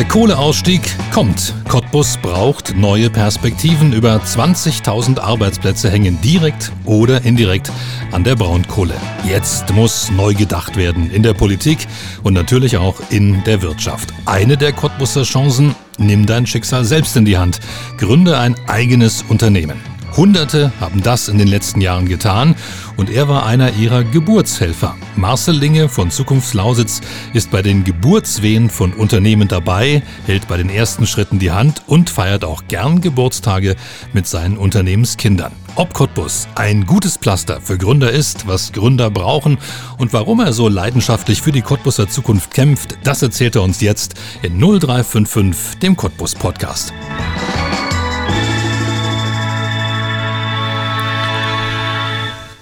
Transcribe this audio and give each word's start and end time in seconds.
Der 0.00 0.08
Kohleausstieg 0.08 0.80
kommt. 1.12 1.52
Cottbus 1.68 2.16
braucht 2.16 2.74
neue 2.74 3.10
Perspektiven. 3.10 3.92
Über 3.92 4.16
20.000 4.16 5.18
Arbeitsplätze 5.18 5.90
hängen 5.90 6.18
direkt 6.22 6.72
oder 6.86 7.22
indirekt 7.22 7.70
an 8.10 8.24
der 8.24 8.34
Braunkohle. 8.34 8.94
Jetzt 9.28 9.74
muss 9.74 10.10
neu 10.10 10.32
gedacht 10.32 10.78
werden 10.78 11.10
in 11.10 11.22
der 11.22 11.34
Politik 11.34 11.86
und 12.22 12.32
natürlich 12.32 12.78
auch 12.78 12.94
in 13.10 13.44
der 13.44 13.60
Wirtschaft. 13.60 14.14
Eine 14.24 14.56
der 14.56 14.72
Cottbuser 14.72 15.24
Chancen, 15.24 15.74
nimm 15.98 16.24
dein 16.24 16.46
Schicksal 16.46 16.86
selbst 16.86 17.14
in 17.18 17.26
die 17.26 17.36
Hand. 17.36 17.60
Gründe 17.98 18.38
ein 18.38 18.56
eigenes 18.68 19.22
Unternehmen. 19.28 19.82
Hunderte 20.16 20.72
haben 20.80 21.02
das 21.02 21.28
in 21.28 21.38
den 21.38 21.48
letzten 21.48 21.80
Jahren 21.80 22.08
getan 22.08 22.56
und 23.00 23.08
er 23.08 23.28
war 23.28 23.46
einer 23.46 23.72
ihrer 23.72 24.04
Geburtshelfer. 24.04 24.94
Marcel 25.16 25.56
Linge 25.56 25.88
von 25.88 26.10
Zukunftslausitz 26.10 27.00
ist 27.32 27.50
bei 27.50 27.62
den 27.62 27.82
Geburtswehen 27.82 28.68
von 28.68 28.92
Unternehmen 28.92 29.48
dabei, 29.48 30.02
hält 30.26 30.46
bei 30.48 30.58
den 30.58 30.68
ersten 30.68 31.06
Schritten 31.06 31.38
die 31.38 31.50
Hand 31.50 31.82
und 31.86 32.10
feiert 32.10 32.44
auch 32.44 32.64
gern 32.68 33.00
Geburtstage 33.00 33.76
mit 34.12 34.26
seinen 34.26 34.58
Unternehmenskindern. 34.58 35.52
Ob 35.76 35.94
Cottbus 35.94 36.46
ein 36.56 36.84
gutes 36.84 37.16
Pflaster 37.16 37.62
für 37.62 37.78
Gründer 37.78 38.10
ist, 38.10 38.46
was 38.46 38.70
Gründer 38.70 39.10
brauchen 39.10 39.56
und 39.96 40.12
warum 40.12 40.40
er 40.40 40.52
so 40.52 40.68
leidenschaftlich 40.68 41.40
für 41.40 41.52
die 41.52 41.62
Cottbuser 41.62 42.06
Zukunft 42.06 42.52
kämpft, 42.52 42.98
das 43.02 43.22
erzählt 43.22 43.56
er 43.56 43.62
uns 43.62 43.80
jetzt 43.80 44.14
in 44.42 44.58
0355, 44.58 45.78
dem 45.78 45.96
Cottbus 45.96 46.34
Podcast. 46.34 46.92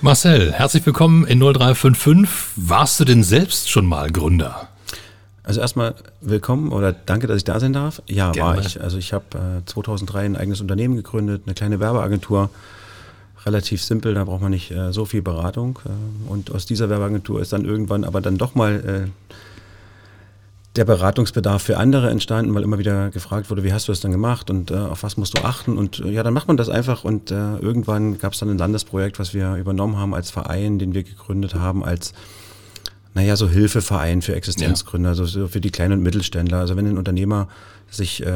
Marcel, 0.00 0.52
herzlich 0.52 0.86
willkommen 0.86 1.26
in 1.26 1.40
0355. 1.40 2.28
Warst 2.54 3.00
du 3.00 3.04
denn 3.04 3.24
selbst 3.24 3.68
schon 3.68 3.84
mal 3.84 4.10
Gründer? 4.10 4.68
Also 5.42 5.60
erstmal 5.60 5.96
willkommen 6.20 6.70
oder 6.70 6.92
danke, 6.92 7.26
dass 7.26 7.38
ich 7.38 7.44
da 7.44 7.58
sein 7.58 7.72
darf. 7.72 8.00
Ja, 8.06 8.30
Gerne. 8.30 8.58
war 8.58 8.64
ich. 8.64 8.80
Also 8.80 8.96
ich 8.96 9.12
habe 9.12 9.24
äh, 9.34 9.64
2003 9.66 10.24
ein 10.24 10.36
eigenes 10.36 10.60
Unternehmen 10.60 10.94
gegründet, 10.94 11.42
eine 11.46 11.54
kleine 11.54 11.80
Werbeagentur. 11.80 12.48
Relativ 13.44 13.82
simpel, 13.82 14.14
da 14.14 14.22
braucht 14.22 14.40
man 14.42 14.52
nicht 14.52 14.70
äh, 14.70 14.92
so 14.92 15.04
viel 15.04 15.20
Beratung. 15.22 15.80
Äh, 15.84 16.30
und 16.30 16.54
aus 16.54 16.64
dieser 16.64 16.88
Werbeagentur 16.88 17.40
ist 17.40 17.52
dann 17.52 17.64
irgendwann 17.64 18.04
aber 18.04 18.20
dann 18.20 18.38
doch 18.38 18.54
mal 18.54 19.08
äh, 19.08 19.32
der 20.78 20.84
Beratungsbedarf 20.84 21.60
für 21.60 21.76
andere 21.76 22.08
entstanden, 22.08 22.54
weil 22.54 22.62
immer 22.62 22.78
wieder 22.78 23.10
gefragt 23.10 23.50
wurde, 23.50 23.64
wie 23.64 23.72
hast 23.72 23.88
du 23.88 23.92
das 23.92 24.00
dann 24.00 24.12
gemacht 24.12 24.48
und 24.48 24.70
äh, 24.70 24.76
auf 24.76 25.02
was 25.02 25.16
musst 25.16 25.36
du 25.36 25.44
achten? 25.44 25.76
Und 25.76 25.98
äh, 25.98 26.10
ja, 26.10 26.22
dann 26.22 26.32
macht 26.32 26.46
man 26.46 26.56
das 26.56 26.68
einfach 26.68 27.02
und 27.04 27.32
äh, 27.32 27.56
irgendwann 27.56 28.18
gab 28.18 28.32
es 28.32 28.38
dann 28.38 28.48
ein 28.48 28.58
Landesprojekt, 28.58 29.18
was 29.18 29.34
wir 29.34 29.56
übernommen 29.56 29.96
haben 29.96 30.14
als 30.14 30.30
Verein, 30.30 30.78
den 30.78 30.94
wir 30.94 31.02
gegründet 31.02 31.56
haben, 31.56 31.84
als 31.84 32.14
naja, 33.14 33.34
so 33.34 33.48
Hilfeverein 33.48 34.22
für 34.22 34.36
Existenzgründer, 34.36 35.08
ja. 35.08 35.10
also 35.10 35.24
so 35.24 35.48
für 35.48 35.60
die 35.60 35.70
kleinen 35.70 35.94
und 35.94 36.02
Mittelständler. 36.04 36.58
Also 36.58 36.76
wenn 36.76 36.86
ein 36.86 36.96
Unternehmer 36.96 37.48
sich, 37.90 38.24
äh, 38.24 38.30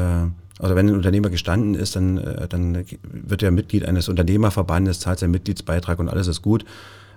also 0.59 0.75
wenn 0.75 0.89
ein 0.89 0.95
Unternehmer 0.95 1.29
gestanden 1.29 1.75
ist, 1.75 1.95
dann, 1.95 2.17
äh, 2.17 2.49
dann 2.49 2.83
wird 3.03 3.41
er 3.41 3.51
Mitglied 3.51 3.85
eines 3.85 4.09
Unternehmerverbandes, 4.09 4.99
zahlt 4.99 5.19
seinen 5.19 5.31
Mitgliedsbeitrag 5.31 5.97
und 5.99 6.09
alles 6.09 6.27
ist 6.27 6.41
gut. 6.41 6.65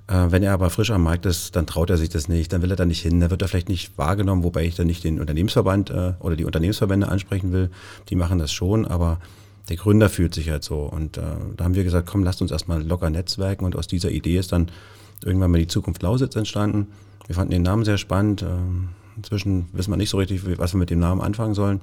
Äh, 0.09 0.31
wenn 0.31 0.43
er 0.43 0.53
aber 0.53 0.71
frisch 0.71 0.91
am 0.91 1.03
Markt 1.03 1.27
ist, 1.27 1.57
dann 1.57 1.67
traut 1.67 1.91
er 1.91 1.97
sich 1.97 2.09
das 2.09 2.29
nicht, 2.29 2.53
dann 2.53 2.63
will 2.63 2.71
er 2.71 2.77
da 2.77 2.85
nicht 2.85 3.03
hin, 3.03 3.21
dann 3.21 3.31
wird 3.31 3.43
er 3.43 3.49
vielleicht 3.49 3.69
nicht 3.69 3.99
wahrgenommen, 3.99 4.45
wobei 4.45 4.65
ich 4.65 4.77
dann 4.77 4.87
nicht 4.87 5.03
den 5.03 5.21
Unternehmensverband 5.21 5.91
äh, 5.91 6.13
oder 6.21 6.37
die 6.37 6.45
Unternehmensverbände 6.45 7.09
ansprechen 7.09 7.53
will. 7.53 7.71
Die 8.09 8.17
machen 8.17 8.39
das 8.39 8.53
schon, 8.53 8.87
aber 8.87 9.19
der 9.69 9.77
Gründer 9.77 10.09
fühlt 10.09 10.35
sich 10.35 10.51
halt 10.51 10.63
so. 10.63 10.81
Und 10.81 11.17
äh, 11.17 11.23
da 11.57 11.65
haben 11.65 11.75
wir 11.75 11.85
gesagt, 11.85 12.09
komm, 12.09 12.23
lasst 12.23 12.41
uns 12.41 12.53
erstmal 12.53 12.83
locker 12.83 13.11
netzwerken. 13.11 13.65
Und 13.65 13.75
aus 13.75 13.89
dieser 13.89 14.11
Idee 14.11 14.39
ist 14.39 14.53
dann 14.53 14.71
irgendwann 15.25 15.51
mal 15.51 15.59
die 15.59 15.67
Zukunft 15.67 16.03
Lausitz 16.03 16.37
entstanden. 16.37 16.89
Wir 17.27 17.35
fanden 17.35 17.51
den 17.51 17.63
Namen 17.63 17.85
sehr 17.85 17.99
spannend. 17.99 18.43
Äh, 18.43 18.47
inzwischen 19.17 19.69
wissen 19.73 19.91
wir 19.91 19.97
nicht 19.97 20.11
so 20.11 20.19
richtig, 20.19 20.43
was 20.59 20.73
wir 20.73 20.79
mit 20.79 20.91
dem 20.91 21.01
Namen 21.01 21.21
anfangen 21.21 21.55
sollen, 21.55 21.81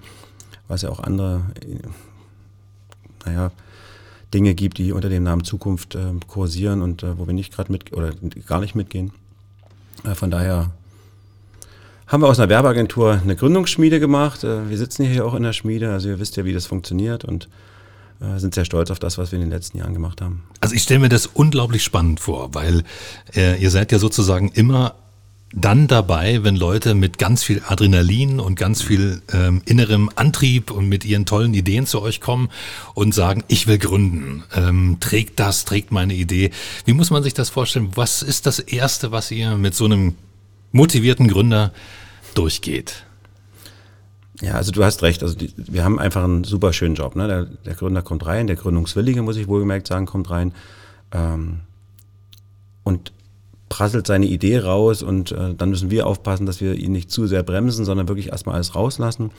was 0.69 0.83
ja 0.83 0.89
auch 0.89 1.01
andere, 1.01 1.41
äh, 1.61 3.25
naja, 3.25 3.51
Dinge 4.33 4.55
gibt, 4.55 4.77
die 4.77 4.91
unter 4.91 5.09
dem 5.09 5.23
Namen 5.23 5.43
Zukunft 5.43 5.95
äh, 5.95 5.99
kursieren 6.27 6.81
und 6.81 7.03
äh, 7.03 7.17
wo 7.17 7.27
wir 7.27 7.33
nicht 7.33 7.53
gerade 7.53 7.71
mit 7.71 7.93
oder 7.93 8.11
gar 8.47 8.59
nicht 8.59 8.75
mitgehen. 8.75 9.11
Äh, 10.03 10.15
von 10.15 10.31
daher 10.31 10.71
haben 12.07 12.21
wir 12.21 12.27
aus 12.27 12.39
einer 12.39 12.49
Werbeagentur 12.49 13.19
eine 13.21 13.35
Gründungsschmiede 13.35 13.99
gemacht. 13.99 14.43
Äh, 14.43 14.69
wir 14.69 14.77
sitzen 14.77 15.05
hier 15.05 15.25
auch 15.25 15.33
in 15.33 15.43
der 15.43 15.53
Schmiede, 15.53 15.91
also 15.91 16.09
ihr 16.09 16.19
wisst 16.19 16.35
ja, 16.37 16.45
wie 16.45 16.53
das 16.53 16.65
funktioniert 16.65 17.25
und 17.25 17.49
äh, 18.21 18.39
sind 18.39 18.55
sehr 18.55 18.65
stolz 18.65 18.91
auf 18.91 18.99
das, 18.99 19.17
was 19.17 19.31
wir 19.31 19.37
in 19.37 19.45
den 19.45 19.51
letzten 19.51 19.77
Jahren 19.77 19.93
gemacht 19.93 20.21
haben. 20.21 20.43
Also 20.59 20.75
ich 20.75 20.83
stelle 20.83 21.01
mir 21.01 21.09
das 21.09 21.25
unglaublich 21.27 21.83
spannend 21.83 22.19
vor, 22.19 22.53
weil 22.53 22.83
äh, 23.35 23.61
ihr 23.61 23.69
seid 23.69 23.91
ja 23.91 23.99
sozusagen 23.99 24.49
immer 24.49 24.95
dann 25.53 25.87
dabei, 25.87 26.43
wenn 26.43 26.55
Leute 26.55 26.95
mit 26.95 27.19
ganz 27.19 27.43
viel 27.43 27.61
Adrenalin 27.67 28.39
und 28.39 28.55
ganz 28.55 28.81
viel 28.81 29.21
ähm, 29.31 29.61
innerem 29.65 30.09
Antrieb 30.15 30.71
und 30.71 30.89
mit 30.89 31.05
ihren 31.05 31.25
tollen 31.25 31.53
Ideen 31.53 31.85
zu 31.85 32.01
euch 32.01 32.21
kommen 32.21 32.49
und 32.95 33.13
sagen, 33.13 33.43
ich 33.47 33.67
will 33.67 33.77
gründen. 33.77 34.43
Ähm, 34.55 34.97
trägt 34.99 35.39
das, 35.39 35.65
trägt 35.65 35.91
meine 35.91 36.15
Idee. 36.15 36.49
Wie 36.85 36.93
muss 36.93 37.11
man 37.11 37.21
sich 37.21 37.35
das 37.35 37.49
vorstellen? 37.49 37.91
Was 37.95 38.23
ist 38.23 38.47
das 38.47 38.59
Erste, 38.59 39.11
was 39.11 39.29
ihr 39.29 39.55
mit 39.55 39.75
so 39.75 39.85
einem 39.85 40.15
motivierten 40.71 41.27
Gründer 41.27 41.71
durchgeht? 42.33 43.05
Ja, 44.41 44.53
also 44.55 44.71
du 44.71 44.83
hast 44.83 45.03
recht. 45.03 45.21
Also 45.21 45.35
die, 45.35 45.53
wir 45.55 45.83
haben 45.83 45.99
einfach 45.99 46.23
einen 46.23 46.43
super 46.43 46.73
schönen 46.73 46.95
Job. 46.95 47.15
Ne? 47.15 47.27
Der, 47.27 47.45
der, 47.45 47.75
Gründer 47.75 48.01
kommt 48.01 48.25
rein, 48.25 48.47
der 48.47 48.55
Gründungswillige, 48.55 49.21
muss 49.21 49.37
ich 49.37 49.47
wohlgemerkt 49.47 49.85
sagen, 49.85 50.07
kommt 50.07 50.31
rein. 50.31 50.53
Ähm, 51.11 51.59
und 52.83 53.13
prasselt 53.73 54.05
seine 54.05 54.27
Idee 54.27 54.59
raus 54.59 55.01
und 55.01 55.31
äh, 55.31 55.55
dann 55.55 55.71
müssen 55.71 55.89
wir 55.89 56.05
aufpassen, 56.05 56.45
dass 56.45 56.61
wir 56.61 56.75
ihn 56.75 56.91
nicht 56.91 57.09
zu 57.09 57.25
sehr 57.25 57.41
bremsen, 57.41 57.85
sondern 57.85 58.07
wirklich 58.07 58.27
erstmal 58.27 58.53
alles 58.53 58.75
rauslassen. 58.75 59.31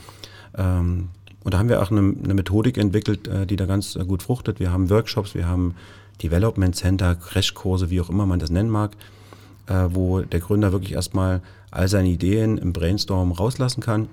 Ähm, 0.58 1.10
und 1.44 1.54
da 1.54 1.58
haben 1.58 1.68
wir 1.68 1.80
auch 1.80 1.92
eine, 1.92 2.00
eine 2.00 2.34
Methodik 2.34 2.76
entwickelt, 2.76 3.28
äh, 3.28 3.46
die 3.46 3.54
da 3.54 3.66
ganz 3.66 3.94
äh, 3.94 4.04
gut 4.04 4.24
fruchtet. 4.24 4.58
Wir 4.58 4.72
haben 4.72 4.90
Workshops, 4.90 5.36
wir 5.36 5.46
haben 5.46 5.76
Development 6.20 6.74
Center, 6.74 7.14
Crashkurse, 7.14 7.90
wie 7.90 8.00
auch 8.00 8.10
immer 8.10 8.26
man 8.26 8.40
das 8.40 8.50
nennen 8.50 8.70
mag, 8.70 8.96
äh, 9.68 9.84
wo 9.90 10.22
der 10.22 10.40
Gründer 10.40 10.72
wirklich 10.72 10.94
erstmal 10.94 11.40
all 11.70 11.86
seine 11.86 12.08
Ideen 12.08 12.58
im 12.58 12.72
Brainstorm 12.72 13.30
rauslassen 13.30 13.82
kann, 13.82 14.08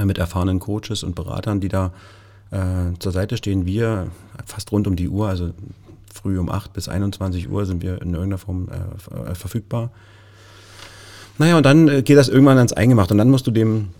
äh, 0.00 0.04
mit 0.04 0.18
erfahrenen 0.18 0.58
Coaches 0.58 1.04
und 1.04 1.14
Beratern, 1.14 1.60
die 1.60 1.68
da 1.68 1.92
äh, 2.50 2.98
zur 2.98 3.12
Seite 3.12 3.36
stehen. 3.36 3.66
Wir 3.66 4.08
fast 4.46 4.72
rund 4.72 4.88
um 4.88 4.96
die 4.96 5.08
Uhr, 5.08 5.28
also 5.28 5.52
früh 6.18 6.38
um 6.38 6.50
8 6.50 6.72
bis 6.72 6.88
21 6.88 7.48
Uhr 7.48 7.66
sind 7.66 7.82
wir 7.82 8.02
in 8.02 8.12
irgendeiner 8.12 8.38
Form 8.38 8.68
äh, 8.68 9.30
äh, 9.30 9.34
verfügbar. 9.34 9.90
Naja, 11.38 11.56
und 11.56 11.64
dann 11.64 11.88
äh, 11.88 12.02
geht 12.02 12.16
das 12.16 12.28
irgendwann 12.28 12.58
ans 12.58 12.72
Eingemacht 12.72 13.10
und 13.12 13.18
dann 13.18 13.30
musst 13.30 13.46
du 13.46 13.50
dem 13.50 13.90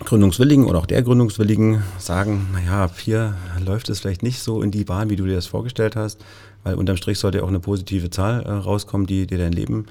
Gründungswilligen 0.00 0.64
oder 0.64 0.80
auch 0.80 0.86
der 0.86 1.02
Gründungswilligen 1.02 1.84
sagen, 1.98 2.48
naja, 2.52 2.90
hier 2.96 3.34
läuft 3.64 3.88
es 3.88 4.00
vielleicht 4.00 4.24
nicht 4.24 4.40
so 4.40 4.60
in 4.60 4.72
die 4.72 4.84
Bahn, 4.84 5.08
wie 5.08 5.16
du 5.16 5.24
dir 5.24 5.36
das 5.36 5.46
vorgestellt 5.46 5.94
hast, 5.94 6.20
weil 6.64 6.74
unterm 6.74 6.96
Strich 6.96 7.18
sollte 7.18 7.44
auch 7.44 7.48
eine 7.48 7.60
positive 7.60 8.10
Zahl 8.10 8.42
äh, 8.42 8.50
rauskommen, 8.50 9.06
die 9.06 9.26
dir 9.26 9.38
dein 9.38 9.52
Leben 9.52 9.86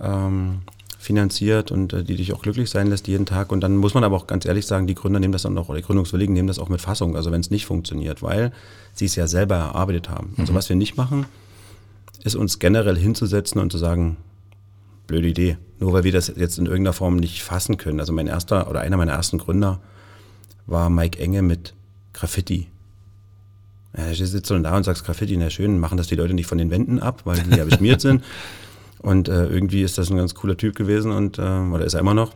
ähm, 0.00 0.60
finanziert 1.08 1.72
und 1.72 1.94
äh, 1.94 2.04
die 2.04 2.16
dich 2.16 2.34
auch 2.34 2.42
glücklich 2.42 2.68
sein 2.68 2.86
lässt 2.88 3.08
jeden 3.08 3.24
Tag. 3.24 3.50
Und 3.50 3.62
dann 3.62 3.78
muss 3.78 3.94
man 3.94 4.04
aber 4.04 4.14
auch 4.14 4.26
ganz 4.26 4.44
ehrlich 4.44 4.66
sagen, 4.66 4.86
die 4.86 4.94
Gründer 4.94 5.18
nehmen 5.18 5.32
das 5.32 5.42
dann 5.42 5.56
auch, 5.56 5.70
oder 5.70 5.78
die 5.78 5.84
Gründungswilligen 5.84 6.34
nehmen 6.34 6.48
das 6.48 6.58
auch 6.58 6.68
mit 6.68 6.82
Fassung, 6.82 7.16
also 7.16 7.32
wenn 7.32 7.40
es 7.40 7.50
nicht 7.50 7.64
funktioniert, 7.64 8.22
weil 8.22 8.52
sie 8.92 9.06
es 9.06 9.16
ja 9.16 9.26
selber 9.26 9.56
erarbeitet 9.56 10.10
haben. 10.10 10.34
Also 10.36 10.52
mhm. 10.52 10.56
was 10.56 10.68
wir 10.68 10.76
nicht 10.76 10.98
machen, 10.98 11.24
ist 12.24 12.36
uns 12.36 12.58
generell 12.58 12.96
hinzusetzen 12.96 13.58
und 13.58 13.72
zu 13.72 13.78
sagen, 13.78 14.18
blöde 15.06 15.28
Idee, 15.28 15.56
nur 15.80 15.94
weil 15.94 16.04
wir 16.04 16.12
das 16.12 16.30
jetzt 16.36 16.58
in 16.58 16.66
irgendeiner 16.66 16.92
Form 16.92 17.16
nicht 17.16 17.42
fassen 17.42 17.78
können. 17.78 18.00
Also 18.00 18.12
mein 18.12 18.26
erster 18.26 18.68
oder 18.68 18.80
einer 18.80 18.98
meiner 18.98 19.12
ersten 19.12 19.38
Gründer 19.38 19.80
war 20.66 20.90
Mike 20.90 21.18
Enge 21.18 21.40
mit 21.40 21.72
Graffiti. 22.12 22.68
Ja, 23.96 24.08
du 24.08 24.26
sitzt 24.26 24.50
dann 24.50 24.62
da 24.62 24.76
und 24.76 24.84
sagst 24.84 25.06
Graffiti, 25.06 25.38
na 25.38 25.48
schön, 25.48 25.78
machen 25.78 25.96
das 25.96 26.08
die 26.08 26.16
Leute 26.16 26.34
nicht 26.34 26.46
von 26.48 26.58
den 26.58 26.70
Wänden 26.70 26.98
ab, 26.98 27.22
weil 27.24 27.38
die 27.40 27.56
ja 27.56 27.64
beschmiert 27.70 28.02
sind. 28.02 28.22
Und 29.00 29.28
äh, 29.28 29.46
irgendwie 29.46 29.82
ist 29.82 29.98
das 29.98 30.10
ein 30.10 30.16
ganz 30.16 30.34
cooler 30.34 30.56
Typ 30.56 30.74
gewesen 30.74 31.12
und 31.12 31.38
äh, 31.38 31.42
oder 31.42 31.84
ist 31.84 31.94
er 31.94 32.00
immer 32.00 32.14
noch. 32.14 32.32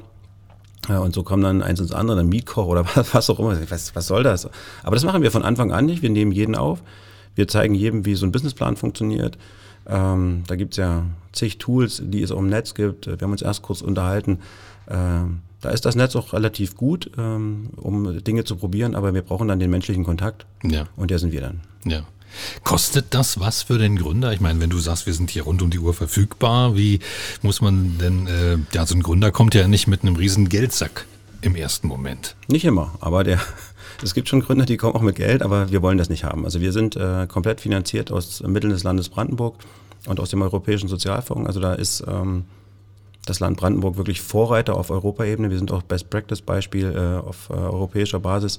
Ja, 0.88 0.99
und 0.99 1.14
so 1.14 1.23
kommen 1.23 1.43
dann 1.43 1.62
eins 1.62 1.81
ins 1.81 1.93
andere, 1.93 2.17
dann 2.17 2.29
Mietkoch 2.29 2.67
oder 2.67 2.85
was, 3.12 3.31
auch 3.31 3.38
immer. 3.38 3.56
Was, 3.69 3.94
was 3.94 4.06
soll 4.06 4.23
das? 4.23 4.49
Aber 4.82 4.97
das 4.97 5.05
machen 5.05 5.23
wir 5.23 5.31
von 5.31 5.44
Anfang 5.44 5.73
an 5.73 5.87
nicht. 5.87 6.03
Wir 6.03 6.11
nehmen 6.11 6.32
jeden 6.32 6.55
auf. 6.55 6.82
Wir 7.35 7.49
zeigen 7.49 7.75
jedem, 7.75 8.05
wie 8.05 8.14
so 8.14 8.26
ein 8.26 8.32
Businessplan 8.32 8.76
funktioniert. 8.76 9.38
Ähm, 9.87 10.44
da 10.47 10.56
gibt 10.56 10.75
es 10.75 10.76
ja 10.79 11.05
zig 11.32 11.59
Tools, 11.59 12.03
die 12.05 12.23
es 12.23 12.31
auch 12.31 12.38
im 12.38 12.49
Netz 12.49 12.75
gibt. 12.75 13.06
Wir 13.06 13.19
haben 13.20 13.32
uns 13.32 13.43
erst 13.43 13.62
kurz 13.62 13.81
unterhalten. 13.81 14.41
Ähm, 14.88 15.41
da 15.61 15.70
ist 15.70 15.85
das 15.85 15.94
Netz 15.94 16.17
auch 16.17 16.32
relativ 16.32 16.76
gut, 16.76 17.11
ähm, 17.17 17.70
um 17.76 18.23
Dinge 18.23 18.44
zu 18.44 18.56
probieren, 18.56 18.94
aber 18.94 19.15
wir 19.15 19.23
brauchen 19.23 19.49
dann 19.49 19.61
den 19.61 19.70
menschlichen 19.70 20.05
Kontakt. 20.05 20.47
Ja. 20.65 20.87
Und 20.97 21.11
der 21.11 21.19
sind 21.19 21.32
wir 21.32 21.41
dann. 21.41 21.61
Ja. 21.85 22.03
Kostet 22.64 23.06
das 23.11 23.40
was 23.40 23.62
für 23.62 23.79
den 23.79 23.96
Gründer? 23.96 24.32
Ich 24.32 24.40
meine, 24.40 24.61
wenn 24.61 24.70
du 24.70 24.79
sagst, 24.79 25.06
wir 25.06 25.14
sind 25.14 25.31
hier 25.31 25.44
rund 25.44 25.62
um 25.62 25.70
die 25.70 25.79
Uhr 25.79 25.94
verfügbar, 25.94 26.76
wie 26.76 27.00
muss 27.43 27.61
man 27.61 27.99
denn, 27.99 28.26
äh, 28.26 28.58
ja, 28.73 28.87
so 28.87 28.94
ein 28.94 29.02
Gründer 29.02 29.31
kommt 29.31 29.55
ja 29.55 29.69
nicht 29.69 29.87
mit 29.87 30.02
einem 30.02 30.17
riesen 30.17 30.49
Geldsack 30.49 31.06
im 31.40 31.56
ersten 31.56 31.88
Moment. 31.88 32.37
Nicht 32.49 32.64
immer, 32.64 32.94
aber 33.00 33.25
der, 33.25 33.40
es 34.02 34.14
gibt 34.14 34.29
schon 34.29 34.40
Gründer, 34.40 34.64
die 34.64 34.76
kommen 34.76 34.94
auch 34.94 35.02
mit 35.02 35.17
Geld, 35.17 35.43
aber 35.43 35.70
wir 35.70 35.82
wollen 35.82 35.99
das 35.99 36.08
nicht 36.08 36.25
haben. 36.25 36.44
Also 36.44 36.61
wir 36.61 36.73
sind 36.73 36.96
äh, 36.96 37.26
komplett 37.26 37.61
finanziert 37.61 38.11
aus 38.12 38.43
Mitteln 38.43 38.73
des 38.73 38.84
Landes 38.84 39.08
Brandenburg 39.08 39.56
und 40.06 40.20
aus 40.20 40.31
dem 40.31 40.43
Europäischen 40.43 40.88
Sozialfonds. 40.88 41.46
Also 41.46 41.61
da 41.61 41.75
ist, 41.75 42.05
ähm, 42.06 42.44
das 43.26 43.40
Land 43.40 43.56
Brandenburg 43.56 43.96
wirklich 43.96 44.20
Vorreiter 44.20 44.76
auf 44.76 44.90
Europaebene. 44.90 45.50
Wir 45.50 45.58
sind 45.58 45.70
auch 45.73 45.82
Best-Practice-Beispiel 45.82 46.93
äh, 46.93 47.26
auf 47.26 47.50
äh, 47.50 47.55
europäischer 47.55 48.19
Basis. 48.19 48.58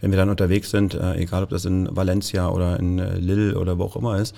Wenn 0.00 0.10
wir 0.10 0.18
dann 0.18 0.30
unterwegs 0.30 0.70
sind, 0.70 0.94
äh, 0.94 1.16
egal 1.16 1.42
ob 1.42 1.50
das 1.50 1.64
in 1.64 1.88
Valencia 1.94 2.48
oder 2.48 2.78
in 2.78 2.98
äh, 2.98 3.16
Lille 3.18 3.58
oder 3.58 3.78
wo 3.78 3.84
auch 3.84 3.96
immer 3.96 4.18
ist, 4.18 4.34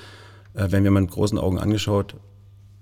äh, 0.54 0.66
wenn 0.70 0.84
wir 0.84 0.90
mit 0.90 1.10
großen 1.10 1.38
Augen 1.38 1.58
angeschaut, 1.58 2.16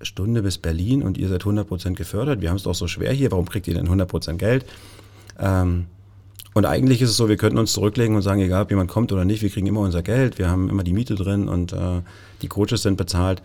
Stunde 0.02 0.42
bis 0.42 0.58
Berlin 0.58 1.02
und 1.02 1.18
ihr 1.18 1.28
seid 1.28 1.42
100% 1.42 1.94
gefördert. 1.94 2.40
Wir 2.40 2.48
haben 2.48 2.56
es 2.56 2.62
doch 2.62 2.74
so 2.74 2.86
schwer 2.86 3.12
hier, 3.12 3.30
warum 3.30 3.46
kriegt 3.46 3.68
ihr 3.68 3.74
denn 3.74 3.88
100% 3.88 4.36
Geld? 4.36 4.64
Ähm, 5.38 5.86
und 6.54 6.64
eigentlich 6.64 7.00
ist 7.00 7.10
es 7.10 7.16
so, 7.16 7.28
wir 7.28 7.36
könnten 7.36 7.58
uns 7.58 7.72
zurücklegen 7.72 8.16
und 8.16 8.22
sagen, 8.22 8.40
egal 8.40 8.62
ob 8.62 8.70
jemand 8.70 8.90
kommt 8.90 9.12
oder 9.12 9.24
nicht, 9.24 9.42
wir 9.42 9.50
kriegen 9.50 9.66
immer 9.66 9.80
unser 9.80 10.02
Geld, 10.02 10.38
wir 10.38 10.50
haben 10.50 10.68
immer 10.68 10.82
die 10.82 10.92
Miete 10.92 11.14
drin 11.14 11.48
und 11.48 11.72
äh, 11.72 12.02
die 12.42 12.48
Coaches 12.48 12.82
sind 12.82 12.96
bezahlt. 12.96 13.42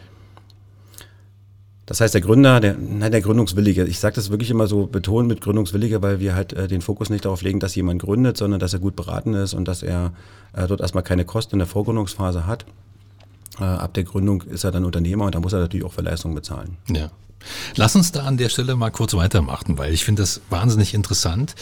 Das 1.86 2.02
heißt, 2.02 2.16
der 2.16 2.22
Gründer, 2.22 2.60
der, 2.60 2.76
nein, 2.78 3.12
der 3.12 3.22
Gründungswillige, 3.22 3.86
ich 3.86 4.00
sage 4.00 4.16
das 4.16 4.32
wirklich 4.32 4.50
immer 4.50 4.66
so 4.68 4.88
betont 4.88 5.28
mit 5.28 5.42
Gründungswillige, 5.42 6.02
weil 6.02 6.20
wir 6.20 6.34
halt 6.34 6.54
äh, 6.54 6.68
den 6.68 6.82
Fokus 6.82 7.10
nicht 7.10 7.26
darauf 7.26 7.44
legen, 7.44 7.60
dass 7.60 7.76
jemand 7.76 8.02
gründet, 8.02 8.38
sondern 8.38 8.60
dass 8.60 8.74
er 8.74 8.80
gut 8.80 8.96
beraten 8.96 9.36
ist 9.36 9.54
und 9.54 9.68
dass 9.68 9.84
er 9.84 10.12
äh, 10.54 10.66
dort 10.68 10.82
erstmal 10.82 11.04
keine 11.04 11.26
Kosten 11.26 11.56
in 11.56 11.60
der 11.60 11.68
Vorgründungsphase 11.68 12.48
hat. 12.48 12.66
Äh, 13.60 13.64
ab 13.66 13.94
der 13.94 14.04
Gründung 14.04 14.42
ist 14.44 14.64
er 14.64 14.72
dann 14.72 14.84
Unternehmer 14.84 15.26
und 15.26 15.36
da 15.36 15.40
muss 15.40 15.54
er 15.54 15.60
natürlich 15.60 15.86
auch 15.86 15.94
für 15.94 16.02
Leistungen 16.02 16.34
bezahlen. 16.34 16.78
Ja. 16.90 17.12
Lass 17.76 17.96
uns 17.96 18.12
da 18.12 18.24
an 18.24 18.38
der 18.38 18.50
Stelle 18.50 18.76
mal 18.76 18.90
kurz 18.90 19.14
weitermachen, 19.14 19.78
weil 19.78 19.94
ich 19.94 20.04
finde 20.04 20.22
das 20.22 20.42
wahnsinnig 20.50 20.94
interessant. 20.94 21.56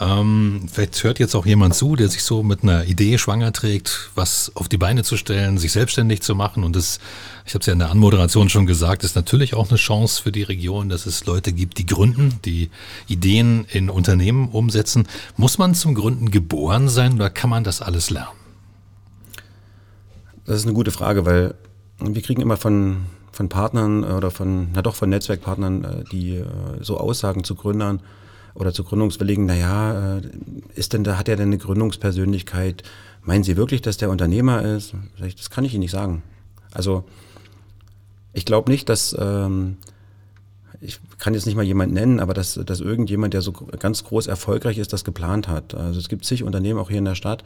Ähm, 0.00 0.66
vielleicht 0.72 1.02
hört 1.04 1.18
jetzt 1.18 1.34
auch 1.34 1.46
jemand 1.46 1.74
zu, 1.74 1.96
der 1.96 2.08
sich 2.08 2.22
so 2.22 2.42
mit 2.42 2.62
einer 2.62 2.84
Idee 2.84 3.18
schwanger 3.18 3.52
trägt, 3.52 4.10
was 4.14 4.52
auf 4.54 4.68
die 4.68 4.78
Beine 4.78 5.04
zu 5.04 5.16
stellen, 5.16 5.58
sich 5.58 5.72
selbstständig 5.72 6.22
zu 6.22 6.34
machen. 6.34 6.64
Und 6.64 6.76
das, 6.76 7.00
ich 7.46 7.54
habe 7.54 7.60
es 7.60 7.66
ja 7.66 7.72
in 7.72 7.78
der 7.78 7.90
Anmoderation 7.90 8.48
schon 8.48 8.66
gesagt, 8.66 9.04
ist 9.04 9.16
natürlich 9.16 9.54
auch 9.54 9.68
eine 9.68 9.78
Chance 9.78 10.22
für 10.22 10.32
die 10.32 10.42
Region, 10.42 10.88
dass 10.88 11.06
es 11.06 11.26
Leute 11.26 11.52
gibt, 11.52 11.78
die 11.78 11.86
gründen, 11.86 12.38
die 12.44 12.70
Ideen 13.06 13.66
in 13.70 13.90
Unternehmen 13.90 14.48
umsetzen. 14.48 15.06
Muss 15.36 15.58
man 15.58 15.74
zum 15.74 15.94
Gründen 15.94 16.30
geboren 16.30 16.88
sein 16.88 17.14
oder 17.14 17.30
kann 17.30 17.50
man 17.50 17.64
das 17.64 17.82
alles 17.82 18.10
lernen? 18.10 18.38
Das 20.46 20.56
ist 20.56 20.64
eine 20.64 20.72
gute 20.72 20.90
Frage, 20.90 21.26
weil 21.26 21.54
wir 22.00 22.22
kriegen 22.22 22.40
immer 22.40 22.56
von 22.56 23.04
von 23.38 23.48
Partnern 23.48 24.02
äh, 24.02 24.08
oder 24.08 24.32
von, 24.32 24.68
na 24.74 24.82
doch, 24.82 24.96
von 24.96 25.08
Netzwerkpartnern, 25.10 25.84
äh, 25.84 26.04
die 26.10 26.34
äh, 26.38 26.44
so 26.80 26.98
Aussagen 26.98 27.44
zu 27.44 27.54
Gründern 27.54 28.00
oder 28.54 28.72
zu 28.72 28.82
Gründungswilligen, 28.82 29.46
naja, 29.46 30.20
ist 30.74 30.92
denn 30.92 31.04
da, 31.04 31.16
hat 31.16 31.28
er 31.28 31.36
denn 31.36 31.50
eine 31.50 31.58
Gründungspersönlichkeit? 31.58 32.82
Meinen 33.22 33.44
Sie 33.44 33.56
wirklich, 33.56 33.82
dass 33.82 33.96
der 33.96 34.10
Unternehmer 34.10 34.62
ist? 34.62 34.94
Das 35.20 35.50
kann 35.50 35.64
ich 35.64 35.74
Ihnen 35.74 35.82
nicht 35.82 35.92
sagen. 35.92 36.24
Also, 36.72 37.04
ich 38.32 38.44
glaube 38.44 38.72
nicht, 38.72 38.88
dass, 38.88 39.16
ähm, 39.16 39.76
ich 40.80 41.00
kann 41.18 41.34
jetzt 41.34 41.46
nicht 41.46 41.56
mal 41.56 41.64
jemanden 41.64 41.94
nennen, 41.94 42.20
aber 42.20 42.34
dass, 42.34 42.54
dass 42.54 42.80
irgendjemand, 42.80 43.34
der 43.34 43.42
so 43.42 43.52
ganz 43.52 44.04
groß 44.04 44.26
erfolgreich 44.26 44.78
ist, 44.78 44.92
das 44.92 45.04
geplant 45.04 45.48
hat. 45.48 45.74
Also 45.74 45.98
es 45.98 46.08
gibt 46.08 46.24
zig 46.24 46.44
Unternehmen 46.44 46.78
auch 46.78 46.88
hier 46.88 46.98
in 46.98 47.04
der 47.04 47.16
Stadt, 47.16 47.42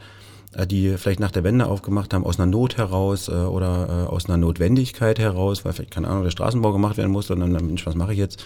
äh, 0.53 0.67
die 0.67 0.97
vielleicht 0.97 1.19
nach 1.19 1.31
der 1.31 1.43
Wende 1.43 1.65
aufgemacht 1.65 2.13
haben, 2.13 2.25
aus 2.25 2.39
einer 2.39 2.45
Not 2.45 2.77
heraus 2.77 3.27
äh, 3.29 3.31
oder 3.31 4.05
äh, 4.07 4.09
aus 4.09 4.25
einer 4.25 4.37
Notwendigkeit 4.37 5.19
heraus, 5.19 5.65
weil 5.65 5.73
vielleicht, 5.73 5.91
keine 5.91 6.07
Ahnung, 6.07 6.23
der 6.23 6.31
Straßenbau 6.31 6.71
gemacht 6.71 6.97
werden 6.97 7.11
musste 7.11 7.33
und 7.33 7.39
dann, 7.39 7.51
Mensch, 7.51 7.85
was 7.85 7.95
mache 7.95 8.13
ich 8.13 8.19
jetzt? 8.19 8.45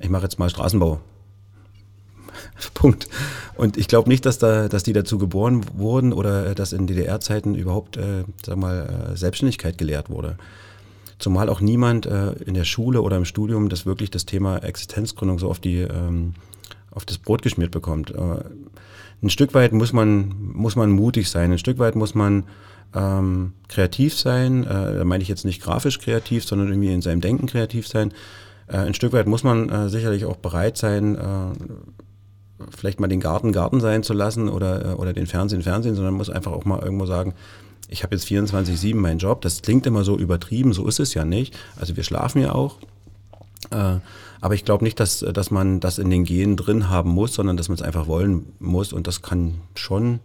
Ich 0.00 0.08
mache 0.08 0.24
jetzt 0.24 0.38
mal 0.38 0.50
Straßenbau. 0.50 1.00
Punkt. 2.74 3.08
Und 3.56 3.76
ich 3.76 3.88
glaube 3.88 4.08
nicht, 4.08 4.24
dass, 4.24 4.38
da, 4.38 4.68
dass 4.68 4.84
die 4.84 4.92
dazu 4.92 5.18
geboren 5.18 5.64
wurden 5.74 6.12
oder 6.12 6.54
dass 6.54 6.72
in 6.72 6.86
DDR-Zeiten 6.86 7.54
überhaupt, 7.54 7.96
äh, 7.96 8.24
sag 8.44 8.56
mal, 8.56 9.12
Selbstständigkeit 9.14 9.78
gelehrt 9.78 10.10
wurde. 10.10 10.36
Zumal 11.18 11.48
auch 11.48 11.60
niemand 11.60 12.06
äh, 12.06 12.32
in 12.32 12.54
der 12.54 12.64
Schule 12.64 13.02
oder 13.02 13.16
im 13.16 13.24
Studium 13.24 13.68
das 13.68 13.86
wirklich 13.86 14.10
das 14.10 14.26
Thema 14.26 14.58
Existenzgründung 14.58 15.38
so 15.38 15.48
auf 15.48 15.60
die 15.60 15.78
ähm, 15.78 16.34
auf 16.90 17.04
das 17.04 17.18
Brot 17.18 17.42
geschmiert 17.42 17.70
bekommt. 17.70 18.10
Äh, 18.10 18.44
ein 19.22 19.30
Stück 19.30 19.54
weit 19.54 19.72
muss 19.72 19.92
man, 19.92 20.34
muss 20.52 20.76
man 20.76 20.90
mutig 20.90 21.30
sein, 21.30 21.52
ein 21.52 21.58
Stück 21.58 21.78
weit 21.78 21.94
muss 21.94 22.14
man 22.14 22.44
ähm, 22.94 23.52
kreativ 23.68 24.18
sein, 24.18 24.64
äh, 24.64 24.98
da 24.98 25.04
meine 25.04 25.22
ich 25.22 25.28
jetzt 25.28 25.44
nicht 25.44 25.62
grafisch 25.62 25.98
kreativ, 25.98 26.44
sondern 26.44 26.68
irgendwie 26.68 26.92
in 26.92 27.02
seinem 27.02 27.20
Denken 27.20 27.46
kreativ 27.46 27.86
sein. 27.88 28.12
Äh, 28.66 28.78
ein 28.78 28.94
Stück 28.94 29.12
weit 29.12 29.26
muss 29.26 29.44
man 29.44 29.68
äh, 29.68 29.88
sicherlich 29.88 30.24
auch 30.24 30.36
bereit 30.36 30.76
sein, 30.76 31.16
äh, 31.16 32.66
vielleicht 32.76 33.00
mal 33.00 33.08
den 33.08 33.20
Garten 33.20 33.52
Garten 33.52 33.80
sein 33.80 34.02
zu 34.02 34.12
lassen 34.12 34.48
oder, 34.48 34.98
oder 34.98 35.12
den 35.12 35.26
Fernsehen 35.26 35.62
Fernsehen, 35.62 35.94
sondern 35.94 36.14
muss 36.14 36.30
einfach 36.30 36.52
auch 36.52 36.64
mal 36.64 36.80
irgendwo 36.80 37.06
sagen, 37.06 37.34
ich 37.92 38.02
habe 38.02 38.14
jetzt 38.14 38.26
24-7 38.26 38.96
meinen 38.96 39.18
Job. 39.18 39.42
Das 39.42 39.62
klingt 39.62 39.86
immer 39.86 40.02
so 40.02 40.16
übertrieben, 40.16 40.72
so 40.72 40.86
ist 40.86 40.98
es 40.98 41.14
ja 41.14 41.24
nicht. 41.24 41.56
Also 41.76 41.96
wir 41.96 42.02
schlafen 42.02 42.40
ja 42.40 42.54
auch. 42.54 42.78
Äh, 43.70 43.96
aber 44.40 44.54
ich 44.54 44.64
glaube 44.64 44.82
nicht, 44.82 44.98
dass, 44.98 45.20
dass 45.20 45.50
man 45.50 45.78
das 45.78 45.98
in 45.98 46.10
den 46.10 46.24
Genen 46.24 46.56
drin 46.56 46.88
haben 46.88 47.10
muss, 47.10 47.34
sondern 47.34 47.56
dass 47.56 47.68
man 47.68 47.76
es 47.76 47.82
einfach 47.82 48.06
wollen 48.06 48.46
muss. 48.58 48.92
Und 48.92 49.06
das 49.06 49.22
kann 49.22 49.54
schon 49.74 50.20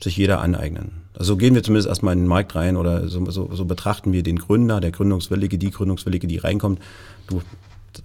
sich 0.00 0.16
jeder 0.16 0.40
aneignen. 0.40 0.92
Also 1.14 1.36
gehen 1.36 1.54
wir 1.54 1.64
zumindest 1.64 1.88
erstmal 1.88 2.12
in 2.12 2.20
den 2.20 2.28
Markt 2.28 2.54
rein 2.54 2.76
oder 2.76 3.08
so, 3.08 3.28
so, 3.30 3.50
so 3.52 3.64
betrachten 3.64 4.12
wir 4.12 4.22
den 4.22 4.38
Gründer, 4.38 4.80
der 4.80 4.92
Gründungswillige, 4.92 5.58
die 5.58 5.72
Gründungswillige, 5.72 6.28
die 6.28 6.36
reinkommt. 6.36 6.80
Du 7.26 7.42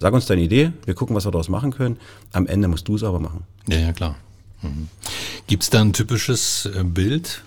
sag 0.00 0.12
uns 0.12 0.26
deine 0.26 0.42
Idee, 0.42 0.72
wir 0.84 0.94
gucken, 0.94 1.14
was 1.14 1.24
wir 1.24 1.30
daraus 1.30 1.48
machen 1.48 1.70
können. 1.70 1.96
Am 2.32 2.48
Ende 2.48 2.66
musst 2.66 2.88
du 2.88 2.96
es 2.96 3.04
aber 3.04 3.20
machen. 3.20 3.44
Ja, 3.68 3.78
ja, 3.78 3.92
klar. 3.92 4.16
Mhm. 4.62 4.88
Gibt 5.46 5.62
es 5.62 5.70
da 5.70 5.80
ein 5.80 5.92
typisches 5.92 6.66
äh, 6.66 6.82
Bild, 6.82 7.44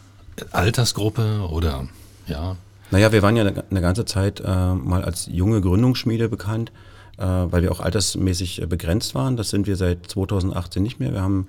Altersgruppe 0.52 1.48
oder 1.50 1.88
ja? 2.28 2.56
Naja, 2.90 3.12
wir 3.12 3.22
waren 3.22 3.36
ja 3.36 3.46
eine 3.46 3.82
ganze 3.82 4.06
Zeit 4.06 4.40
äh, 4.40 4.74
mal 4.74 5.04
als 5.04 5.28
junge 5.32 5.60
Gründungsschmiede 5.60 6.30
bekannt, 6.30 6.72
äh, 7.18 7.26
weil 7.26 7.62
wir 7.62 7.72
auch 7.72 7.82
altersmäßig 7.82 8.62
äh, 8.62 8.66
begrenzt 8.66 9.14
waren. 9.14 9.36
Das 9.36 9.50
sind 9.50 9.68
wir 9.68 9.76
seit 9.76 10.10
2018 10.10 10.84
nicht 10.84 11.00
mehr. 11.00 11.12
Wir 11.12 11.22
haben 11.22 11.48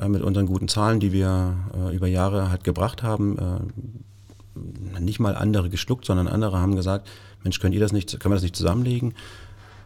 äh, 0.00 0.08
mit 0.08 0.22
unseren 0.22 0.46
guten 0.46 0.68
Zahlen, 0.68 0.98
die 0.98 1.12
wir 1.12 1.54
äh, 1.74 1.94
über 1.94 2.08
Jahre 2.08 2.50
halt 2.50 2.64
gebracht 2.64 3.02
haben, 3.02 3.38
äh, 3.38 5.00
nicht 5.00 5.20
mal 5.20 5.36
andere 5.36 5.70
geschluckt, 5.70 6.04
sondern 6.04 6.26
andere 6.26 6.58
haben 6.58 6.74
gesagt, 6.74 7.08
Mensch, 7.42 7.60
könnt 7.60 7.74
ihr 7.74 7.80
das 7.80 7.92
nicht, 7.92 8.18
können 8.18 8.32
wir 8.32 8.36
das 8.36 8.42
nicht 8.42 8.56
zusammenlegen? 8.56 9.14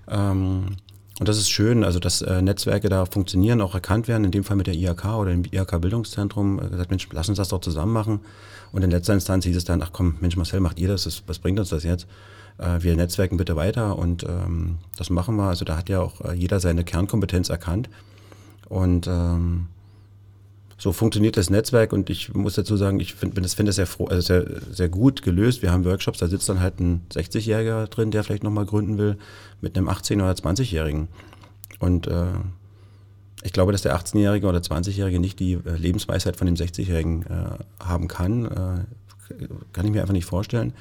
Ähm, 0.09 0.77
und 1.19 1.29
das 1.29 1.39
ist 1.39 1.49
schön, 1.49 1.83
also 1.83 1.99
dass 1.99 2.21
äh, 2.21 2.43
Netzwerke 2.43 2.91
da 2.91 3.07
funktionieren, 3.07 3.63
auch 3.63 3.75
erkannt 3.75 4.07
werden, 4.07 4.25
in 4.25 4.31
dem 4.31 4.45
Fall 4.45 4.57
mit 4.57 4.67
der 4.67 4.75
IHK 4.75 5.05
oder 5.17 5.31
dem 5.31 5.45
IHK-Bildungszentrum, 5.45 6.61
äh, 6.61 6.69
gesagt, 6.69 6.91
Mensch, 6.91 7.09
lass 7.13 7.29
uns 7.29 7.39
das 7.39 7.49
doch 7.49 7.61
zusammen 7.61 7.93
machen. 7.93 8.21
Und 8.73 8.83
in 8.83 8.91
letzter 8.91 9.15
Instanz 9.15 9.47
hieß 9.47 9.57
es 9.57 9.65
dann, 9.65 9.81
ach 9.83 9.91
komm, 9.93 10.17
Mensch, 10.21 10.37
Marcel, 10.37 10.61
macht 10.61 10.79
ihr 10.79 10.89
das, 10.89 11.05
das 11.05 11.23
was 11.27 11.39
bringt 11.39 11.59
uns 11.59 11.71
das 11.71 11.85
jetzt? 11.85 12.07
Äh, 12.59 12.83
wir 12.83 12.95
netzwerken 12.97 13.39
bitte 13.39 13.57
weiter 13.57 13.99
und 13.99 14.25
ähm, 14.25 14.77
das 14.97 15.09
machen 15.09 15.37
wir. 15.37 15.45
Also 15.45 15.65
da 15.65 15.79
hat 15.79 15.89
ja 15.89 16.01
auch 16.01 16.21
äh, 16.21 16.35
jeder 16.35 16.61
seine 16.61 16.85
Kernkompetenz 16.85 17.49
erkannt. 17.49 17.89
Und 18.69 19.07
ähm, 19.07 19.69
so 20.79 20.93
funktioniert 20.93 21.37
das 21.37 21.49
Netzwerk 21.49 21.93
und 21.93 22.11
ich 22.11 22.35
muss 22.35 22.55
dazu 22.55 22.77
sagen, 22.77 23.01
ich 23.01 23.15
finde 23.15 23.41
das, 23.41 23.55
find 23.55 23.69
das 23.69 23.77
sehr, 23.77 23.87
froh, 23.87 24.07
also 24.07 24.21
sehr, 24.21 24.47
sehr 24.71 24.89
gut 24.89 25.23
gelöst. 25.23 25.63
Wir 25.63 25.73
haben 25.73 25.85
Workshops, 25.85 26.19
da 26.19 26.27
sitzt 26.27 26.49
dann 26.49 26.61
halt 26.61 26.81
ein 26.81 27.01
60-Jähriger 27.13 27.87
drin, 27.87 28.11
der 28.11 28.25
vielleicht 28.25 28.43
nochmal 28.43 28.67
gründen 28.67 28.99
will, 28.99 29.17
mit 29.61 29.77
einem 29.77 29.89
18- 29.89 30.17
oder 30.17 30.33
20-Jährigen. 30.33 31.09
Und 31.79 32.07
äh, 32.07 32.27
ich 33.43 33.53
glaube, 33.53 33.73
dass 33.73 33.83
der 33.83 33.97
18-Jährige 33.97 34.47
oder 34.47 34.59
20-Jährige 34.59 35.19
nicht 35.19 35.41
die 35.41 35.55
äh, 35.55 35.77
Lebensweisheit 35.77 36.37
von 36.37 36.47
dem 36.47 36.57
60-Jährigen 36.57 37.23
äh, 37.23 37.83
haben 37.83 38.09
kann. 38.09 38.45
Äh, 38.45 38.85
kann 39.73 39.87
ich 39.87 39.93
mir 39.93 40.03
einfach 40.03 40.13
nicht 40.13 40.27
vorstellen. 40.27 40.75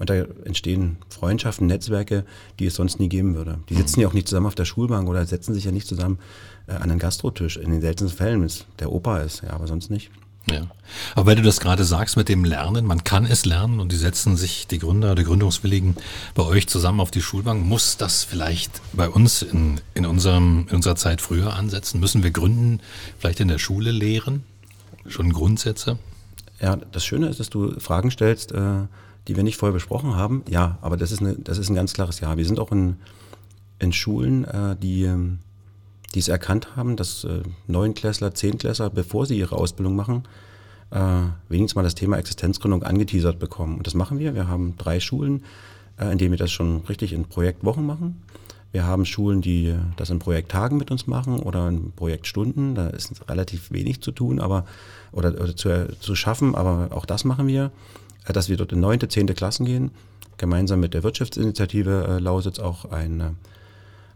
Und 0.00 0.08
da 0.08 0.14
entstehen 0.44 0.96
Freundschaften, 1.10 1.66
Netzwerke, 1.66 2.24
die 2.58 2.64
es 2.64 2.74
sonst 2.74 2.98
nie 2.98 3.10
geben 3.10 3.34
würde. 3.34 3.58
Die 3.68 3.74
sitzen 3.74 4.00
ja 4.00 4.08
auch 4.08 4.14
nicht 4.14 4.26
zusammen 4.26 4.46
auf 4.46 4.54
der 4.54 4.64
Schulbank 4.64 5.06
oder 5.08 5.24
setzen 5.26 5.52
sich 5.52 5.64
ja 5.64 5.72
nicht 5.72 5.86
zusammen 5.86 6.18
äh, 6.66 6.72
an 6.72 6.90
einen 6.90 6.98
Gastrotisch. 6.98 7.58
In 7.58 7.70
den 7.70 7.82
seltensten 7.82 8.16
Fällen, 8.16 8.40
wenn 8.40 8.46
es 8.46 8.64
der 8.78 8.90
Opa 8.90 9.18
ist, 9.18 9.42
ja, 9.42 9.50
aber 9.50 9.66
sonst 9.66 9.90
nicht. 9.90 10.10
Ja. 10.50 10.66
Aber 11.14 11.26
weil 11.26 11.36
du 11.36 11.42
das 11.42 11.60
gerade 11.60 11.84
sagst 11.84 12.16
mit 12.16 12.30
dem 12.30 12.44
Lernen, 12.44 12.86
man 12.86 13.04
kann 13.04 13.26
es 13.26 13.44
lernen 13.44 13.78
und 13.78 13.92
die 13.92 13.96
setzen 13.96 14.38
sich, 14.38 14.66
die 14.66 14.78
Gründer, 14.78 15.14
die 15.14 15.24
Gründungswilligen 15.24 15.96
bei 16.34 16.44
euch 16.44 16.66
zusammen 16.66 17.00
auf 17.00 17.10
die 17.10 17.20
Schulbank. 17.20 17.62
Muss 17.66 17.98
das 17.98 18.24
vielleicht 18.24 18.80
bei 18.94 19.06
uns 19.06 19.42
in, 19.42 19.82
in, 19.92 20.06
unserem, 20.06 20.66
in 20.70 20.76
unserer 20.76 20.96
Zeit 20.96 21.20
früher 21.20 21.54
ansetzen? 21.54 22.00
Müssen 22.00 22.22
wir 22.22 22.30
Gründen 22.30 22.80
vielleicht 23.18 23.40
in 23.40 23.48
der 23.48 23.58
Schule 23.58 23.90
lehren? 23.90 24.44
Schon 25.06 25.30
Grundsätze? 25.30 25.98
Ja, 26.58 26.76
das 26.76 27.04
Schöne 27.04 27.28
ist, 27.28 27.38
dass 27.38 27.50
du 27.50 27.78
Fragen 27.78 28.10
stellst, 28.10 28.52
äh, 28.52 28.86
die 29.28 29.36
wir 29.36 29.42
nicht 29.42 29.56
vorher 29.56 29.74
besprochen 29.74 30.16
haben. 30.16 30.42
Ja, 30.48 30.78
aber 30.80 30.96
das 30.96 31.12
ist, 31.12 31.20
eine, 31.20 31.34
das 31.36 31.58
ist 31.58 31.68
ein 31.68 31.74
ganz 31.74 31.92
klares 31.92 32.20
Ja. 32.20 32.36
Wir 32.36 32.44
sind 32.44 32.58
auch 32.58 32.72
in, 32.72 32.96
in 33.78 33.92
Schulen, 33.92 34.44
äh, 34.44 34.76
die 34.76 35.04
ähm, 35.04 35.40
die 36.14 36.18
es 36.18 36.28
erkannt 36.28 36.76
haben, 36.76 36.96
dass 36.96 37.24
äh, 37.24 37.42
Neunklässler, 37.66 38.34
Zehntklässler, 38.34 38.90
bevor 38.90 39.26
sie 39.26 39.38
ihre 39.38 39.56
Ausbildung 39.56 39.94
machen, 39.94 40.24
äh, 40.90 41.22
wenigstens 41.48 41.76
mal 41.76 41.82
das 41.82 41.94
Thema 41.94 42.18
Existenzgründung 42.18 42.82
angeteasert 42.82 43.38
bekommen. 43.38 43.78
Und 43.78 43.86
das 43.86 43.94
machen 43.94 44.18
wir. 44.18 44.34
Wir 44.34 44.48
haben 44.48 44.74
drei 44.76 44.98
Schulen, 44.98 45.44
äh, 45.98 46.10
in 46.10 46.18
denen 46.18 46.32
wir 46.32 46.38
das 46.38 46.50
schon 46.50 46.78
richtig 46.88 47.12
in 47.12 47.26
Projektwochen 47.26 47.86
machen. 47.86 48.22
Wir 48.72 48.86
haben 48.86 49.04
Schulen, 49.04 49.40
die 49.40 49.74
das 49.96 50.10
in 50.10 50.20
Projekttagen 50.20 50.78
mit 50.78 50.90
uns 50.90 51.06
machen 51.06 51.40
oder 51.40 51.68
in 51.68 51.92
Projektstunden. 51.92 52.74
Da 52.74 52.88
ist 52.88 53.28
relativ 53.28 53.72
wenig 53.72 54.00
zu 54.00 54.12
tun, 54.12 54.40
aber 54.40 54.64
oder, 55.12 55.28
oder 55.40 55.56
zu, 55.56 55.88
zu 56.00 56.14
schaffen, 56.14 56.54
aber 56.54 56.88
auch 56.92 57.04
das 57.04 57.24
machen 57.24 57.48
wir, 57.48 57.66
äh, 57.66 57.68
dass 58.24 58.48
wir 58.48 58.56
dort 58.56 58.72
in 58.72 58.80
neunte, 58.80 59.08
zehnte 59.08 59.34
Klassen 59.34 59.64
gehen, 59.66 59.90
gemeinsam 60.36 60.80
mit 60.80 60.94
der 60.94 61.02
Wirtschaftsinitiative 61.02 62.06
äh, 62.08 62.18
Lausitz 62.18 62.58
auch 62.58 62.90
ein 62.90 63.36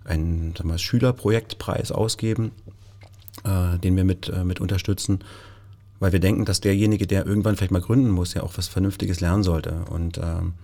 einen 0.05 0.55
sagen 0.57 0.69
wir, 0.69 0.79
Schülerprojektpreis 0.79 1.93
ausgeben, 1.93 2.53
äh, 3.45 3.79
den 3.79 3.97
wir 3.97 4.05
mit, 4.05 4.29
äh, 4.29 4.45
mit 4.45 4.61
unterstützen, 4.61 5.21
weil 5.99 6.13
wir 6.13 6.21
denken, 6.21 6.45
dass 6.45 6.61
derjenige, 6.61 7.07
der 7.07 7.27
irgendwann 7.27 7.57
vielleicht 7.57 7.73
mal 7.73 7.81
gründen 7.81 8.11
muss, 8.11 8.35
ja 8.35 8.43
auch 8.43 8.57
was 8.57 8.69
Vernünftiges 8.69 9.21
lernen 9.21 9.43
sollte. 9.43 9.85
Und 9.91 10.19
ähm, 10.19 10.55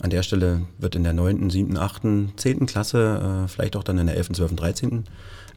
an 0.00 0.10
der 0.10 0.22
Stelle 0.22 0.62
wird 0.78 0.94
in 0.94 1.04
der 1.04 1.12
9., 1.12 1.50
7., 1.50 1.76
8., 1.76 2.02
10. 2.36 2.66
Klasse, 2.66 3.44
äh, 3.44 3.48
vielleicht 3.48 3.76
auch 3.76 3.84
dann 3.84 3.98
in 3.98 4.06
der 4.06 4.16
11., 4.16 4.32
12., 4.32 4.56
13. 4.56 5.04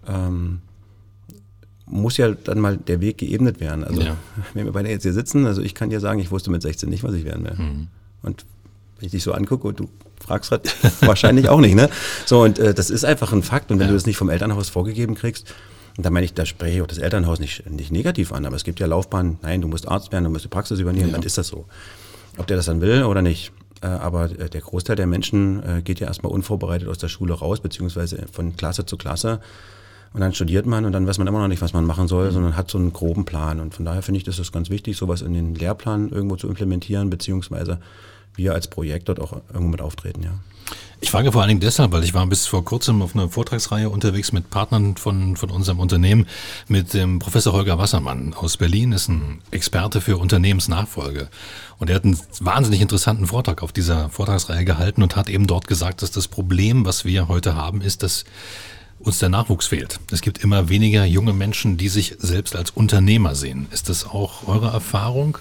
Ähm, 0.07 0.61
muss 1.85 2.17
ja 2.17 2.31
dann 2.31 2.59
mal 2.59 2.77
der 2.77 3.01
Weg 3.01 3.17
geebnet 3.17 3.59
werden. 3.59 3.83
Also 3.83 4.01
ja. 4.01 4.17
wenn 4.53 4.65
wir 4.65 4.73
beide 4.73 4.89
jetzt 4.89 5.03
hier 5.03 5.13
sitzen, 5.13 5.45
also 5.45 5.61
ich 5.61 5.75
kann 5.75 5.89
dir 5.89 5.99
sagen, 5.99 6.19
ich 6.19 6.31
wusste 6.31 6.51
mit 6.51 6.61
16 6.61 6.89
nicht, 6.89 7.03
was 7.03 7.13
ich 7.13 7.25
werden 7.25 7.43
will. 7.43 7.55
Mhm. 7.55 7.87
Und 8.21 8.45
wenn 8.97 9.05
ich 9.05 9.11
dich 9.11 9.23
so 9.23 9.33
angucke 9.33 9.67
und 9.67 9.79
du 9.79 9.89
fragst 10.19 10.49
grad, 10.49 10.75
wahrscheinlich 11.01 11.49
auch 11.49 11.59
nicht, 11.59 11.75
ne? 11.75 11.89
So, 12.25 12.43
und 12.43 12.59
äh, 12.59 12.73
das 12.73 12.89
ist 12.89 13.03
einfach 13.03 13.33
ein 13.33 13.43
Fakt. 13.43 13.71
Und 13.71 13.79
wenn 13.79 13.87
ja. 13.87 13.91
du 13.91 13.95
das 13.95 14.05
nicht 14.05 14.17
vom 14.17 14.29
Elternhaus 14.29 14.69
vorgegeben 14.69 15.15
kriegst, 15.15 15.53
und 15.97 16.05
da 16.05 16.09
meine 16.09 16.25
ich, 16.25 16.33
da 16.33 16.45
spreche 16.45 16.77
ich 16.77 16.81
auch 16.81 16.87
das 16.87 16.97
Elternhaus 16.97 17.39
nicht, 17.39 17.69
nicht 17.69 17.91
negativ 17.91 18.31
an, 18.31 18.45
aber 18.45 18.55
es 18.55 18.63
gibt 18.63 18.79
ja 18.79 18.87
Laufbahnen, 18.87 19.37
nein, 19.43 19.61
du 19.61 19.67
musst 19.67 19.87
Arzt 19.87 20.11
werden, 20.11 20.23
du 20.23 20.31
musst 20.31 20.43
die 20.43 20.49
Praxis 20.49 20.79
übernehmen, 20.79 21.09
ja. 21.09 21.15
dann 21.15 21.23
ist 21.23 21.37
das 21.37 21.47
so. 21.47 21.65
Ob 22.37 22.47
der 22.47 22.57
das 22.57 22.65
dann 22.65 22.81
will 22.81 23.03
oder 23.03 23.21
nicht. 23.21 23.51
Äh, 23.81 23.87
aber 23.87 24.25
äh, 24.25 24.49
der 24.49 24.61
Großteil 24.61 24.95
der 24.95 25.05
Menschen 25.05 25.61
äh, 25.63 25.81
geht 25.83 25.99
ja 25.99 26.07
erstmal 26.07 26.31
unvorbereitet 26.31 26.87
aus 26.87 26.97
der 26.97 27.09
Schule 27.09 27.33
raus, 27.33 27.59
beziehungsweise 27.59 28.25
von 28.31 28.55
Klasse 28.55 28.85
zu 28.85 28.97
Klasse. 28.97 29.39
Und 30.13 30.21
dann 30.21 30.33
studiert 30.33 30.65
man 30.65 30.85
und 30.85 30.91
dann 30.91 31.07
weiß 31.07 31.17
man 31.17 31.27
immer 31.27 31.39
noch 31.39 31.47
nicht, 31.47 31.61
was 31.61 31.73
man 31.73 31.85
machen 31.85 32.07
soll, 32.07 32.27
mhm. 32.27 32.33
sondern 32.33 32.57
hat 32.57 32.69
so 32.69 32.77
einen 32.77 32.93
groben 32.93 33.25
Plan. 33.25 33.59
Und 33.59 33.73
von 33.73 33.85
daher 33.85 34.03
finde 34.03 34.19
ich, 34.19 34.23
das 34.23 34.39
ist 34.39 34.51
ganz 34.51 34.69
wichtig, 34.69 34.95
sowas 34.95 35.21
in 35.21 35.33
den 35.33 35.55
Lehrplan 35.55 36.09
irgendwo 36.09 36.35
zu 36.35 36.47
implementieren, 36.47 37.09
beziehungsweise 37.09 37.79
wir 38.35 38.53
als 38.53 38.67
Projekt 38.67 39.09
dort 39.09 39.19
auch 39.19 39.33
irgendwo 39.53 39.69
mit 39.69 39.81
auftreten, 39.81 40.23
ja. 40.23 40.31
Ich 41.01 41.11
frage 41.11 41.33
vor 41.33 41.41
allen 41.41 41.49
Dingen 41.49 41.59
deshalb, 41.59 41.91
weil 41.91 42.05
ich 42.05 42.13
war 42.13 42.25
bis 42.27 42.47
vor 42.47 42.63
kurzem 42.63 43.01
auf 43.01 43.13
einer 43.13 43.27
Vortragsreihe 43.27 43.89
unterwegs 43.89 44.31
mit 44.31 44.49
Partnern 44.49 44.95
von, 44.95 45.35
von 45.35 45.49
unserem 45.49 45.79
Unternehmen, 45.79 46.27
mit 46.69 46.93
dem 46.93 47.19
Professor 47.19 47.51
Holger 47.51 47.77
Wassermann 47.77 48.33
aus 48.33 48.55
Berlin, 48.55 48.93
ist 48.93 49.09
ein 49.09 49.41
Experte 49.51 49.99
für 49.99 50.17
Unternehmensnachfolge. 50.17 51.27
Und 51.77 51.89
er 51.89 51.97
hat 51.97 52.05
einen 52.05 52.17
wahnsinnig 52.39 52.79
interessanten 52.79 53.27
Vortrag 53.27 53.61
auf 53.61 53.73
dieser 53.73 54.09
Vortragsreihe 54.09 54.63
gehalten 54.63 55.03
und 55.03 55.17
hat 55.17 55.29
eben 55.29 55.45
dort 55.45 55.67
gesagt, 55.67 56.01
dass 56.01 56.11
das 56.11 56.29
Problem, 56.29 56.85
was 56.85 57.03
wir 57.03 57.27
heute 57.27 57.53
haben, 57.53 57.81
ist, 57.81 58.01
dass 58.01 58.23
uns 59.03 59.19
der 59.19 59.29
Nachwuchs 59.29 59.67
fehlt. 59.67 59.99
Es 60.11 60.21
gibt 60.21 60.43
immer 60.43 60.69
weniger 60.69 61.05
junge 61.05 61.33
Menschen, 61.33 61.77
die 61.77 61.89
sich 61.89 62.15
selbst 62.19 62.55
als 62.55 62.71
Unternehmer 62.71 63.35
sehen. 63.35 63.67
Ist 63.71 63.89
das 63.89 64.05
auch 64.05 64.47
eure 64.47 64.67
Erfahrung? 64.67 65.37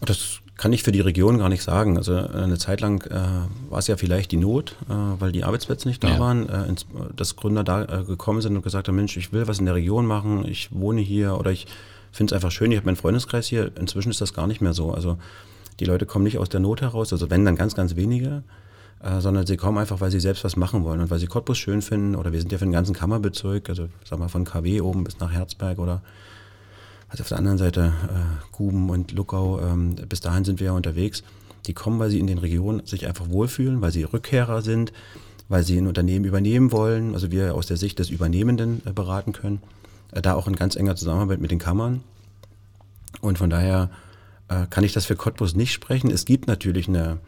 Das 0.00 0.40
kann 0.56 0.72
ich 0.72 0.82
für 0.82 0.92
die 0.92 1.00
Region 1.00 1.38
gar 1.38 1.48
nicht 1.48 1.62
sagen. 1.62 1.96
Also 1.96 2.14
äh, 2.14 2.28
eine 2.32 2.58
Zeit 2.58 2.80
lang 2.80 3.02
äh, 3.06 3.70
war 3.70 3.78
es 3.78 3.86
ja 3.86 3.96
vielleicht 3.96 4.30
die 4.32 4.36
Not, 4.36 4.76
äh, 4.88 4.92
weil 4.92 5.32
die 5.32 5.44
Arbeitsplätze 5.44 5.88
nicht 5.88 6.04
da 6.04 6.08
ja. 6.08 6.18
waren, 6.18 6.48
äh, 6.48 6.66
ins, 6.66 6.86
dass 7.16 7.36
Gründer 7.36 7.64
da 7.64 7.84
äh, 7.84 8.04
gekommen 8.04 8.42
sind 8.42 8.56
und 8.56 8.62
gesagt 8.62 8.88
haben, 8.88 8.96
Mensch, 8.96 9.16
ich 9.16 9.32
will 9.32 9.48
was 9.48 9.58
in 9.58 9.64
der 9.64 9.74
Region 9.74 10.06
machen, 10.06 10.46
ich 10.46 10.68
wohne 10.70 11.00
hier 11.00 11.38
oder 11.38 11.50
ich 11.50 11.66
finde 12.12 12.34
es 12.34 12.36
einfach 12.36 12.50
schön, 12.50 12.72
ich 12.72 12.76
habe 12.76 12.86
meinen 12.86 12.96
Freundeskreis 12.96 13.46
hier. 13.46 13.70
Inzwischen 13.78 14.10
ist 14.10 14.20
das 14.20 14.34
gar 14.34 14.46
nicht 14.46 14.60
mehr 14.60 14.74
so. 14.74 14.92
Also 14.92 15.16
die 15.78 15.86
Leute 15.86 16.04
kommen 16.04 16.24
nicht 16.24 16.38
aus 16.38 16.50
der 16.50 16.60
Not 16.60 16.82
heraus, 16.82 17.12
also 17.12 17.30
wenn 17.30 17.44
dann 17.44 17.56
ganz, 17.56 17.74
ganz 17.74 17.96
wenige, 17.96 18.42
äh, 19.02 19.20
sondern 19.20 19.46
sie 19.46 19.56
kommen 19.56 19.78
einfach, 19.78 20.00
weil 20.00 20.10
sie 20.10 20.20
selbst 20.20 20.44
was 20.44 20.56
machen 20.56 20.84
wollen 20.84 21.00
und 21.00 21.10
weil 21.10 21.18
sie 21.18 21.26
Cottbus 21.26 21.58
schön 21.58 21.82
finden 21.82 22.14
oder 22.14 22.32
wir 22.32 22.40
sind 22.40 22.52
ja 22.52 22.58
für 22.58 22.64
den 22.64 22.72
ganzen 22.72 22.94
Kammerbezirk, 22.94 23.68
also 23.68 23.88
sag 24.04 24.18
mal 24.18 24.28
von 24.28 24.44
KW 24.44 24.80
oben 24.80 25.04
bis 25.04 25.18
nach 25.20 25.32
Herzberg 25.32 25.78
oder 25.78 26.02
also 27.08 27.22
auf 27.22 27.28
der 27.28 27.38
anderen 27.38 27.58
Seite 27.58 27.92
äh, 28.08 28.52
Guben 28.52 28.88
und 28.88 29.12
Luckau, 29.12 29.60
ähm, 29.60 29.96
bis 30.08 30.20
dahin 30.20 30.44
sind 30.44 30.60
wir 30.60 30.66
ja 30.66 30.72
unterwegs. 30.72 31.24
Die 31.66 31.74
kommen, 31.74 31.98
weil 31.98 32.10
sie 32.10 32.20
in 32.20 32.26
den 32.26 32.38
Regionen 32.38 32.86
sich 32.86 33.06
einfach 33.06 33.28
wohlfühlen, 33.28 33.80
weil 33.80 33.90
sie 33.90 34.04
Rückkehrer 34.04 34.62
sind, 34.62 34.92
weil 35.48 35.64
sie 35.64 35.76
ein 35.76 35.88
Unternehmen 35.88 36.24
übernehmen 36.24 36.70
wollen, 36.70 37.14
also 37.14 37.32
wir 37.32 37.54
aus 37.54 37.66
der 37.66 37.76
Sicht 37.76 37.98
des 37.98 38.10
Übernehmenden 38.10 38.82
äh, 38.86 38.92
beraten 38.92 39.32
können. 39.32 39.60
Äh, 40.12 40.22
da 40.22 40.34
auch 40.34 40.46
in 40.46 40.56
ganz 40.56 40.76
enger 40.76 40.96
Zusammenarbeit 40.96 41.40
mit 41.40 41.50
den 41.50 41.58
Kammern. 41.58 42.02
Und 43.20 43.38
von 43.38 43.50
daher 43.50 43.90
äh, 44.48 44.66
kann 44.70 44.84
ich 44.84 44.92
das 44.92 45.06
für 45.06 45.16
Cottbus 45.16 45.54
nicht 45.54 45.72
sprechen. 45.72 46.10
Es 46.10 46.24
gibt 46.24 46.46
natürlich 46.46 46.88
eine, 46.88 47.18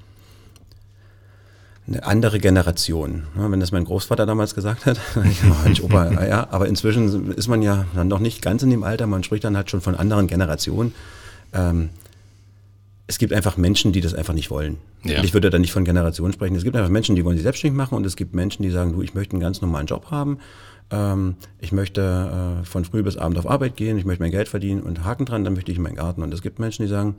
eine 1.86 2.04
andere 2.04 2.38
Generation. 2.38 3.24
Ne? 3.34 3.50
Wenn 3.50 3.60
das 3.60 3.72
mein 3.72 3.84
Großvater 3.84 4.26
damals 4.26 4.54
gesagt 4.54 4.86
hat, 4.86 5.00
ich, 5.70 5.82
Opa, 5.82 6.10
ja, 6.26 6.46
aber 6.50 6.68
inzwischen 6.68 7.32
ist 7.32 7.48
man 7.48 7.62
ja 7.62 7.86
dann 7.94 8.08
noch 8.08 8.20
nicht 8.20 8.42
ganz 8.42 8.62
in 8.62 8.70
dem 8.70 8.84
Alter, 8.84 9.06
man 9.06 9.24
spricht 9.24 9.44
dann 9.44 9.56
halt 9.56 9.70
schon 9.70 9.80
von 9.80 9.94
anderen 9.96 10.26
Generationen. 10.26 10.94
Ähm, 11.52 11.90
es 13.08 13.18
gibt 13.18 13.32
einfach 13.32 13.56
Menschen, 13.56 13.92
die 13.92 14.00
das 14.00 14.14
einfach 14.14 14.32
nicht 14.32 14.50
wollen. 14.50 14.78
Ja. 15.04 15.18
Und 15.18 15.24
ich 15.24 15.34
würde 15.34 15.50
da 15.50 15.58
nicht 15.58 15.72
von 15.72 15.84
Generationen 15.84 16.32
sprechen. 16.32 16.54
Es 16.54 16.64
gibt 16.64 16.76
einfach 16.76 16.88
Menschen, 16.88 17.16
die 17.16 17.24
wollen 17.24 17.36
sich 17.36 17.42
selbstständig 17.42 17.76
machen 17.76 17.96
und 17.96 18.06
es 18.06 18.16
gibt 18.16 18.34
Menschen, 18.34 18.62
die 18.62 18.70
sagen, 18.70 18.92
du, 18.92 19.02
ich 19.02 19.14
möchte 19.14 19.32
einen 19.32 19.42
ganz 19.42 19.60
normalen 19.60 19.86
Job 19.86 20.10
haben. 20.10 20.38
Ähm, 20.90 21.34
ich 21.58 21.72
möchte 21.72 22.60
äh, 22.62 22.64
von 22.64 22.84
früh 22.84 23.02
bis 23.02 23.16
abend 23.16 23.38
auf 23.38 23.50
Arbeit 23.50 23.76
gehen, 23.76 23.98
ich 23.98 24.04
möchte 24.04 24.22
mein 24.22 24.30
Geld 24.30 24.48
verdienen 24.48 24.82
und 24.82 25.04
Haken 25.04 25.26
dran, 25.26 25.44
dann 25.44 25.54
möchte 25.54 25.72
ich 25.72 25.78
in 25.78 25.82
meinen 25.82 25.96
Garten. 25.96 26.22
Und 26.22 26.32
es 26.32 26.42
gibt 26.42 26.58
Menschen, 26.58 26.82
die 26.84 26.88
sagen, 26.88 27.16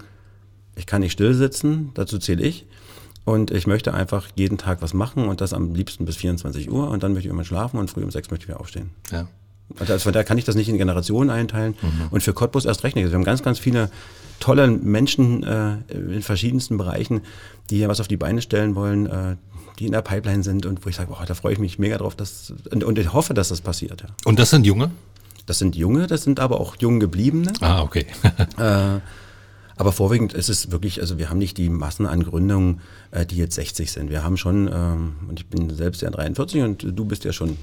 ich 0.76 0.86
kann 0.86 1.02
nicht 1.02 1.12
still 1.12 1.34
sitzen, 1.34 1.92
dazu 1.94 2.18
zähle 2.18 2.44
ich. 2.44 2.66
Und 3.26 3.52
ich 3.52 3.68
möchte 3.68 3.94
einfach 3.94 4.28
jeden 4.36 4.58
Tag 4.58 4.82
was 4.82 4.94
machen 4.94 5.28
und 5.28 5.40
das 5.40 5.54
am 5.54 5.74
liebsten 5.74 6.06
bis 6.06 6.18
24 6.18 6.70
Uhr 6.70 6.90
und 6.90 7.04
dann 7.04 7.14
möchte 7.14 7.28
ich 7.28 7.32
immer 7.32 7.46
schlafen 7.46 7.78
und 7.78 7.90
früh 7.90 8.04
um 8.04 8.12
sechs 8.12 8.30
möchte 8.30 8.44
ich 8.44 8.50
wieder 8.50 8.60
aufstehen. 8.60 8.90
Ja. 9.12 9.28
Also 9.80 9.98
von 10.00 10.14
daher 10.14 10.26
kann 10.26 10.38
ich 10.38 10.44
das 10.44 10.56
nicht 10.56 10.68
in 10.68 10.78
Generationen 10.78 11.30
einteilen 11.30 11.76
mhm. 11.82 12.08
und 12.12 12.22
für 12.22 12.34
Cottbus 12.34 12.66
erst 12.66 12.84
recht 12.84 12.96
nicht. 12.96 13.06
Also 13.06 13.14
wir 13.14 13.18
haben 13.20 13.24
ganz, 13.24 13.42
ganz 13.42 13.60
viele 13.60 13.90
tolle 14.40 14.68
Menschen 14.68 15.44
äh, 15.44 15.78
in 15.90 16.22
verschiedensten 16.22 16.78
Bereichen, 16.78 17.22
die 17.70 17.78
hier 17.78 17.88
was 17.88 18.02
auf 18.02 18.10
die 18.10 18.18
Beine 18.18 18.42
stellen 18.42 18.76
wollen, 18.76 19.06
äh, 19.06 19.36
die 19.80 19.86
in 19.86 19.94
der 19.94 20.02
Pipeline 20.02 20.44
sind 20.44 20.66
und 20.66 20.86
wo 20.86 20.90
ich 20.90 20.96
sage, 20.98 21.10
boah, 21.10 21.26
da 21.26 21.34
freue 21.34 21.54
ich 21.54 21.60
mich 21.60 21.80
mega 21.80 21.98
drauf 21.98 22.16
dass, 22.16 22.54
und, 22.72 22.84
und 22.84 23.00
ich 23.00 23.14
hoffe, 23.14 23.34
dass 23.34 23.50
das 23.50 23.62
passiert. 23.62 24.02
Ja. 24.02 24.10
Und 24.26 24.38
das 24.40 24.50
sind 24.50 24.66
Junge? 24.66 24.92
Das 25.46 25.60
sind 25.60 25.76
Junge, 25.76 26.08
das 26.08 26.24
sind 26.24 26.40
aber 26.40 26.60
auch 26.60 26.76
jung 26.80 27.00
gebliebene. 27.00 27.54
Ah, 27.62 27.82
okay. 27.82 28.06
äh, 28.58 29.00
aber 29.76 29.92
vorwiegend 29.92 30.34
ist 30.34 30.50
es 30.50 30.72
wirklich, 30.72 31.02
also 31.02 31.18
wir 31.18 31.30
haben 31.30 31.38
nicht 31.38 31.58
die 31.58 31.70
Massen 31.70 32.06
an 32.06 32.24
Gründungen, 32.24 32.82
äh, 33.12 33.26
die 33.26 33.38
jetzt 33.38 33.56
60 33.56 33.92
sind. 33.92 34.10
Wir 34.10 34.24
haben 34.24 34.38
schon, 34.38 34.70
ähm, 34.72 35.16
und 35.28 35.40
ich 35.40 35.48
bin 35.48 35.70
selbst 35.76 36.02
ja 36.02 36.10
43 36.10 36.62
und 36.62 36.84
du 36.84 37.06
bist 37.06 37.24
ja 37.24 37.34
schon 37.34 37.58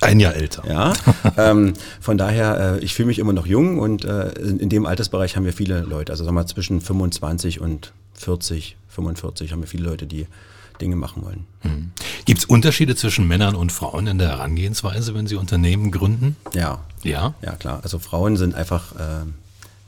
ein 0.00 0.20
Jahr 0.20 0.34
älter. 0.34 0.62
Ja, 0.68 0.92
ähm, 1.36 1.74
von 2.00 2.18
daher, 2.18 2.76
äh, 2.76 2.84
ich 2.84 2.94
fühle 2.94 3.06
mich 3.06 3.18
immer 3.18 3.32
noch 3.32 3.46
jung 3.46 3.78
und 3.78 4.04
äh, 4.04 4.30
in, 4.32 4.60
in, 4.60 4.68
dem 4.68 4.86
Altersbereich 4.86 5.36
haben 5.36 5.44
wir 5.44 5.52
viele 5.52 5.80
Leute. 5.80 6.12
Also 6.12 6.24
sagen 6.24 6.36
wir 6.36 6.42
mal 6.42 6.46
zwischen 6.46 6.80
25 6.80 7.60
und 7.60 7.92
40, 8.14 8.76
45 8.88 9.52
haben 9.52 9.60
wir 9.60 9.68
viele 9.68 9.84
Leute, 9.84 10.06
die 10.06 10.26
Dinge 10.80 10.96
machen 10.96 11.22
wollen. 11.24 11.46
Mhm. 11.62 11.92
Gibt 12.24 12.40
es 12.40 12.44
Unterschiede 12.44 12.96
zwischen 12.96 13.26
Männern 13.28 13.54
und 13.54 13.72
Frauen 13.72 14.06
in 14.06 14.18
der 14.18 14.28
Herangehensweise, 14.28 15.14
wenn 15.14 15.26
sie 15.26 15.36
Unternehmen 15.36 15.90
gründen? 15.90 16.36
Ja. 16.54 16.80
Ja? 17.02 17.34
Ja, 17.42 17.52
klar. 17.52 17.80
Also 17.82 17.98
Frauen 17.98 18.36
sind 18.36 18.54
einfach 18.54 18.92
äh, 18.92 19.24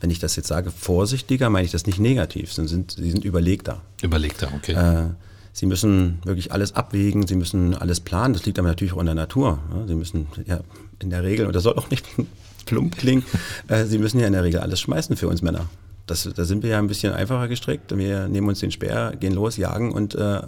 wenn 0.00 0.11
ich 0.11 0.19
das 0.19 0.37
jetzt 0.37 0.49
sage, 0.49 0.71
vorsichtiger, 0.71 1.50
meine 1.50 1.65
ich 1.65 1.73
das 1.73 1.87
nicht 1.87 1.99
negativ, 1.99 2.53
sie 2.53 2.67
sind, 2.69 2.93
sie 2.93 3.11
sind 3.11 3.25
überlegter. 3.25 3.81
Überlegter, 4.03 4.49
okay. 4.55 4.73
Äh, 4.73 5.15
sie 5.53 5.67
müssen 5.67 6.19
wirklich 6.25 6.53
alles 6.53 6.75
abwägen, 6.75 7.26
sie 7.26 7.37
müssen 7.37 7.75
alles 7.75 8.00
planen, 8.00 8.35
das 8.35 8.45
liegt 8.45 8.59
aber 8.59 8.69
natürlich 8.69 8.93
auch 8.93 9.00
in 9.00 9.07
der 9.07 9.15
Natur. 9.15 9.59
Ja? 9.73 9.87
Sie 9.87 9.95
müssen 9.95 10.26
ja 10.47 10.61
in 11.00 11.11
der 11.11 11.23
Regel, 11.23 11.47
und 11.47 11.55
das 11.55 11.62
soll 11.62 11.76
auch 11.76 11.91
nicht 11.91 12.05
plump 12.67 12.97
klingen, 12.99 13.25
äh, 13.69 13.85
sie 13.85 13.99
müssen 13.99 14.21
ja 14.21 14.26
in 14.26 14.35
der 14.35 14.45
Regel 14.45 14.61
alles 14.61 14.81
schmeißen 14.81 15.17
für 15.17 15.29
uns 15.29 15.41
Männer. 15.41 15.67
Das, 16.07 16.29
da 16.35 16.45
sind 16.45 16.62
wir 16.62 16.71
ja 16.71 16.79
ein 16.79 16.87
bisschen 16.87 17.12
einfacher 17.12 17.49
gestrickt. 17.49 17.97
Wir 17.97 18.29
nehmen 18.29 18.49
uns 18.49 18.61
den 18.61 18.71
Speer, 18.71 19.15
gehen 19.19 19.33
los, 19.33 19.57
jagen 19.57 19.93
und 19.93 20.15
äh, 20.15 20.41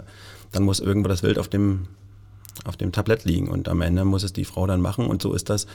dann 0.51 0.63
muss 0.63 0.79
irgendwo 0.79 1.09
das 1.09 1.21
Wild 1.21 1.37
auf 1.37 1.49
dem, 1.49 1.87
auf 2.63 2.77
dem 2.77 2.93
Tablett 2.93 3.25
liegen. 3.25 3.49
Und 3.49 3.67
am 3.67 3.81
Ende 3.81 4.05
muss 4.05 4.23
es 4.23 4.31
die 4.31 4.45
Frau 4.45 4.67
dann 4.67 4.79
machen 4.79 5.05
und 5.05 5.21
so 5.21 5.33
ist 5.33 5.49
das 5.49 5.67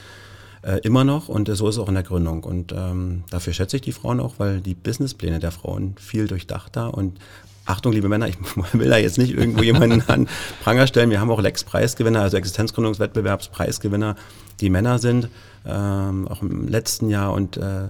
äh, 0.65 0.79
immer 0.79 1.03
noch 1.03 1.29
und 1.29 1.47
so 1.47 1.69
ist 1.69 1.75
es 1.75 1.79
auch 1.79 1.87
in 1.87 1.93
der 1.93 2.03
Gründung. 2.03 2.43
Und 2.43 2.73
ähm, 2.75 3.23
dafür 3.29 3.53
schätze 3.53 3.77
ich 3.77 3.81
die 3.83 3.91
Frauen 3.91 4.19
auch, 4.19 4.35
weil 4.37 4.61
die 4.61 4.73
Businesspläne 4.73 5.39
der 5.39 5.51
Frauen 5.51 5.95
viel 5.99 6.27
durchdachter 6.27 6.93
und 6.93 7.19
Achtung, 7.67 7.93
liebe 7.93 8.09
Männer, 8.09 8.27
ich 8.27 8.37
will 8.73 8.89
da 8.89 8.97
jetzt 8.97 9.17
nicht 9.17 9.31
irgendwo 9.31 9.63
jemanden 9.63 10.03
an 10.07 10.27
Pranger 10.63 10.87
stellen. 10.87 11.09
Wir 11.09 11.19
haben 11.19 11.31
auch 11.31 11.41
Lex-Preisgewinner, 11.41 12.21
also 12.21 12.37
Existenzgründungswettbewerbspreisgewinner, 12.37 14.15
die 14.59 14.69
Männer 14.69 14.99
sind, 14.99 15.29
ähm, 15.65 16.27
auch 16.27 16.41
im 16.41 16.67
letzten 16.67 17.09
Jahr. 17.09 17.33
Und 17.33 17.57
äh, 17.57 17.89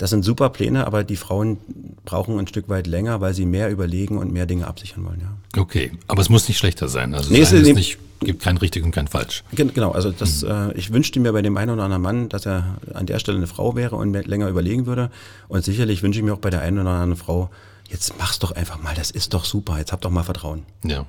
das 0.00 0.08
sind 0.08 0.24
super 0.24 0.48
Pläne, 0.48 0.86
aber 0.86 1.04
die 1.04 1.16
Frauen 1.16 1.58
brauchen 2.06 2.38
ein 2.38 2.46
Stück 2.46 2.70
weit 2.70 2.86
länger, 2.86 3.20
weil 3.20 3.34
sie 3.34 3.44
mehr 3.44 3.70
überlegen 3.70 4.16
und 4.16 4.32
mehr 4.32 4.46
Dinge 4.46 4.66
absichern 4.66 5.04
wollen. 5.04 5.20
Ja. 5.20 5.60
Okay, 5.60 5.92
aber 6.08 6.22
es 6.22 6.30
muss 6.30 6.48
nicht 6.48 6.56
schlechter 6.56 6.88
sein. 6.88 7.14
Also 7.14 7.30
nee, 7.30 7.40
es 7.40 7.52
ist 7.52 7.74
nicht 7.74 7.98
gibt 8.20 8.42
kein 8.42 8.56
richtig 8.56 8.82
und 8.82 8.92
kein 8.92 9.08
falsch. 9.08 9.44
Genau, 9.52 9.92
also 9.92 10.10
das, 10.10 10.42
mhm. 10.42 10.50
äh, 10.50 10.72
ich 10.72 10.92
wünschte 10.92 11.20
mir 11.20 11.32
bei 11.32 11.42
dem 11.42 11.56
einen 11.56 11.72
oder 11.72 11.84
anderen 11.84 12.02
Mann, 12.02 12.28
dass 12.30 12.46
er 12.46 12.78
an 12.94 13.04
der 13.06 13.18
Stelle 13.18 13.36
eine 13.36 13.46
Frau 13.46 13.76
wäre 13.76 13.96
und 13.96 14.12
länger 14.12 14.48
überlegen 14.48 14.86
würde. 14.86 15.10
Und 15.48 15.64
sicherlich 15.64 16.02
wünsche 16.02 16.18
ich 16.18 16.24
mir 16.24 16.32
auch 16.32 16.38
bei 16.38 16.50
der 16.50 16.62
einen 16.62 16.78
oder 16.78 16.90
anderen 16.90 17.16
Frau, 17.16 17.50
jetzt 17.90 18.14
mach's 18.18 18.38
doch 18.38 18.52
einfach 18.52 18.80
mal, 18.82 18.94
das 18.94 19.10
ist 19.10 19.34
doch 19.34 19.44
super, 19.44 19.78
jetzt 19.78 19.92
habt 19.92 20.04
doch 20.04 20.10
mal 20.10 20.22
Vertrauen. 20.22 20.62
Ja. 20.82 21.04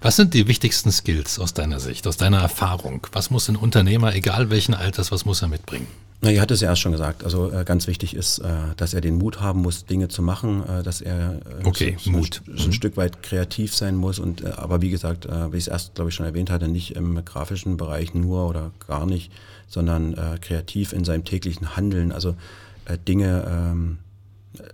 Was 0.00 0.16
sind 0.16 0.34
die 0.34 0.48
wichtigsten 0.48 0.92
Skills 0.92 1.38
aus 1.38 1.54
deiner 1.54 1.80
Sicht, 1.80 2.06
aus 2.06 2.16
deiner 2.16 2.38
Erfahrung? 2.38 3.06
Was 3.12 3.30
muss 3.30 3.48
ein 3.48 3.56
Unternehmer, 3.56 4.14
egal 4.14 4.50
welchen 4.50 4.74
Alters, 4.74 5.12
was 5.12 5.24
muss 5.24 5.42
er 5.42 5.48
mitbringen? 5.48 5.86
Na, 6.22 6.30
ihr 6.30 6.40
hat 6.40 6.50
es 6.50 6.62
ja 6.62 6.70
erst 6.70 6.80
schon 6.80 6.92
gesagt. 6.92 7.24
Also 7.24 7.52
äh, 7.52 7.64
ganz 7.64 7.86
wichtig 7.86 8.16
ist, 8.16 8.38
äh, 8.38 8.48
dass 8.76 8.94
er 8.94 9.02
den 9.02 9.16
Mut 9.16 9.40
haben 9.40 9.60
muss, 9.60 9.84
Dinge 9.84 10.08
zu 10.08 10.22
machen, 10.22 10.66
äh, 10.66 10.82
dass 10.82 11.02
er 11.02 11.34
äh, 11.34 11.66
okay, 11.66 11.96
so, 12.00 12.10
Mut. 12.10 12.42
So, 12.46 12.56
so 12.56 12.62
ein 12.64 12.68
mhm. 12.68 12.72
Stück 12.72 12.96
weit 12.96 13.22
kreativ 13.22 13.74
sein 13.74 13.96
muss. 13.96 14.18
Und 14.18 14.42
äh, 14.42 14.48
aber 14.56 14.80
wie 14.80 14.88
gesagt, 14.90 15.26
äh, 15.26 15.52
wie 15.52 15.58
ich 15.58 15.64
es 15.64 15.68
erst, 15.68 15.94
glaube 15.94 16.08
ich, 16.08 16.14
schon 16.14 16.24
erwähnt 16.24 16.50
hatte, 16.50 16.68
nicht 16.68 16.96
im 16.96 17.22
grafischen 17.24 17.76
Bereich 17.76 18.14
nur 18.14 18.48
oder 18.48 18.70
gar 18.86 19.04
nicht, 19.04 19.30
sondern 19.68 20.14
kreativ 20.40 20.92
in 20.92 21.04
seinem 21.04 21.24
täglichen 21.24 21.76
Handeln. 21.76 22.12
Also 22.12 22.36
Dinge 23.08 23.44
ähm, 23.50 23.98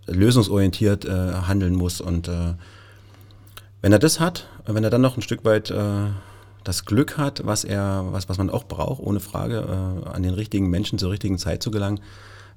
lösungsorientiert 0.07 1.09
handeln 1.09 1.75
muss. 1.75 2.03
Und 2.03 2.31
wenn 3.83 3.93
er 3.93 3.99
das 3.99 4.21
hat, 4.21 4.49
wenn 4.65 4.83
er 4.83 4.91
dann 4.91 5.03
noch 5.03 5.17
ein 5.17 5.23
Stück 5.23 5.45
weit 5.45 5.71
das 6.65 6.85
Glück 6.85 7.19
hat, 7.19 7.45
was 7.45 7.65
er, 7.65 8.07
was, 8.11 8.29
was 8.29 8.39
man 8.39 8.51
auch 8.51 8.65
braucht, 8.65 9.03
ohne 9.03 9.21
Frage, 9.21 10.03
äh, 10.07 10.09
an 10.09 10.23
den 10.23 10.35
richtigen 10.35 10.71
Menschen 10.71 10.99
zur 10.99 11.11
richtigen 11.11 11.39
Zeit 11.39 11.63
zu 11.63 11.71
gelangen, 11.71 12.01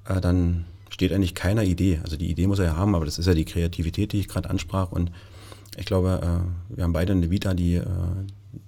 äh, 0.08 0.20
dann 0.20 0.64
steht 0.90 1.12
eigentlich 1.12 1.34
keiner 1.34 1.64
Idee. 1.64 2.00
Also 2.02 2.16
die 2.16 2.30
Idee 2.30 2.46
muss 2.46 2.58
er 2.58 2.66
ja 2.66 2.76
haben, 2.76 2.94
aber 2.94 3.04
das 3.04 3.18
ist 3.18 3.26
ja 3.26 3.34
die 3.34 3.44
Kreativität, 3.44 4.12
die 4.12 4.20
ich 4.20 4.28
gerade 4.28 4.48
ansprach. 4.48 4.92
Und 4.92 5.10
ich 5.76 5.86
glaube, 5.86 6.20
äh, 6.22 6.76
wir 6.76 6.84
haben 6.84 6.92
beide 6.92 7.12
eine 7.12 7.30
Vita, 7.30 7.54
die, 7.54 7.76
äh, 7.76 7.86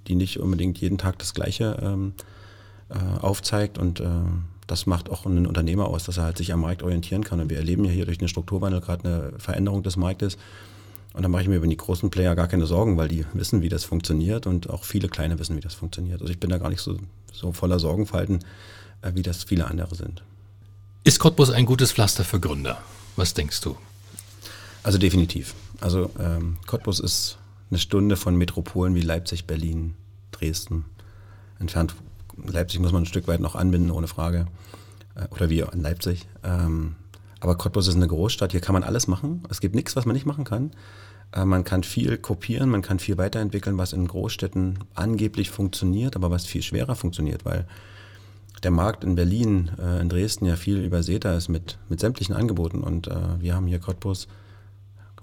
die 0.07 0.15
nicht 0.15 0.41
unbedingt 0.41 0.79
jeden 0.79 0.99
Tag 0.99 1.19
das 1.19 1.35
Gleiche 1.35 1.79
ähm, 1.83 2.15
äh, 2.89 3.21
aufzeigt 3.21 3.79
und 3.79 4.01
äh, 4.01 4.07
das 4.67 4.85
macht 4.85 5.09
auch 5.09 5.25
einen 5.25 5.47
Unternehmer 5.47 5.87
aus, 5.87 6.05
dass 6.05 6.19
er 6.19 6.25
halt 6.25 6.37
sich 6.37 6.53
am 6.53 6.61
Markt 6.61 6.83
orientieren 6.83 7.25
kann. 7.25 7.41
Und 7.41 7.49
wir 7.49 7.57
erleben 7.57 7.87
ja 7.87 7.91
hier 7.91 8.05
durch 8.05 8.19
den 8.19 8.29
Strukturwandel 8.29 8.83
gerade 8.83 9.09
eine 9.09 9.33
Veränderung 9.39 9.83
des 9.83 9.97
Marktes. 9.97 10.37
Und 11.19 11.25
da 11.25 11.29
mache 11.29 11.43
ich 11.43 11.49
mir 11.49 11.57
über 11.57 11.67
die 11.67 11.77
großen 11.77 12.11
Player 12.11 12.37
gar 12.37 12.47
keine 12.47 12.65
Sorgen, 12.67 12.97
weil 12.97 13.09
die 13.09 13.27
wissen, 13.33 13.61
wie 13.61 13.69
das 13.69 13.83
funktioniert 13.83 14.47
und 14.47 14.71
auch 14.71 14.85
viele 14.85 15.09
kleine 15.09 15.37
wissen, 15.41 15.57
wie 15.57 15.61
das 15.61 15.75
funktioniert. 15.75 16.21
Also 16.21 16.33
ich 16.33 16.39
bin 16.39 16.49
da 16.49 16.59
gar 16.59 16.69
nicht 16.69 16.81
so, 16.81 16.97
so 17.33 17.51
voller 17.51 17.81
Sorgenfalten, 17.81 18.45
äh, 19.03 19.11
wie 19.17 19.23
das 19.23 19.43
viele 19.43 19.67
andere 19.67 19.97
sind. 19.97 20.23
Ist 21.03 21.19
Cottbus 21.19 21.51
ein 21.51 21.67
gutes 21.67 21.91
Pflaster 21.91 22.23
für 22.23 22.39
Gründer? 22.39 22.79
Was 23.17 23.35
denkst 23.35 23.61
du? 23.63 23.77
Also 24.85 24.97
definitiv. 24.97 25.55
Also 25.81 26.09
ähm, 26.21 26.59
Cottbus 26.69 27.01
ist 27.01 27.39
eine 27.69 27.81
Stunde 27.81 28.17
von 28.17 28.37
Metropolen 28.37 28.95
wie 28.95 29.01
Leipzig, 29.01 29.45
Berlin, 29.45 29.97
Dresden 30.31 30.85
entfernt. 31.59 31.97
Leipzig 32.47 32.79
muss 32.79 32.93
man 32.93 33.03
ein 33.03 33.07
Stück 33.07 33.27
weit 33.27 33.41
noch 33.41 33.57
anbinden, 33.57 33.91
ohne 33.91 34.07
Frage. 34.07 34.47
Äh, 35.17 35.27
oder 35.35 35.51
wie 35.51 35.59
in 35.59 35.81
Leipzig. 35.81 36.29
Ähm, 36.45 36.95
aber 37.41 37.57
Cottbus 37.57 37.89
ist 37.89 37.97
eine 37.97 38.07
Großstadt, 38.07 38.53
hier 38.53 38.61
kann 38.61 38.73
man 38.73 38.85
alles 38.85 39.07
machen. 39.07 39.43
Es 39.49 39.61
gibt 39.61 39.75
nichts, 39.75 39.97
was 39.97 40.07
man 40.07 40.15
nicht 40.15 40.27
machen 40.27 40.45
kann. 40.45 40.71
Äh, 41.33 41.45
man 41.45 41.65
kann 41.65 41.83
viel 41.83 42.19
kopieren, 42.19 42.71
man 42.71 42.83
kann 42.83 42.99
viel 42.99 43.19
weiterentwickeln, 43.19 43.79
was 43.79 43.93
in 43.93 44.07
Großstädten 44.07 44.79
angeblich 44.95 45.51
funktioniert, 45.51 46.17
aber 46.17 46.31
was 46.31 46.47
viel 46.47 46.63
schwerer 46.63 46.95
funktioniert, 46.95 47.45
weil 47.45 47.67
der 48.63 48.71
Markt 48.71 49.05
in 49.05 49.15
Berlin, 49.15 49.71
äh, 49.81 50.01
in 50.01 50.09
Dresden 50.09 50.47
ja 50.47 50.57
viel 50.57 50.79
übersäter 50.79 51.37
ist 51.37 51.49
mit, 51.49 51.79
mit 51.89 52.01
sämtlichen 52.01 52.35
Angeboten. 52.35 52.81
Und 52.81 53.07
äh, 53.07 53.15
wir 53.39 53.55
haben 53.55 53.67
hier 53.67 53.79
Cottbus 53.79 54.27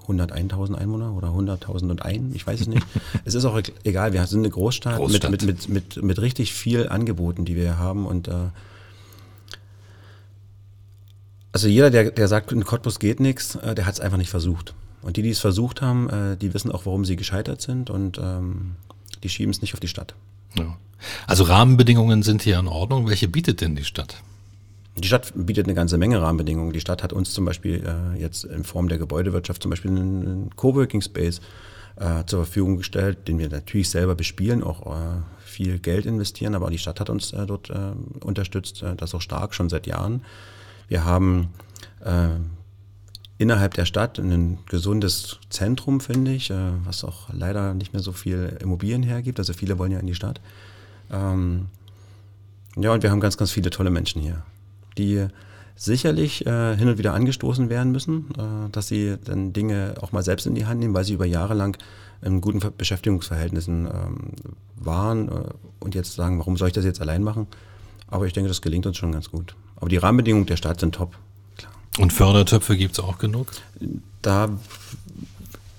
101.000 0.08 0.76
Einwohner 0.76 1.14
oder 1.14 1.30
100.001, 1.30 2.34
ich 2.34 2.46
weiß 2.46 2.62
es 2.62 2.68
nicht. 2.68 2.86
es 3.26 3.34
ist 3.34 3.44
auch 3.44 3.60
egal, 3.84 4.14
wir 4.14 4.26
sind 4.28 4.40
eine 4.40 4.52
Großstadt, 4.52 4.98
Großstadt. 4.98 5.32
Mit, 5.32 5.44
mit, 5.44 5.68
mit, 5.68 5.96
mit, 5.96 6.04
mit 6.04 6.22
richtig 6.22 6.54
viel 6.54 6.88
Angeboten, 6.88 7.44
die 7.44 7.56
wir 7.56 7.78
haben. 7.80 8.06
Und 8.06 8.30
also 11.52 11.68
jeder, 11.68 11.90
der, 11.90 12.12
der 12.12 12.28
sagt, 12.28 12.52
in 12.52 12.64
Cottbus 12.64 13.00
geht 13.00 13.20
nichts, 13.20 13.58
der 13.64 13.86
hat 13.86 13.96
es 13.96 14.00
einfach 14.00 14.18
nicht 14.18 14.30
versucht. 14.30 14.76
Und 15.06 15.18
die, 15.18 15.22
die 15.22 15.30
es 15.30 15.40
versucht 15.40 15.84
haben, 15.84 16.10
äh, 16.10 16.36
die 16.36 16.54
wissen 16.56 16.72
auch, 16.72 16.88
warum 16.88 17.06
sie 17.06 17.16
gescheitert 17.16 17.62
sind 17.62 17.92
und 17.92 18.18
ähm, 18.18 18.76
die 19.24 19.30
schieben 19.30 19.52
es 19.52 19.62
nicht 19.62 19.76
auf 19.76 19.80
die 19.80 19.88
Stadt. 19.88 20.16
Ja. 20.58 20.76
Also 21.28 21.44
Rahmenbedingungen 21.44 22.24
sind 22.24 22.42
hier 22.42 22.58
in 22.58 22.68
Ordnung. 22.68 23.08
Welche 23.08 23.28
bietet 23.28 23.62
denn 23.62 23.76
die 23.76 23.84
Stadt? 23.84 24.18
Die 24.98 25.08
Stadt 25.08 25.32
bietet 25.36 25.68
eine 25.68 25.76
ganze 25.76 26.00
Menge 26.00 26.20
Rahmenbedingungen. 26.22 26.74
Die 26.74 26.80
Stadt 26.80 27.04
hat 27.04 27.14
uns 27.14 27.34
zum 27.34 27.46
Beispiel 27.46 27.86
äh, 27.86 28.20
jetzt 28.20 28.46
in 28.46 28.64
Form 28.64 28.88
der 28.90 28.98
Gebäudewirtschaft 28.98 29.62
zum 29.62 29.70
Beispiel 29.70 29.92
einen, 29.92 30.26
einen 30.26 30.56
Coworking 30.56 31.02
Space 31.02 31.40
äh, 31.98 32.26
zur 32.26 32.46
Verfügung 32.46 32.78
gestellt, 32.78 33.28
den 33.28 33.38
wir 33.38 33.50
natürlich 33.50 33.90
selber 33.90 34.16
bespielen, 34.16 34.64
auch 34.64 34.88
äh, 34.88 35.22
viel 35.44 35.78
Geld 35.78 36.08
investieren, 36.08 36.56
aber 36.56 36.72
die 36.72 36.80
Stadt 36.80 37.00
hat 37.00 37.12
uns 37.12 37.32
äh, 37.32 37.46
dort 37.46 37.70
äh, 37.70 37.92
unterstützt, 38.22 38.82
äh, 38.82 38.96
das 38.96 39.14
auch 39.14 39.22
stark 39.22 39.54
schon 39.54 39.70
seit 39.70 39.86
Jahren. 39.86 40.24
Wir 40.88 41.06
haben 41.06 41.50
innerhalb 43.38 43.74
der 43.74 43.86
Stadt 43.86 44.18
ein 44.20 44.60
gesundes 44.70 45.40
Zentrum, 45.50 46.00
finde 46.00 46.32
ich, 46.32 46.50
äh, 46.52 46.72
was 46.84 47.04
auch 47.04 47.30
leider 47.32 47.74
nicht 47.74 47.94
mehr 47.94 48.02
so 48.02 48.12
viel 48.12 48.58
Immobilien 48.62 49.04
hergibt. 49.04 49.40
Also 49.40 49.54
viele 49.54 49.78
wollen 49.78 49.92
ja 49.92 50.00
in 50.00 50.08
die 50.08 50.16
Stadt. 50.16 50.40
Ähm, 51.12 51.68
ja, 52.78 52.94
und 52.94 53.04
wir 53.04 53.12
haben 53.12 53.20
ganz, 53.20 53.38
ganz 53.38 53.52
viele 53.52 53.70
tolle 53.70 53.90
Menschen 53.90 54.22
hier, 54.22 54.44
die 54.98 55.28
sicherlich 55.76 56.46
äh, 56.46 56.76
hin 56.78 56.88
und 56.88 56.98
wieder 56.98 57.14
angestoßen 57.14 57.70
werden 57.70 57.92
müssen, 57.92 58.30
äh, 58.38 58.70
dass 58.72 58.88
sie 58.88 59.18
dann 59.24 59.54
Dinge 59.54 59.96
auch 60.02 60.12
mal 60.12 60.24
selbst 60.24 60.48
in 60.48 60.56
die 60.56 60.66
Hand 60.66 60.80
nehmen, 60.80 60.94
weil 60.94 61.04
sie 61.04 61.14
über 61.14 61.26
Jahre 61.26 61.54
lang 61.54 61.78
in 62.22 62.42
guten 62.42 62.60
Beschäftigungsverhältnissen 62.78 63.86
ähm, 63.86 64.18
waren 64.76 65.28
äh, 65.28 65.44
und 65.80 65.96
jetzt 65.96 66.14
sagen, 66.14 66.40
warum 66.40 66.56
soll 66.58 66.70
ich 66.70 66.74
das 66.74 66.86
jetzt 66.86 67.02
allein 67.02 67.24
machen? 67.24 67.48
Aber 68.08 68.26
ich 68.26 68.34
denke, 68.34 68.48
das 68.48 68.62
gelingt 68.62 68.86
uns 68.86 68.98
schon 68.98 69.12
ganz 69.12 69.30
gut. 69.30 69.56
Aber 69.76 69.90
die 69.90 69.98
Rahmenbedingungen 69.98 70.46
der 70.46 70.58
Stadt 70.58 70.80
sind 70.80 70.96
top. 70.96 71.18
Und 71.98 72.12
Fördertöpfe 72.12 72.76
gibt 72.78 72.94
es 72.94 73.00
auch 73.00 73.18
genug? 73.18 73.48
Da 74.22 74.50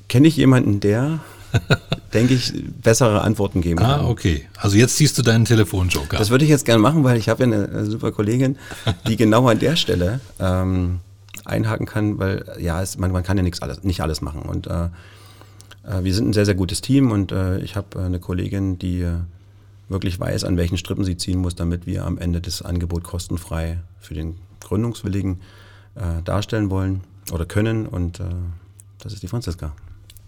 kenne 0.09 0.29
ich 0.29 0.37
jemanden, 0.37 0.81
der, 0.81 1.20
denke 2.14 2.35
ich, 2.35 2.52
bessere 2.83 3.20
Antworten 3.20 3.61
geben 3.61 3.81
ah, 3.81 3.96
kann. 3.96 4.00
Ah, 4.00 4.09
okay. 4.09 4.46
Also 4.57 4.76
jetzt 4.76 4.96
siehst 4.96 5.18
du 5.18 5.22
deinen 5.22 5.44
Telefonjoker. 5.44 6.16
Das 6.16 6.31
würde 6.31 6.44
ich 6.44 6.50
jetzt 6.50 6.64
gerne 6.64 6.81
machen, 6.81 7.05
weil 7.05 7.18
ich 7.18 7.29
habe 7.29 7.44
ja 7.44 7.52
eine 7.52 7.87
super 7.87 8.12
Kollegin, 8.12 8.57
die 9.07 9.16
genau 9.16 9.46
an 9.48 9.59
der 9.59 9.76
Stelle 9.76 10.20
ähm, 10.38 11.00
einhaken 11.44 11.87
kann, 11.87 12.18
weil 12.18 12.44
ja, 12.59 12.83
es, 12.83 12.96
man, 12.98 13.12
man, 13.12 13.22
kann 13.22 13.37
ja 13.37 13.42
nichts 13.42 13.61
alles, 13.61 13.85
nicht 13.85 14.00
alles 14.00 14.22
machen. 14.22 14.42
Und 14.42 14.66
äh, 14.66 14.85
äh 15.85 16.02
wir 16.02 16.14
sind 16.14 16.31
ein 16.31 16.33
sehr, 16.33 16.46
sehr 16.46 16.55
gutes 16.55 16.81
Team 16.81 17.11
und 17.11 17.31
äh, 17.31 17.59
ich 17.59 17.76
habe 17.76 17.98
äh, 17.98 18.05
eine 18.05 18.20
Kollegin, 18.20 18.79
die 18.79 19.02
äh, 19.02 19.12
wirklich 19.88 20.18
weiß, 20.18 20.44
an 20.44 20.57
welchen 20.57 20.79
Strippen 20.79 21.05
sie 21.05 21.16
ziehen 21.16 21.38
muss, 21.38 21.55
damit 21.55 21.87
wir 21.87 22.05
am 22.07 22.16
Ende 22.16 22.40
das 22.40 22.62
Angebot 22.62 23.05
kostenfrei 23.05 23.79
für 24.00 24.14
den 24.14 24.37
Gründungswilligen 24.61 25.35
äh, 25.35 25.65
darstellen 26.24 26.70
wollen 26.70 27.02
oder 27.32 27.46
können. 27.46 27.87
Und 27.87 28.20
äh, 28.20 28.24
das 28.98 29.12
ist 29.12 29.22
die 29.22 29.28
Franziska. 29.28 29.72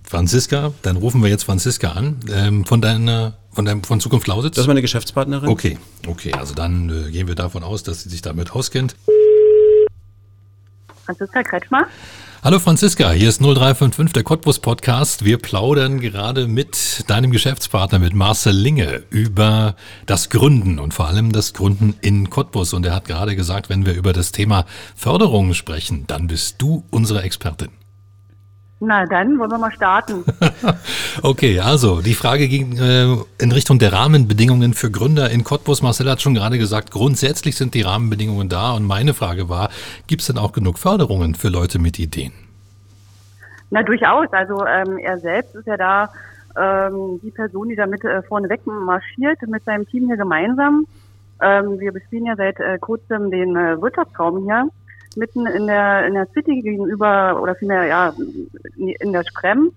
Franziska, 0.02 0.72
dann 0.83 0.96
rufen 0.96 1.22
wir 1.22 1.28
jetzt 1.28 1.44
Franziska 1.44 1.92
an 1.92 2.18
ähm, 2.33 2.64
von 2.64 2.81
deiner 2.81 3.35
von 3.50 3.64
deinem 3.64 3.83
von 3.83 4.00
Zukunft 4.00 4.26
Lausitz. 4.26 4.54
Das 4.54 4.62
ist 4.62 4.68
meine 4.68 4.81
Geschäftspartnerin. 4.81 5.48
Okay, 5.48 5.78
okay, 6.07 6.33
also 6.33 6.54
dann 6.54 6.88
äh, 6.88 7.11
gehen 7.11 7.28
wir 7.28 7.35
davon 7.35 7.62
aus, 7.62 7.83
dass 7.83 8.04
sie 8.04 8.09
sich 8.09 8.22
damit 8.22 8.52
auskennt. 8.52 8.96
Franziska 11.04 11.42
Kretschmer. 11.42 11.87
Hallo 12.40 12.61
Franziska, 12.61 13.11
hier 13.11 13.29
ist 13.29 13.40
0355 13.40 14.12
der 14.12 14.22
Cottbus 14.22 14.61
Podcast. 14.61 15.24
Wir 15.24 15.38
plaudern 15.38 15.98
gerade 15.98 16.46
mit 16.46 17.03
deinem 17.09 17.33
Geschäftspartner, 17.33 17.98
mit 17.98 18.14
Marcel 18.14 18.55
Linge, 18.55 19.03
über 19.11 19.74
das 20.07 20.31
Gründen 20.31 20.79
und 20.79 20.94
vor 20.94 21.09
allem 21.09 21.33
das 21.33 21.53
Gründen 21.53 21.96
in 22.01 22.31
Cottbus. 22.31 22.74
Und 22.74 22.87
er 22.87 22.94
hat 22.94 23.07
gerade 23.07 23.35
gesagt, 23.35 23.68
wenn 23.68 23.87
wir 23.87 23.94
über 23.94 24.12
das 24.12 24.31
Thema 24.31 24.66
Förderung 24.94 25.53
sprechen, 25.53 26.05
dann 26.07 26.29
bist 26.29 26.62
du 26.62 26.85
unsere 26.90 27.22
Expertin. 27.22 27.70
Na, 28.81 29.07
dann 29.07 29.38
wollen 29.41 29.51
wir 29.51 29.59
mal 29.59 29.73
starten. 29.73 30.25
okay, 31.23 31.59
also 31.59 32.01
die 32.01 32.14
Frage 32.14 32.47
ging 32.47 32.79
äh, 32.79 33.17
in 33.43 33.51
Richtung 33.51 33.81
der 33.81 33.93
Rahmenbedingungen 33.93 34.73
für 34.73 34.88
Gründer 34.91 35.31
in 35.31 35.43
Cottbus. 35.43 35.83
Marcel 35.83 36.09
hat 36.09 36.23
schon 36.23 36.35
gerade 36.35 36.59
gesagt, 36.59 36.93
grundsätzlich 36.93 37.57
sind 37.57 37.75
die 37.75 37.83
Rahmenbedingungen 37.83 38.49
da. 38.49 38.73
Und 38.73 38.85
meine 38.85 39.14
Frage 39.14 39.49
war, 39.49 39.71
gibt 40.07 40.21
es 40.21 40.29
denn 40.29 40.38
auch 40.38 40.53
genug 40.53 40.79
Förderungen 40.79 41.35
für 41.35 41.49
Leute 41.49 41.81
mit 41.81 41.99
Ideen? 41.99 42.33
Na, 43.71 43.83
durchaus. 43.83 44.33
Also 44.33 44.64
ähm, 44.64 44.99
er 44.99 45.19
selbst 45.19 45.57
ist 45.57 45.67
ja 45.67 45.77
da 45.77 46.11
ähm, 46.57 47.19
die 47.21 47.33
Person, 47.33 47.69
die 47.69 47.77
damit 47.77 48.05
äh, 48.05 48.23
vorneweg 48.23 48.64
marschiert, 48.64 49.43
mit 49.49 49.64
seinem 49.64 49.88
Team 49.88 50.07
hier 50.07 50.17
gemeinsam. 50.17 50.87
Ähm, 51.43 51.81
wir 51.81 51.91
bespielen 51.91 52.27
ja 52.27 52.37
seit 52.37 52.61
äh, 52.61 52.79
kurzem 52.79 53.33
den 53.33 53.57
äh, 53.57 53.81
Wirtschaftsraum 53.83 54.45
hier 54.45 54.69
mitten 55.16 55.47
in 55.47 55.66
der, 55.66 56.07
in 56.07 56.14
der 56.14 56.27
City 56.35 56.61
gegenüber, 56.62 57.40
oder 57.40 57.55
vielmehr, 57.55 57.85
ja, 57.87 58.12
in 58.77 59.12
der 59.12 59.25
Sprem. 59.25 59.73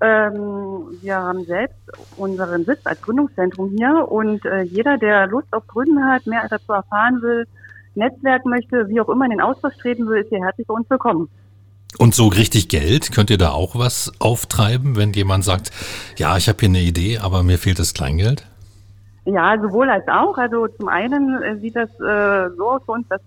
Ähm, 0.00 0.98
wir 1.02 1.16
haben 1.16 1.44
selbst 1.44 1.78
unseren 2.16 2.64
Sitz 2.64 2.80
als 2.84 3.02
Gründungszentrum 3.02 3.70
hier 3.76 4.06
und 4.08 4.44
äh, 4.44 4.62
jeder, 4.62 4.96
der 4.96 5.26
Lust 5.26 5.48
auf 5.52 5.66
Gründen 5.66 6.04
hat, 6.04 6.26
mehr 6.26 6.46
dazu 6.48 6.72
erfahren 6.72 7.20
will, 7.20 7.46
Netzwerk 7.94 8.46
möchte, 8.46 8.88
wie 8.88 9.00
auch 9.00 9.08
immer 9.08 9.24
in 9.24 9.32
den 9.32 9.40
Austausch 9.40 9.76
treten 9.78 10.06
will, 10.06 10.22
ist 10.22 10.28
hier 10.28 10.44
herzlich 10.44 10.66
bei 10.66 10.74
uns 10.74 10.88
willkommen. 10.88 11.28
Und 11.98 12.14
so 12.14 12.28
richtig 12.28 12.68
Geld, 12.68 13.12
könnt 13.12 13.30
ihr 13.30 13.38
da 13.38 13.50
auch 13.50 13.76
was 13.76 14.12
auftreiben, 14.20 14.96
wenn 14.96 15.12
jemand 15.14 15.44
sagt, 15.44 15.72
ja, 16.16 16.36
ich 16.36 16.48
habe 16.48 16.58
hier 16.60 16.68
eine 16.68 16.80
Idee, 16.80 17.18
aber 17.18 17.42
mir 17.42 17.58
fehlt 17.58 17.78
das 17.78 17.94
Kleingeld? 17.94 18.46
Ja, 19.24 19.60
sowohl 19.60 19.90
als 19.90 20.06
auch. 20.06 20.38
Also 20.38 20.68
zum 20.68 20.88
einen 20.88 21.42
äh, 21.42 21.56
sieht 21.58 21.76
das 21.76 21.90
äh, 22.00 22.54
so 22.56 22.70
aus 22.70 22.82
für 22.84 22.92
uns, 22.92 23.08
dass 23.08 23.20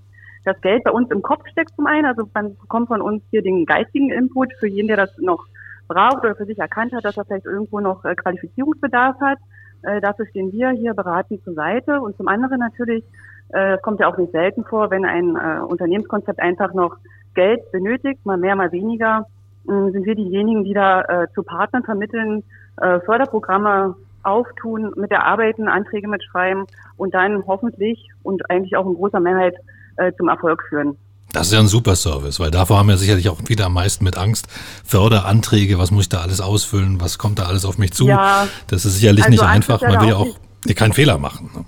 das 0.44 0.60
Geld 0.62 0.84
bei 0.84 0.92
uns 0.92 1.10
im 1.12 1.22
Kopf 1.22 1.48
steckt 1.52 1.76
zum 1.76 1.88
einen. 1.88 2.06
Also 2.06 2.28
man 2.34 2.58
bekommt 2.58 2.88
von 2.88 3.02
uns 3.02 3.24
hier 3.30 3.42
den 3.42 3.66
geistigen 3.66 4.12
Input 4.12 4.54
für 4.60 4.68
jeden, 4.68 4.88
der 4.88 4.98
das 4.98 5.18
noch 5.18 5.46
braucht 5.88 6.24
oder 6.24 6.36
für 6.36 6.46
sich 6.46 6.58
erkannt 6.58 6.94
hat, 6.94 7.06
dass 7.06 7.18
er 7.18 7.26
vielleicht 7.26 7.46
irgendwo 7.46 7.80
noch 7.80 8.04
äh, 8.06 8.16
Qualifizierungsbedarf 8.16 9.20
hat. 9.20 9.40
Äh, 9.84 10.02
dafür 10.02 10.26
stehen 10.28 10.52
wir 10.52 10.70
hier 10.72 10.94
beratend 10.94 11.44
zur 11.44 11.54
Seite. 11.54 12.02
Und 12.02 12.18
zum 12.18 12.28
anderen 12.28 12.60
natürlich, 12.60 13.04
äh, 13.50 13.78
kommt 13.80 14.00
ja 14.00 14.08
auch 14.08 14.18
nicht 14.18 14.32
selten 14.32 14.64
vor, 14.64 14.90
wenn 14.92 15.06
ein 15.06 15.36
Unternehmenskonzept 15.64 16.40
einfach 16.40 16.74
noch 16.74 16.98
Geld 17.34 17.72
benötigt, 17.72 18.26
mal 18.26 18.38
mehr, 18.38 18.56
mal 18.56 18.72
weniger, 18.72 19.28
sind 19.64 20.06
wir 20.06 20.16
diejenigen, 20.16 20.64
die 20.64 20.74
da 20.74 21.28
zu 21.36 21.44
Partnern 21.44 21.84
vermitteln, 21.84 22.44
Förderprogramme 22.78 23.96
auftun, 24.24 24.92
mit 24.96 25.12
der 25.12 25.26
Arbeiten, 25.26 25.68
Anträge 25.68 26.08
mitschreiben 26.08 26.66
und 26.98 27.14
dann 27.14 27.46
hoffentlich 27.46 28.10
und 28.24 28.50
eigentlich 28.50 28.76
auch 28.76 28.86
in 28.86 28.96
großer 28.96 29.20
Mehrheit 29.20 29.56
äh, 29.98 30.12
zum 30.18 30.30
Erfolg 30.30 30.64
führen. 30.70 30.98
Das 31.34 31.48
ist 31.48 31.54
ja 31.54 31.60
ein 31.60 31.68
super 31.68 31.96
Service, 31.96 32.40
weil 32.40 32.52
davor 32.52 32.80
haben 32.80 32.90
ja 32.90 32.98
sicherlich 32.98 33.30
auch 33.30 33.38
viele 33.46 33.66
am 33.66 33.74
meisten 33.74 34.04
mit 34.04 34.18
Angst. 34.18 34.48
Förderanträge, 34.86 35.80
was 35.80 35.92
muss 35.92 36.04
ich 36.04 36.10
da 36.10 36.22
alles 36.22 36.42
ausfüllen, 36.42 37.00
was 37.00 37.18
kommt 37.18 37.40
da 37.40 37.44
alles 37.44 37.64
auf 37.64 37.78
mich 37.78 37.94
zu? 37.94 38.08
Ja, 38.08 38.48
das 38.68 38.84
ist 38.86 38.96
sicherlich 38.96 39.24
also 39.24 39.32
nicht 39.32 39.44
Angst 39.44 39.70
einfach, 39.70 39.82
man 39.82 40.02
will 40.02 40.10
ja 40.10 40.16
auch 40.16 40.36
keinen 40.76 40.94
Fehler 40.94 41.18
machen. 41.18 41.50
Ne? 41.56 41.66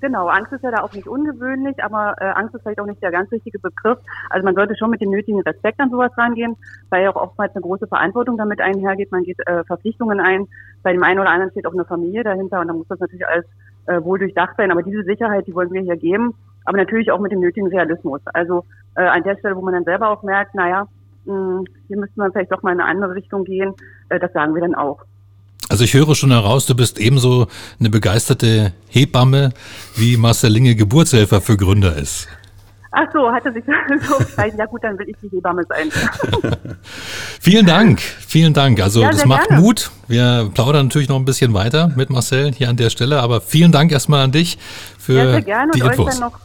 Genau, 0.00 0.28
Angst 0.28 0.52
ist 0.52 0.64
ja 0.64 0.70
da 0.70 0.82
auch 0.82 0.92
nicht 0.94 1.06
ungewöhnlich, 1.06 1.82
aber 1.84 2.14
äh, 2.20 2.30
Angst 2.30 2.54
ist 2.54 2.62
vielleicht 2.62 2.80
auch 2.80 2.86
nicht 2.86 3.02
der 3.02 3.10
ganz 3.10 3.30
richtige 3.30 3.58
Begriff. 3.58 3.98
Also 4.30 4.44
man 4.44 4.54
sollte 4.54 4.74
schon 4.76 4.90
mit 4.90 5.02
dem 5.02 5.10
nötigen 5.10 5.40
Respekt 5.42 5.78
an 5.78 5.90
sowas 5.90 6.10
rangehen, 6.16 6.56
weil 6.88 7.02
ja 7.02 7.10
auch 7.10 7.20
oftmals 7.20 7.54
eine 7.54 7.62
große 7.62 7.86
Verantwortung 7.86 8.38
damit 8.38 8.60
einhergeht. 8.60 9.12
Man 9.12 9.24
geht 9.24 9.38
äh, 9.46 9.62
Verpflichtungen 9.64 10.18
ein. 10.20 10.46
Bei 10.82 10.92
dem 10.92 11.02
einen 11.02 11.20
oder 11.20 11.28
anderen 11.28 11.50
steht 11.50 11.66
auch 11.66 11.74
eine 11.74 11.84
Familie 11.84 12.24
dahinter 12.24 12.60
und 12.60 12.68
dann 12.68 12.78
muss 12.78 12.88
das 12.88 12.98
natürlich 12.98 13.26
alles 13.26 13.44
äh, 13.86 14.02
wohl 14.02 14.18
durchdacht 14.18 14.54
sein. 14.56 14.70
Aber 14.70 14.82
diese 14.82 15.02
Sicherheit, 15.04 15.46
die 15.46 15.54
wollen 15.54 15.72
wir 15.72 15.82
hier 15.82 15.96
geben, 15.98 16.34
aber 16.64 16.78
natürlich 16.78 17.10
auch 17.10 17.20
mit 17.20 17.32
dem 17.32 17.40
nötigen 17.40 17.68
Realismus. 17.68 18.20
Also 18.32 18.64
äh, 18.96 19.02
an 19.02 19.22
der 19.22 19.36
Stelle, 19.38 19.56
wo 19.56 19.62
man 19.62 19.74
dann 19.74 19.84
selber 19.84 20.10
auch 20.10 20.22
merkt, 20.22 20.54
naja, 20.54 20.86
mh, 21.24 21.34
hm, 21.34 21.64
hier 21.88 21.98
müsste 21.98 22.18
man 22.18 22.32
vielleicht 22.32 22.52
doch 22.52 22.62
mal 22.62 22.72
in 22.72 22.80
eine 22.80 22.88
andere 22.88 23.14
Richtung 23.14 23.44
gehen, 23.44 23.74
äh, 24.08 24.18
das 24.18 24.32
sagen 24.32 24.54
wir 24.54 24.62
dann 24.62 24.74
auch. 24.74 25.04
Also 25.68 25.84
ich 25.84 25.94
höre 25.94 26.14
schon 26.16 26.32
heraus, 26.32 26.66
du 26.66 26.74
bist 26.74 26.98
ebenso 26.98 27.46
eine 27.78 27.90
begeisterte 27.90 28.72
Hebamme, 28.88 29.50
wie 29.94 30.16
Marcel 30.16 30.50
Linge 30.50 30.74
Geburtshelfer 30.74 31.40
für 31.40 31.56
Gründer 31.56 31.96
ist. 31.96 32.28
Ach 32.92 33.06
so, 33.12 33.30
hatte 33.30 33.52
sich 33.52 33.62
so 34.08 34.18
gesagt. 34.18 34.54
Ja 34.58 34.66
gut, 34.66 34.82
dann 34.82 34.98
will 34.98 35.08
ich 35.08 35.16
die 35.22 35.28
Hebamme 35.28 35.62
sein. 35.68 35.90
vielen 37.40 37.66
Dank, 37.66 38.00
vielen 38.00 38.52
Dank. 38.52 38.82
Also 38.82 39.02
ja, 39.02 39.10
das 39.10 39.24
macht 39.26 39.48
gerne. 39.48 39.62
Mut. 39.62 39.90
Wir 40.08 40.50
plaudern 40.52 40.86
natürlich 40.86 41.08
noch 41.08 41.16
ein 41.16 41.24
bisschen 41.24 41.54
weiter 41.54 41.92
mit 41.94 42.10
Marcel 42.10 42.52
hier 42.52 42.68
an 42.68 42.76
der 42.76 42.90
Stelle, 42.90 43.20
aber 43.20 43.40
vielen 43.40 43.70
Dank 43.70 43.92
erstmal 43.92 44.24
an 44.24 44.32
dich 44.32 44.58
für 44.98 45.12
ja, 45.12 45.30
sehr 45.30 45.42
gerne 45.42 45.72
die 45.72 45.82
und 45.82 45.90
Infos. 45.90 46.08
Euch 46.08 46.14
dann 46.14 46.30
noch 46.30 46.40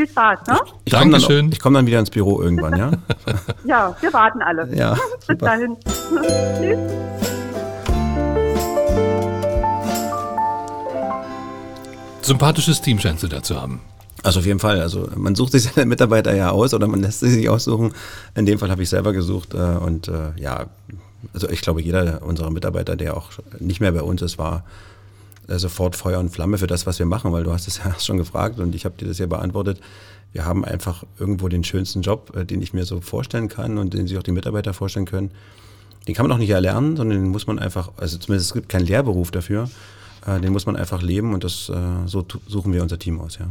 viel 0.00 0.08
Spaß, 0.08 0.46
ne? 0.46 0.58
Ich, 0.64 0.72
ich 0.86 0.92
Dankeschön. 0.92 1.46
Dann, 1.46 1.52
ich 1.52 1.60
komme 1.60 1.78
dann 1.78 1.86
wieder 1.86 1.98
ins 1.98 2.10
Büro 2.10 2.40
irgendwann, 2.40 2.78
ja? 2.78 2.90
ja, 3.64 3.96
wir 4.00 4.12
warten 4.12 4.42
alle. 4.42 4.74
Ja, 4.74 4.96
Bis 5.26 5.38
dahin. 5.38 5.76
Tschüss. 6.58 6.78
Sympathisches 12.22 12.80
Team 12.80 12.98
scheinst 12.98 13.22
du 13.22 13.28
da 13.28 13.42
zu 13.42 13.60
haben. 13.60 13.80
Also 14.22 14.40
auf 14.40 14.46
jeden 14.46 14.60
Fall. 14.60 14.80
Also 14.80 15.08
man 15.16 15.34
sucht 15.34 15.52
sich 15.52 15.64
seine 15.64 15.86
Mitarbeiter 15.86 16.34
ja 16.34 16.50
aus 16.50 16.74
oder 16.74 16.86
man 16.86 17.00
lässt 17.00 17.20
sie 17.20 17.30
sich 17.30 17.48
aussuchen. 17.48 17.92
In 18.34 18.46
dem 18.46 18.58
Fall 18.58 18.70
habe 18.70 18.82
ich 18.82 18.88
selber 18.88 19.12
gesucht 19.12 19.54
äh, 19.54 19.56
und 19.56 20.08
äh, 20.08 20.32
ja, 20.36 20.66
also 21.34 21.48
ich 21.48 21.60
glaube, 21.60 21.82
jeder 21.82 22.22
unserer 22.22 22.50
Mitarbeiter, 22.50 22.96
der 22.96 23.16
auch 23.16 23.30
nicht 23.58 23.80
mehr 23.80 23.92
bei 23.92 24.02
uns 24.02 24.22
ist, 24.22 24.38
war 24.38 24.64
sofort 25.58 25.96
Feuer 25.96 26.20
und 26.20 26.30
Flamme 26.30 26.58
für 26.58 26.66
das, 26.66 26.86
was 26.86 26.98
wir 26.98 27.06
machen, 27.06 27.32
weil 27.32 27.44
du 27.44 27.52
hast 27.52 27.66
es 27.68 27.78
ja 27.84 27.98
schon 27.98 28.16
gefragt 28.16 28.58
und 28.58 28.74
ich 28.74 28.84
habe 28.84 28.96
dir 28.96 29.06
das 29.06 29.18
ja 29.18 29.26
beantwortet. 29.26 29.80
Wir 30.32 30.44
haben 30.44 30.64
einfach 30.64 31.04
irgendwo 31.18 31.48
den 31.48 31.64
schönsten 31.64 32.02
Job, 32.02 32.32
den 32.46 32.62
ich 32.62 32.72
mir 32.72 32.84
so 32.84 33.00
vorstellen 33.00 33.48
kann 33.48 33.78
und 33.78 33.94
den 33.94 34.06
sich 34.06 34.16
auch 34.16 34.22
die 34.22 34.30
Mitarbeiter 34.30 34.72
vorstellen 34.72 35.06
können. 35.06 35.32
Den 36.06 36.14
kann 36.14 36.24
man 36.24 36.32
auch 36.32 36.38
nicht 36.38 36.50
erlernen, 36.50 36.96
sondern 36.96 37.18
den 37.18 37.30
muss 37.30 37.48
man 37.48 37.58
einfach, 37.58 37.90
also 37.96 38.16
zumindest 38.16 38.50
es 38.50 38.54
gibt 38.54 38.68
keinen 38.68 38.86
Lehrberuf 38.86 39.32
dafür, 39.32 39.68
den 40.26 40.52
muss 40.52 40.66
man 40.66 40.76
einfach 40.76 41.02
leben 41.02 41.34
und 41.34 41.42
das 41.42 41.66
so 42.06 42.26
suchen 42.46 42.72
wir 42.72 42.82
unser 42.82 42.98
Team 42.98 43.20
aus, 43.20 43.38
ja. 43.38 43.50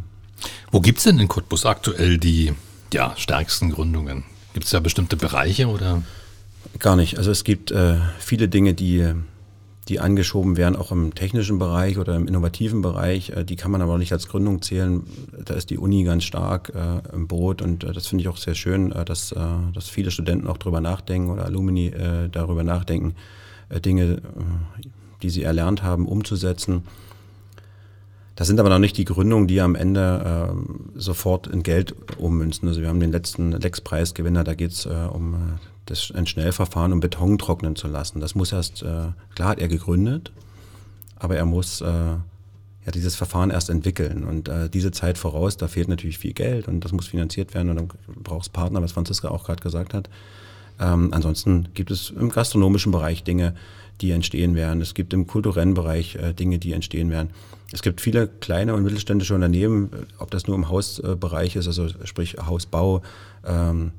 Wo 0.71 0.79
gibt 0.79 0.99
es 0.99 1.03
denn 1.03 1.19
in 1.19 1.27
Cottbus 1.27 1.65
aktuell 1.65 2.17
die 2.17 2.53
ja, 2.93 3.13
stärksten 3.17 3.71
Gründungen? 3.71 4.23
Gibt 4.53 4.65
es 4.65 4.71
da 4.71 4.79
bestimmte 4.79 5.15
Bereiche 5.15 5.67
oder? 5.67 6.01
Gar 6.79 6.95
nicht. 6.95 7.17
Also 7.17 7.31
es 7.31 7.43
gibt 7.43 7.71
äh, 7.71 7.97
viele 8.19 8.47
Dinge, 8.47 8.73
die, 8.73 9.13
die 9.89 9.99
angeschoben 9.99 10.56
werden, 10.56 10.75
auch 10.75 10.91
im 10.91 11.15
technischen 11.15 11.58
Bereich 11.58 11.97
oder 11.97 12.15
im 12.15 12.28
innovativen 12.28 12.82
Bereich. 12.82 13.32
Äh, 13.32 13.43
die 13.43 13.56
kann 13.56 13.71
man 13.71 13.82
aber 13.82 13.97
nicht 13.97 14.13
als 14.13 14.28
Gründung 14.28 14.62
zählen. 14.62 15.04
Da 15.43 15.56
ist 15.56 15.71
die 15.71 15.78
Uni 15.78 16.04
ganz 16.04 16.23
stark 16.23 16.71
äh, 16.75 17.13
im 17.13 17.28
Boot 17.28 17.62
und 17.62 17.84
äh, 17.84 17.91
das 17.91 18.08
finde 18.08 18.21
ich 18.21 18.28
auch 18.30 18.38
sehr 18.38 18.56
schön, 18.56 18.91
äh, 18.91 19.04
dass, 19.04 19.32
äh, 19.32 19.39
dass 19.73 19.89
viele 19.89 20.12
Studenten 20.12 20.47
auch 20.47 20.58
darüber 20.58 20.80
nachdenken 20.80 21.32
oder 21.32 21.45
Alumni 21.45 21.91
darüber 22.32 22.63
nachdenken, 22.63 23.15
Dinge, 23.84 24.21
die 25.21 25.30
sie 25.30 25.43
erlernt 25.43 25.82
haben, 25.82 26.08
umzusetzen. 26.08 26.84
Das 28.39 28.47
sind 28.47 28.60
aber 28.62 28.69
noch 28.69 28.80
nicht 28.80 28.95
die 28.95 29.04
Gründungen, 29.04 29.47
die 29.47 29.60
am 29.60 29.75
Ende 29.75 30.54
äh, 30.54 30.99
sofort 30.99 31.47
in 31.47 31.62
Geld 31.62 31.93
ummünzen. 32.17 32.69
Also 32.69 32.80
wir 32.80 32.88
haben 32.88 33.02
den 33.02 33.12
letzten 33.12 33.52
Lex-Preisgewinner, 33.52 34.45
da 34.45 34.54
geht 34.54 34.71
es 34.71 34.86
äh, 34.86 35.08
um 35.12 35.34
äh, 35.34 35.38
das, 35.89 36.12
ein 36.12 36.28
Schnellverfahren, 36.28 36.93
um 36.93 36.99
Beton 36.99 37.38
trocknen 37.38 37.75
zu 37.75 37.88
lassen. 37.88 38.19
Das 38.19 38.36
muss 38.36 38.52
erst, 38.52 38.84
äh, 38.84 39.10
klar 39.36 39.49
hat 39.49 39.60
er 39.60 39.67
gegründet, 39.67 40.32
aber 41.15 41.36
er 41.36 41.45
muss 41.45 41.82
äh, 41.82 41.86
ja 41.86 42.91
dieses 42.93 43.15
Verfahren 43.15 43.49
erst 43.49 43.69
entwickeln. 43.69 44.23
Und 44.23 44.47
äh, 44.47 44.69
diese 44.69 44.91
Zeit 44.91 45.17
voraus, 45.17 45.58
da 45.58 45.67
fehlt 45.67 45.88
natürlich 45.88 46.17
viel 46.17 46.34
Geld 46.34 46.67
und 46.67 46.86
das 46.86 46.91
muss 46.91 47.08
finanziert 47.08 47.54
werden 47.54 47.69
und 47.69 47.75
dann 47.75 47.89
brauchst 48.23 48.49
du 48.49 48.54
Partner, 48.54 48.82
was 48.82 48.91
Franziska 48.91 49.30
auch 49.30 49.45
gerade 49.45 49.62
gesagt 49.62 49.93
hat. 49.93 50.10
Ähm, 50.80 51.10
ansonsten 51.12 51.69
gibt 51.73 51.91
es 51.91 52.12
im 52.12 52.30
gastronomischen 52.30 52.91
Bereich 52.91 53.23
Dinge, 53.23 53.54
die 54.02 54.12
entstehen 54.12 54.56
werden. 54.56 54.82
Es 54.82 54.93
gibt 54.93 55.13
im 55.13 55.28
kulturellen 55.28 55.73
Bereich 55.73 56.15
äh, 56.15 56.34
Dinge, 56.34 56.58
die 56.58 56.71
entstehen 56.71 57.10
werden. 57.10 57.32
Es 57.71 57.82
gibt 57.82 58.02
viele 58.02 58.28
kleine 58.28 58.73
und 58.73 58.84
mittelständische 58.84 59.36
Unternehmen, 59.36 59.89
ob 60.17 60.32
das 60.32 60.47
nur 60.47 60.56
im 60.56 60.69
Hausbereich 60.69 61.56
ist, 61.56 61.67
also 61.67 61.88
sprich 62.06 62.38
Hausbau, 62.38 63.02
ähm, 63.45 63.91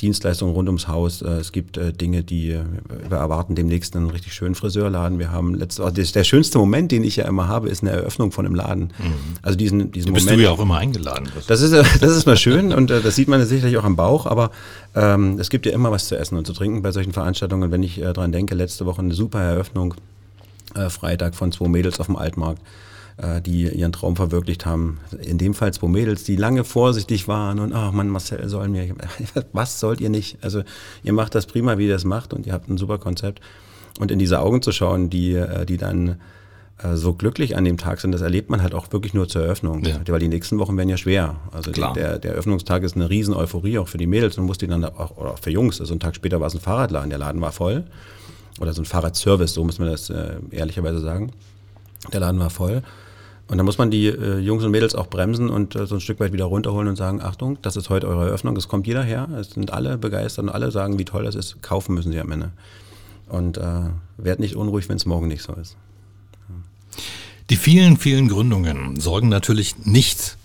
Dienstleistungen 0.00 0.54
rund 0.54 0.68
ums 0.68 0.88
Haus. 0.88 1.22
Äh, 1.22 1.28
es 1.28 1.52
gibt 1.52 1.78
äh, 1.78 1.92
Dinge, 1.92 2.22
die 2.22 2.50
äh, 2.50 2.64
wir 3.08 3.16
erwarten 3.16 3.54
demnächst 3.54 3.96
einen 3.96 4.10
richtig 4.10 4.34
schönen 4.34 4.54
Friseurladen. 4.54 5.18
Wir 5.18 5.32
haben 5.32 5.54
letzte, 5.54 5.84
also 5.84 6.02
der 6.02 6.24
schönste 6.24 6.58
Moment, 6.58 6.92
den 6.92 7.02
ich 7.02 7.16
ja 7.16 7.24
immer 7.24 7.48
habe, 7.48 7.68
ist 7.68 7.82
eine 7.82 7.92
Eröffnung 7.92 8.30
von 8.30 8.44
einem 8.44 8.54
Laden. 8.54 8.92
Mhm. 8.98 9.14
Also 9.40 9.56
diesen, 9.56 9.92
diesen 9.92 10.12
bist 10.12 10.26
Moment. 10.26 10.26
Bist 10.26 10.38
du 10.38 10.42
ja 10.42 10.50
auch 10.50 10.60
immer 10.60 10.78
eingeladen. 10.78 11.28
Das 11.46 11.62
ist, 11.62 11.72
das 11.72 12.02
ist 12.02 12.26
mal 12.26 12.36
schön 12.36 12.72
und 12.72 12.90
das 12.90 13.16
sieht 13.16 13.28
man 13.28 13.44
sicherlich 13.46 13.78
auch 13.78 13.84
am 13.84 13.96
Bauch, 13.96 14.26
aber 14.26 14.50
ähm, 14.94 15.38
es 15.38 15.48
gibt 15.48 15.64
ja 15.64 15.72
immer 15.72 15.90
was 15.90 16.08
zu 16.08 16.18
essen 16.18 16.36
und 16.36 16.46
zu 16.46 16.52
trinken 16.52 16.82
bei 16.82 16.92
solchen 16.92 17.12
Veranstaltungen. 17.12 17.70
Wenn 17.70 17.82
ich 17.82 18.00
äh, 18.00 18.12
dran 18.12 18.32
denke, 18.32 18.54
letzte 18.54 18.84
Woche 18.84 19.00
eine 19.00 19.14
super 19.14 19.40
Eröffnung, 19.40 19.94
Freitag 20.90 21.34
von 21.34 21.52
zwei 21.52 21.68
Mädels 21.68 22.00
auf 22.00 22.06
dem 22.06 22.16
Altmarkt. 22.16 22.60
Äh, 23.18 23.40
die 23.40 23.66
ihren 23.66 23.92
Traum 23.92 24.14
verwirklicht 24.14 24.66
haben. 24.66 24.98
In 25.22 25.38
dem 25.38 25.54
Fall 25.54 25.72
zwei 25.72 25.88
Mädels, 25.88 26.24
die 26.24 26.36
lange 26.36 26.64
vorsichtig 26.64 27.28
waren 27.28 27.60
und, 27.60 27.72
ach 27.72 27.90
man, 27.90 28.10
Marcel 28.10 28.46
soll 28.46 28.68
mir, 28.68 28.94
was 29.54 29.80
sollt 29.80 30.02
ihr 30.02 30.10
nicht? 30.10 30.36
Also 30.42 30.62
ihr 31.02 31.14
macht 31.14 31.34
das 31.34 31.46
prima, 31.46 31.78
wie 31.78 31.86
ihr 31.86 31.94
das 31.94 32.04
macht 32.04 32.34
und 32.34 32.46
ihr 32.46 32.52
habt 32.52 32.68
ein 32.68 32.76
super 32.76 32.98
Konzept. 32.98 33.40
Und 33.98 34.10
in 34.10 34.18
diese 34.18 34.40
Augen 34.40 34.60
zu 34.60 34.70
schauen, 34.70 35.08
die, 35.08 35.32
äh, 35.32 35.64
die 35.64 35.78
dann 35.78 36.20
äh, 36.82 36.94
so 36.96 37.14
glücklich 37.14 37.56
an 37.56 37.64
dem 37.64 37.78
Tag 37.78 38.02
sind, 38.02 38.12
das 38.12 38.20
erlebt 38.20 38.50
man 38.50 38.62
halt 38.62 38.74
auch 38.74 38.92
wirklich 38.92 39.14
nur 39.14 39.26
zur 39.28 39.44
Eröffnung. 39.44 39.82
Ja. 39.82 39.98
Weil 40.06 40.20
die 40.20 40.28
nächsten 40.28 40.58
Wochen 40.58 40.76
werden 40.76 40.90
ja 40.90 40.98
schwer. 40.98 41.36
Also 41.52 41.70
der, 41.70 42.18
der 42.18 42.32
Eröffnungstag 42.32 42.82
ist 42.82 42.96
eine 42.96 43.08
riesen 43.08 43.32
Euphorie 43.32 43.78
auch 43.78 43.88
für 43.88 43.96
die 43.96 44.06
Mädels 44.06 44.36
und 44.36 44.44
musste 44.44 44.66
dann 44.66 44.84
auch, 44.84 45.16
oder 45.16 45.30
auch 45.30 45.38
für 45.38 45.50
Jungs. 45.50 45.80
Also 45.80 45.94
einen 45.94 46.00
Tag 46.00 46.16
später 46.16 46.38
war 46.40 46.48
es 46.48 46.54
ein 46.54 46.60
Fahrradladen, 46.60 47.08
der 47.08 47.18
Laden 47.18 47.40
war 47.40 47.52
voll. 47.52 47.84
Oder 48.60 48.74
so 48.74 48.82
ein 48.82 48.84
Fahrradservice, 48.84 49.54
so 49.54 49.64
muss 49.64 49.78
man 49.78 49.88
das 49.88 50.10
äh, 50.10 50.34
ehrlicherweise 50.50 51.00
sagen. 51.00 51.32
Der 52.12 52.20
Laden 52.20 52.38
war 52.38 52.50
voll. 52.50 52.82
Und 53.48 53.58
da 53.58 53.64
muss 53.64 53.78
man 53.78 53.90
die 53.90 54.06
äh, 54.06 54.38
Jungs 54.38 54.64
und 54.64 54.72
Mädels 54.72 54.94
auch 54.94 55.06
bremsen 55.06 55.50
und 55.50 55.76
äh, 55.76 55.86
so 55.86 55.96
ein 55.96 56.00
Stück 56.00 56.18
weit 56.18 56.32
wieder 56.32 56.46
runterholen 56.46 56.88
und 56.88 56.96
sagen, 56.96 57.20
Achtung, 57.20 57.58
das 57.62 57.76
ist 57.76 57.90
heute 57.90 58.08
eure 58.08 58.26
Eröffnung, 58.26 58.56
es 58.56 58.66
kommt 58.66 58.86
jeder 58.86 59.04
her, 59.04 59.28
es 59.38 59.50
sind 59.50 59.72
alle 59.72 59.98
begeistert 59.98 60.44
und 60.44 60.50
alle 60.50 60.72
sagen, 60.72 60.98
wie 60.98 61.04
toll 61.04 61.24
das 61.24 61.36
ist, 61.36 61.62
kaufen 61.62 61.94
müssen 61.94 62.10
sie 62.10 62.18
am 62.18 62.32
Ende. 62.32 62.50
Und 63.28 63.58
äh, 63.58 63.90
werd 64.16 64.40
nicht 64.40 64.56
unruhig, 64.56 64.88
wenn 64.88 64.96
es 64.96 65.06
morgen 65.06 65.28
nicht 65.28 65.42
so 65.42 65.52
ist. 65.54 65.76
Die 67.50 67.56
vielen, 67.56 67.96
vielen 67.96 68.28
Gründungen 68.28 68.98
sorgen 68.98 69.28
natürlich 69.28 69.84
nicht 69.84 70.36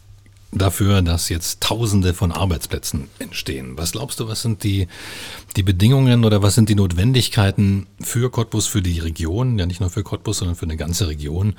dafür, 0.52 1.02
dass 1.02 1.30
jetzt 1.30 1.62
Tausende 1.62 2.14
von 2.14 2.32
Arbeitsplätzen 2.32 3.08
entstehen. 3.20 3.78
Was 3.78 3.94
glaubst 3.94 4.20
du, 4.20 4.28
was 4.28 4.42
sind 4.42 4.64
die, 4.64 4.88
die 5.56 5.64
Bedingungen 5.64 6.26
oder 6.26 6.42
was 6.42 6.56
sind 6.56 6.70
die 6.70 6.76
Notwendigkeiten 6.76 7.88
für 8.02 8.30
Cottbus, 8.30 8.68
für 8.68 8.82
die 8.82 9.00
Region, 9.00 9.58
ja 9.58 9.66
nicht 9.66 9.80
nur 9.80 9.90
für 9.90 10.04
Cottbus, 10.04 10.40
sondern 10.40 10.56
für 10.56 10.66
eine 10.66 10.78
ganze 10.78 11.08
Region, 11.08 11.56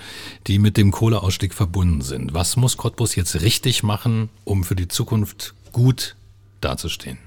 die 0.47 0.59
mit 0.59 0.77
dem 0.77 0.91
Kohleausstieg 0.91 1.55
verbunden 1.55 2.03
sind? 2.03 2.35
Was 2.35 2.57
muss 2.57 2.77
Cottbus 2.77 3.15
jetzt 3.15 3.41
richtig 3.41 3.83
machen, 3.83 4.29
um 4.45 4.65
für 4.65 4.77
die 4.77 4.89
Zukunft 4.89 5.55
gut 5.73 6.17
dazustehen? 6.61 7.19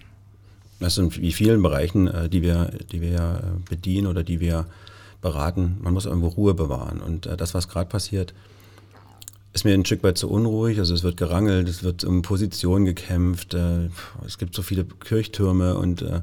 Das 0.79 0.95
sind 0.95 1.19
wie 1.19 1.31
vielen 1.31 1.61
Bereichen, 1.63 2.07
äh, 2.07 2.29
die 2.29 2.41
wir, 2.41 2.71
die 2.91 3.01
wir 3.01 3.59
bedienen 3.67 4.07
oder 4.07 4.23
die 4.23 4.39
wir 4.39 4.67
beraten. 5.21 5.77
Man 5.81 5.93
muss 5.93 6.05
irgendwo 6.05 6.27
Ruhe 6.27 6.53
bewahren. 6.53 7.01
Und 7.01 7.25
äh, 7.25 7.37
das, 7.37 7.53
was 7.53 7.67
gerade 7.67 7.89
passiert, 7.89 8.33
ist 9.55 9.63
mir 9.63 9.73
ein 9.73 9.85
Stück 9.85 10.03
weit 10.03 10.17
zu 10.17 10.29
unruhig. 10.29 10.79
Also 10.79 10.93
es 10.93 11.03
wird 11.03 11.15
gerangelt, 11.15 11.69
es 11.69 11.81
wird 11.81 12.03
um 12.03 12.21
Positionen 12.21 12.83
gekämpft, 12.83 13.53
äh, 13.53 13.89
es 14.25 14.37
gibt 14.37 14.53
so 14.53 14.61
viele 14.61 14.83
Kirchtürme 14.83 15.75
und 15.75 16.01
äh, 16.01 16.19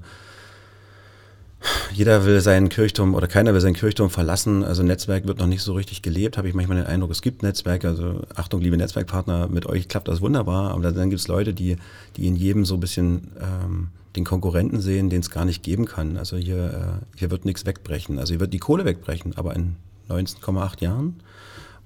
jeder 1.94 2.26
will 2.26 2.40
seinen 2.40 2.68
Kirchturm 2.68 3.14
oder 3.14 3.28
keiner 3.28 3.54
will 3.54 3.60
seinen 3.62 3.74
Kirchturm 3.74 4.10
verlassen. 4.10 4.62
Also 4.62 4.82
Netzwerk 4.82 5.26
wird 5.26 5.38
noch 5.38 5.46
nicht 5.46 5.62
so 5.62 5.72
richtig 5.72 6.02
gelebt, 6.02 6.36
habe 6.36 6.48
ich 6.48 6.54
manchmal 6.54 6.76
den 6.76 6.86
Eindruck. 6.86 7.10
Es 7.10 7.22
gibt 7.22 7.42
Netzwerke, 7.42 7.88
also 7.88 8.20
Achtung, 8.34 8.60
liebe 8.60 8.76
Netzwerkpartner, 8.76 9.48
mit 9.48 9.64
euch 9.64 9.88
klappt 9.88 10.08
das 10.08 10.20
wunderbar, 10.20 10.72
aber 10.72 10.92
dann 10.92 11.08
gibt 11.08 11.20
es 11.20 11.28
Leute, 11.28 11.54
die, 11.54 11.76
die 12.16 12.26
in 12.26 12.36
jedem 12.36 12.66
so 12.66 12.74
ein 12.74 12.80
bisschen 12.80 13.28
ähm, 13.40 13.88
den 14.14 14.24
Konkurrenten 14.24 14.82
sehen, 14.82 15.08
den 15.08 15.20
es 15.20 15.30
gar 15.30 15.46
nicht 15.46 15.62
geben 15.62 15.86
kann. 15.86 16.18
Also 16.18 16.36
hier, 16.36 17.00
äh, 17.02 17.18
hier 17.18 17.30
wird 17.30 17.46
nichts 17.46 17.64
wegbrechen. 17.64 18.18
Also 18.18 18.32
hier 18.32 18.40
wird 18.40 18.52
die 18.52 18.58
Kohle 18.58 18.84
wegbrechen, 18.84 19.38
aber 19.38 19.56
in 19.56 19.76
19,8 20.10 20.82
Jahren. 20.82 21.14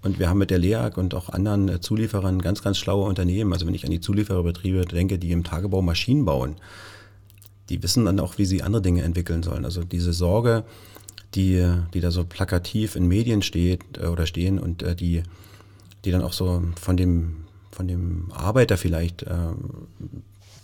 Und 0.02 0.18
wir 0.18 0.28
haben 0.28 0.38
mit 0.38 0.50
der 0.50 0.58
LEAG 0.58 0.98
und 0.98 1.14
auch 1.14 1.28
anderen 1.30 1.68
äh, 1.68 1.80
Zulieferern 1.80 2.40
ganz, 2.40 2.62
ganz 2.62 2.78
schlaue 2.78 3.08
Unternehmen. 3.08 3.52
Also 3.52 3.66
wenn 3.66 3.74
ich 3.74 3.84
an 3.84 3.90
die 3.90 4.00
Zuliefererbetriebe 4.00 4.84
denke, 4.84 5.18
die 5.18 5.32
im 5.32 5.42
Tagebau 5.42 5.82
Maschinen 5.82 6.24
bauen, 6.24 6.56
die 7.68 7.82
wissen 7.82 8.04
dann 8.04 8.20
auch, 8.20 8.38
wie 8.38 8.44
sie 8.44 8.62
andere 8.62 8.82
Dinge 8.82 9.02
entwickeln 9.02 9.42
sollen. 9.42 9.64
Also 9.64 9.82
diese 9.82 10.12
Sorge, 10.12 10.64
die, 11.34 11.66
die 11.92 12.00
da 12.00 12.10
so 12.10 12.24
plakativ 12.24 12.94
in 12.94 13.08
Medien 13.08 13.42
steht 13.42 13.82
äh, 13.98 14.06
oder 14.06 14.26
stehen 14.26 14.58
und 14.58 14.82
äh, 14.82 14.94
die, 14.94 15.22
die 16.04 16.10
dann 16.12 16.22
auch 16.22 16.32
so 16.32 16.62
von 16.80 16.96
dem, 16.96 17.44
von 17.72 17.88
dem 17.88 18.30
Arbeiter 18.32 18.76
vielleicht 18.76 19.26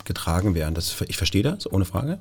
getragen 0.03 0.55
werden. 0.55 0.73
Das, 0.73 1.01
ich 1.07 1.17
verstehe 1.17 1.43
das, 1.43 1.71
ohne 1.71 1.85
Frage. 1.85 2.17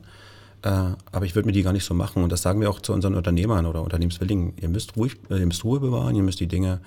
Aber 0.61 1.25
ich 1.25 1.35
würde 1.35 1.46
mir 1.46 1.53
die 1.53 1.62
gar 1.62 1.72
nicht 1.72 1.85
so 1.85 1.94
machen. 1.94 2.22
Und 2.22 2.31
das 2.31 2.42
sagen 2.42 2.61
wir 2.61 2.68
auch 2.68 2.81
zu 2.81 2.92
unseren 2.92 3.14
Unternehmern 3.14 3.64
oder 3.64 3.83
Unternehmenswilligen. 3.83 4.55
Ihr 4.61 4.68
müsst, 4.68 4.96
ruhig, 4.96 5.16
ihr 5.31 5.46
müsst 5.46 5.64
Ruhe 5.64 5.81
bewahren, 5.81 6.14
ihr 6.14 6.22
müsst 6.22 6.40
die 6.40 6.46
Dinge 6.46 6.81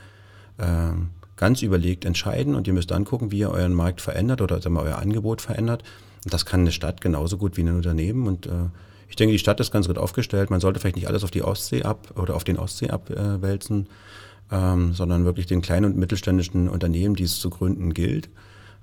ganz 1.35 1.61
überlegt 1.61 2.05
entscheiden 2.05 2.55
und 2.55 2.65
ihr 2.67 2.73
müsst 2.73 2.91
dann 2.91 3.03
gucken, 3.03 3.31
wie 3.31 3.39
ihr 3.39 3.51
euren 3.51 3.73
Markt 3.73 3.99
verändert 3.99 4.41
oder 4.41 4.61
sagen 4.61 4.75
wir, 4.75 4.83
euer 4.83 4.99
Angebot 4.99 5.41
verändert 5.41 5.83
und 6.25 6.33
das 6.33 6.45
kann 6.45 6.61
eine 6.61 6.71
Stadt 6.71 7.01
genauso 7.01 7.37
gut 7.37 7.55
wie 7.55 7.61
ein 7.61 7.75
Unternehmen. 7.75 8.27
Und 8.27 8.47
äh, 8.47 8.69
ich 9.07 9.15
denke, 9.15 9.31
die 9.31 9.39
Stadt 9.39 9.59
ist 9.59 9.71
ganz 9.71 9.87
gut 9.87 9.99
aufgestellt. 9.99 10.49
Man 10.49 10.59
sollte 10.59 10.79
vielleicht 10.79 10.95
nicht 10.95 11.07
alles 11.07 11.23
auf 11.23 11.31
die 11.31 11.43
Ostsee 11.43 11.83
ab 11.83 12.13
oder 12.19 12.35
auf 12.35 12.43
den 12.43 12.57
Ostsee 12.57 12.89
abwälzen, 12.89 13.87
ähm, 14.51 14.93
sondern 14.93 15.23
wirklich 15.23 15.45
den 15.45 15.61
kleinen 15.61 15.85
und 15.85 15.97
mittelständischen 15.97 16.67
Unternehmen, 16.67 17.15
die 17.15 17.23
es 17.23 17.39
zu 17.39 17.51
gründen 17.51 17.93
gilt. 17.93 18.29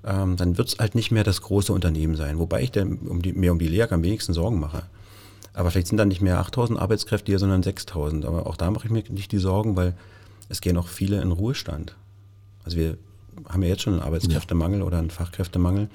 Ähm, 0.05 0.37
dann 0.37 0.57
wird 0.57 0.69
es 0.69 0.77
halt 0.79 0.95
nicht 0.95 1.11
mehr 1.11 1.25
das 1.25 1.41
große 1.41 1.71
Unternehmen 1.73 2.15
sein. 2.15 2.39
Wobei 2.39 2.63
ich 2.63 2.71
der, 2.71 2.85
um 2.85 3.21
die, 3.21 3.33
mir 3.33 3.51
um 3.51 3.59
die 3.59 3.67
Lehre 3.67 3.93
am 3.93 4.03
wenigsten 4.03 4.33
Sorgen 4.33 4.59
mache. 4.59 4.83
Aber 5.53 5.69
vielleicht 5.69 5.87
sind 5.87 5.97
dann 5.97 6.07
nicht 6.07 6.21
mehr 6.21 6.39
8000 6.39 6.79
Arbeitskräfte 6.79 7.31
hier, 7.31 7.39
sondern 7.39 7.61
6000. 7.61 8.23
Aber 8.25 8.47
auch 8.47 8.55
da 8.55 8.71
mache 8.71 8.85
ich 8.85 8.91
mir 8.91 9.03
nicht 9.09 9.33
die 9.33 9.37
Sorgen, 9.37 9.75
weil 9.75 9.95
es 10.53 10.61
gehen 10.61 10.77
auch 10.77 10.87
viele 10.87 11.19
in 11.19 11.31
Ruhestand. 11.31 11.95
Also 12.63 12.77
wir 12.77 12.97
haben 13.49 13.63
ja 13.63 13.69
jetzt 13.69 13.81
schon 13.81 13.93
einen 13.93 14.03
Arbeitskräftemangel 14.03 14.79
ja. 14.79 14.85
oder 14.85 14.99
einen 14.99 15.09
Fachkräftemangel. 15.09 15.89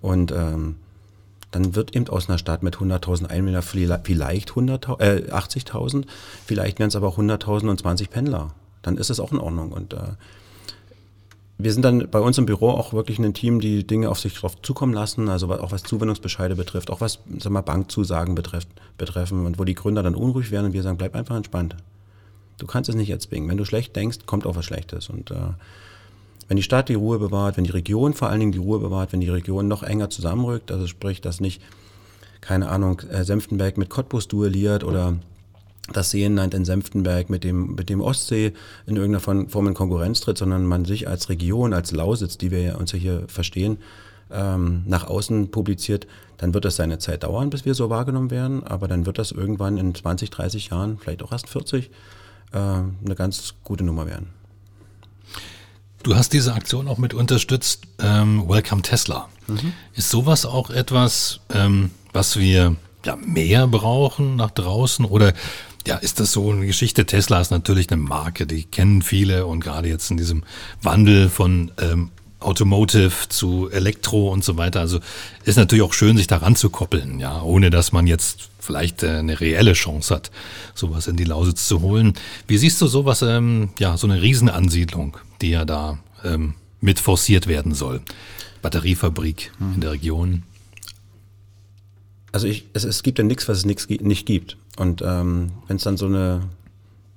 Und 0.00 0.32
ähm, 0.32 0.76
dann 1.50 1.74
wird 1.74 1.94
eben 1.94 2.08
aus 2.08 2.28
einer 2.28 2.38
Stadt 2.38 2.62
mit 2.62 2.76
100.000 2.76 3.26
Einwohnern 3.26 3.62
vielleicht 3.62 4.50
100, 4.50 4.88
äh, 5.00 5.30
80.000, 5.30 6.04
vielleicht 6.46 6.78
werden 6.78 6.88
es 6.88 6.96
aber 6.96 7.08
auch 7.08 7.18
100.000 7.18 7.68
und 7.68 7.78
20 7.78 8.08
Pendler. 8.08 8.54
Dann 8.80 8.96
ist 8.96 9.10
es 9.10 9.20
auch 9.20 9.32
in 9.32 9.38
Ordnung. 9.38 9.72
Und 9.72 9.92
äh, 9.92 10.14
wir 11.58 11.72
sind 11.74 11.84
dann 11.84 12.08
bei 12.10 12.20
uns 12.20 12.38
im 12.38 12.46
Büro 12.46 12.70
auch 12.70 12.94
wirklich 12.94 13.18
ein 13.18 13.34
Team, 13.34 13.60
die 13.60 13.86
Dinge 13.86 14.08
auf 14.08 14.18
sich 14.18 14.32
drauf 14.32 14.62
zukommen 14.62 14.94
lassen, 14.94 15.28
also 15.28 15.52
auch 15.52 15.72
was 15.72 15.82
Zuwendungsbescheide 15.82 16.56
betrifft, 16.56 16.90
auch 16.90 17.02
was 17.02 17.18
sag 17.38 17.52
mal, 17.52 17.60
Bankzusagen 17.60 18.34
betrifft, 18.34 18.68
betreffen 18.96 19.44
und 19.44 19.58
wo 19.58 19.64
die 19.64 19.74
Gründer 19.74 20.02
dann 20.02 20.14
unruhig 20.14 20.50
werden 20.50 20.66
und 20.66 20.72
wir 20.72 20.82
sagen, 20.82 20.96
bleib 20.96 21.14
einfach 21.14 21.36
entspannt. 21.36 21.76
Du 22.60 22.66
kannst 22.66 22.88
es 22.90 22.96
nicht 22.96 23.10
erzwingen. 23.10 23.48
Wenn 23.48 23.56
du 23.56 23.64
schlecht 23.64 23.96
denkst, 23.96 24.18
kommt 24.26 24.46
auch 24.46 24.56
was 24.56 24.64
Schlechtes. 24.64 25.08
Und 25.08 25.30
äh, 25.30 25.54
wenn 26.48 26.56
die 26.56 26.62
Stadt 26.62 26.88
die 26.88 26.94
Ruhe 26.94 27.18
bewahrt, 27.18 27.56
wenn 27.56 27.64
die 27.64 27.70
Region 27.70 28.12
vor 28.12 28.28
allen 28.28 28.40
Dingen 28.40 28.52
die 28.52 28.58
Ruhe 28.58 28.78
bewahrt, 28.78 29.12
wenn 29.12 29.20
die 29.20 29.28
Region 29.28 29.66
noch 29.66 29.82
enger 29.82 30.10
zusammenrückt, 30.10 30.70
also 30.70 30.86
sprich, 30.86 31.20
dass 31.20 31.40
nicht, 31.40 31.62
keine 32.40 32.68
Ahnung, 32.68 33.00
äh, 33.10 33.24
Senftenberg 33.24 33.78
mit 33.78 33.88
Cottbus 33.88 34.28
duelliert 34.28 34.84
oder 34.84 35.16
das 35.92 36.10
Seenland 36.10 36.54
in 36.54 36.64
Senftenberg 36.64 37.30
mit 37.30 37.44
dem, 37.44 37.74
mit 37.74 37.88
dem 37.88 38.00
Ostsee 38.00 38.52
in 38.86 38.96
irgendeiner 38.96 39.46
Form 39.48 39.66
in 39.66 39.74
Konkurrenz 39.74 40.20
tritt, 40.20 40.38
sondern 40.38 40.64
man 40.66 40.84
sich 40.84 41.08
als 41.08 41.28
Region, 41.28 41.72
als 41.72 41.92
Lausitz, 41.92 42.36
die 42.36 42.50
wir 42.50 42.78
uns 42.78 42.92
ja 42.92 42.98
hier 42.98 43.24
verstehen, 43.26 43.78
ähm, 44.30 44.82
nach 44.86 45.06
außen 45.06 45.50
publiziert, 45.50 46.06
dann 46.36 46.54
wird 46.54 46.64
das 46.64 46.76
seine 46.76 46.98
Zeit 46.98 47.24
dauern, 47.24 47.50
bis 47.50 47.64
wir 47.64 47.74
so 47.74 47.90
wahrgenommen 47.90 48.30
werden, 48.30 48.64
aber 48.64 48.88
dann 48.88 49.06
wird 49.06 49.18
das 49.18 49.32
irgendwann 49.32 49.78
in 49.78 49.94
20, 49.94 50.30
30 50.30 50.70
Jahren, 50.70 50.98
vielleicht 50.98 51.22
auch 51.22 51.32
erst 51.32 51.48
40, 51.48 51.90
äh, 52.52 52.58
eine 52.58 53.14
ganz 53.16 53.54
gute 53.64 53.84
Nummer 53.84 54.06
werden. 54.06 54.28
Du 56.02 56.16
hast 56.16 56.32
diese 56.32 56.54
Aktion 56.54 56.88
auch 56.88 56.98
mit 56.98 57.12
unterstützt, 57.12 57.82
ähm, 57.98 58.48
Welcome 58.48 58.82
Tesla. 58.82 59.28
Mhm. 59.46 59.74
Ist 59.94 60.10
sowas 60.10 60.46
auch 60.46 60.70
etwas, 60.70 61.40
ähm, 61.52 61.90
was 62.12 62.38
wir 62.38 62.76
ja, 63.04 63.16
mehr 63.16 63.66
brauchen 63.66 64.36
nach 64.36 64.50
draußen 64.50 65.04
oder 65.04 65.34
ja, 65.86 65.96
ist 65.96 66.20
das 66.20 66.32
so 66.32 66.50
eine 66.50 66.66
Geschichte? 66.66 67.06
Tesla 67.06 67.40
ist 67.40 67.50
natürlich 67.50 67.90
eine 67.90 68.00
Marke, 68.00 68.46
die 68.46 68.64
kennen 68.64 69.02
viele 69.02 69.46
und 69.46 69.60
gerade 69.60 69.88
jetzt 69.88 70.10
in 70.10 70.16
diesem 70.16 70.42
Wandel 70.82 71.28
von 71.28 71.70
ähm, 71.80 72.10
Automotive 72.40 73.28
zu 73.28 73.70
Elektro 73.70 74.32
und 74.32 74.44
so 74.44 74.56
weiter. 74.56 74.80
Also 74.80 75.00
ist 75.44 75.56
natürlich 75.56 75.84
auch 75.84 75.92
schön, 75.92 76.16
sich 76.16 76.26
daran 76.26 76.56
zu 76.56 76.70
koppeln, 76.70 77.20
ja, 77.20 77.42
ohne 77.42 77.70
dass 77.70 77.92
man 77.92 78.06
jetzt 78.06 78.50
vielleicht 78.58 79.02
äh, 79.02 79.18
eine 79.18 79.40
reelle 79.40 79.74
Chance 79.74 80.14
hat, 80.14 80.30
sowas 80.74 81.06
in 81.06 81.16
die 81.16 81.24
Lausitz 81.24 81.66
zu 81.66 81.80
holen. 81.80 82.14
Wie 82.46 82.58
siehst 82.58 82.80
du 82.80 82.86
sowas, 82.86 83.22
ähm, 83.22 83.70
ja, 83.78 83.96
so 83.96 84.06
eine 84.06 84.20
Riesenansiedlung, 84.20 85.16
die 85.40 85.50
ja 85.50 85.64
da 85.64 85.98
ähm, 86.24 86.54
mit 86.80 86.98
forciert 86.98 87.46
werden 87.46 87.74
soll? 87.74 88.00
Batteriefabrik 88.62 89.52
hm. 89.58 89.74
in 89.74 89.80
der 89.80 89.92
Region. 89.92 90.42
Also 92.32 92.46
ich, 92.46 92.66
es, 92.74 92.84
es 92.84 93.02
gibt 93.02 93.18
ja 93.18 93.24
nichts, 93.24 93.48
was 93.48 93.58
es 93.58 93.64
nix, 93.64 93.88
nicht 93.88 94.26
gibt. 94.26 94.56
Und 94.76 95.02
ähm, 95.02 95.52
wenn 95.66 95.76
es 95.76 95.82
dann 95.82 95.96
so 95.96 96.06
eine 96.06 96.42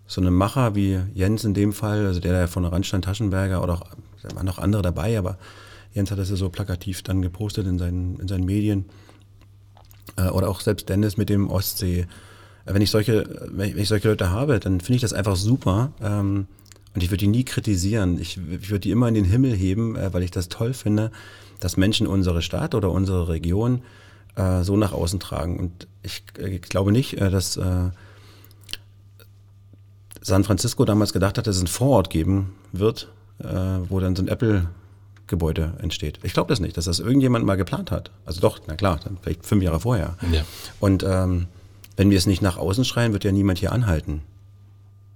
so 0.06 0.22
eine 0.22 0.32
Macher 0.32 0.76
wie 0.76 1.00
Jens 1.16 1.44
in 1.44 1.54
dem 1.54 1.74
Fall, 1.74 2.06
also 2.06 2.20
der, 2.20 2.34
der 2.34 2.48
von 2.48 2.66
Randstein 2.66 3.02
Taschenberger 3.02 3.64
oder 3.64 3.74
auch 3.74 3.84
da 4.24 4.36
waren 4.36 4.46
noch 4.46 4.60
andere 4.60 4.82
dabei, 4.82 5.18
aber 5.18 5.38
Jens 5.94 6.12
hat 6.12 6.18
das 6.18 6.30
ja 6.30 6.36
so 6.36 6.50
plakativ 6.50 7.04
dann 7.04 7.22
gepostet 7.22 7.68
in 7.68 7.78
seinen, 7.78 8.20
in 8.20 8.28
seinen 8.28 8.46
Medien. 8.46 8.86
Äh, 10.16 10.30
oder 10.30 10.50
auch 10.50 10.62
selbst 10.62 10.90
Dennis 10.90 11.18
mit 11.18 11.30
dem 11.30 11.50
Ostsee. 11.50 12.02
Äh, 12.66 12.74
wenn 12.74 12.82
ich 12.82 12.92
solche, 12.92 13.48
wenn 13.52 13.78
ich 13.78 13.88
solche 13.88 14.10
Leute 14.10 14.32
habe, 14.32 14.60
dann 14.60 14.80
finde 14.80 14.96
ich 14.96 15.02
das 15.02 15.14
einfach 15.14 15.36
super. 15.36 15.94
Ähm, 16.02 16.48
und 16.96 17.02
ich 17.02 17.10
würde 17.10 17.20
die 17.20 17.28
nie 17.28 17.44
kritisieren. 17.44 18.20
Ich, 18.20 18.38
ich 18.38 18.70
würde 18.70 18.82
die 18.82 18.92
immer 18.92 19.08
in 19.08 19.16
den 19.16 19.26
Himmel 19.26 19.54
heben, 19.54 19.96
äh, 19.96 20.14
weil 20.14 20.24
ich 20.24 20.32
das 20.32 20.50
toll 20.50 20.74
finde, 20.74 21.12
dass 21.60 21.78
Menschen 21.78 22.08
unsere 22.08 22.42
Stadt 22.42 22.76
oder 22.76 22.92
unsere 22.92 23.28
Region 23.30 23.84
äh, 24.36 24.64
so 24.64 24.78
nach 24.78 24.94
außen 24.94 25.20
tragen. 25.20 25.60
Und 25.60 25.88
ich, 26.02 26.24
ich 26.38 26.62
glaube 26.62 26.92
nicht, 26.92 27.20
äh, 27.20 27.30
dass 27.30 27.58
äh, 27.58 27.90
San 30.22 30.44
Francisco 30.44 30.86
damals 30.86 31.14
gedacht 31.14 31.38
hat, 31.38 31.48
dass 31.48 31.56
es 31.56 31.62
einen 31.62 31.68
Vorort 31.68 32.10
geben 32.10 32.56
wird, 32.72 33.12
äh, 33.40 33.46
wo 33.90 34.00
dann 34.00 34.16
so 34.16 34.24
ein 34.24 34.28
Apple-Gebäude 34.28 35.74
entsteht. 35.80 36.20
Ich 36.24 36.34
glaube 36.34 36.50
das 36.50 36.60
nicht, 36.60 36.78
dass 36.78 36.86
das 36.86 37.00
irgendjemand 37.00 37.46
mal 37.46 37.56
geplant 37.56 37.92
hat. 37.92 38.12
Also 38.26 38.42
doch, 38.42 38.60
na 38.68 38.76
klar, 38.76 39.00
dann 39.04 39.18
vielleicht 39.22 39.46
fünf 39.46 39.64
Jahre 39.64 39.80
vorher. 39.80 40.18
Ja. 40.32 40.44
Und 40.80 41.04
ähm, 41.04 41.48
wenn 41.96 42.10
wir 42.10 42.18
es 42.18 42.26
nicht 42.26 42.42
nach 42.42 42.58
außen 42.58 42.86
schreien, 42.86 43.14
wird 43.14 43.24
ja 43.24 43.32
niemand 43.32 43.60
hier 43.60 43.72
anhalten. 43.72 44.22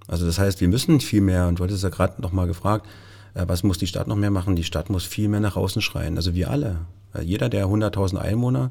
Also 0.06 0.26
das 0.26 0.38
heißt, 0.38 0.60
wir 0.60 0.68
müssen 0.68 1.00
viel 1.00 1.20
mehr, 1.20 1.48
und 1.48 1.58
du 1.58 1.64
hattest 1.64 1.82
ja 1.82 1.90
gerade 1.90 2.20
noch 2.22 2.32
mal 2.32 2.46
gefragt, 2.46 2.86
äh, 3.34 3.44
was 3.46 3.62
muss 3.62 3.78
die 3.78 3.86
Stadt 3.86 4.08
noch 4.08 4.16
mehr 4.16 4.30
machen? 4.30 4.56
Die 4.56 4.64
Stadt 4.64 4.90
muss 4.90 5.04
viel 5.04 5.28
mehr 5.28 5.40
nach 5.40 5.56
außen 5.56 5.82
schreien. 5.82 6.16
Also 6.16 6.34
wir 6.34 6.50
alle. 6.50 6.76
Äh, 7.14 7.22
jeder 7.22 7.48
der 7.48 7.66
100.000 7.66 8.16
Einwohner, 8.16 8.70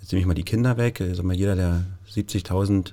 jetzt 0.00 0.12
nehme 0.12 0.20
ich 0.20 0.26
mal 0.26 0.34
die 0.34 0.44
Kinder 0.44 0.76
weg, 0.76 1.00
also 1.00 1.22
mal 1.22 1.36
jeder 1.36 1.56
der 1.56 1.84
70.000 2.12 2.88
äh, 2.88 2.92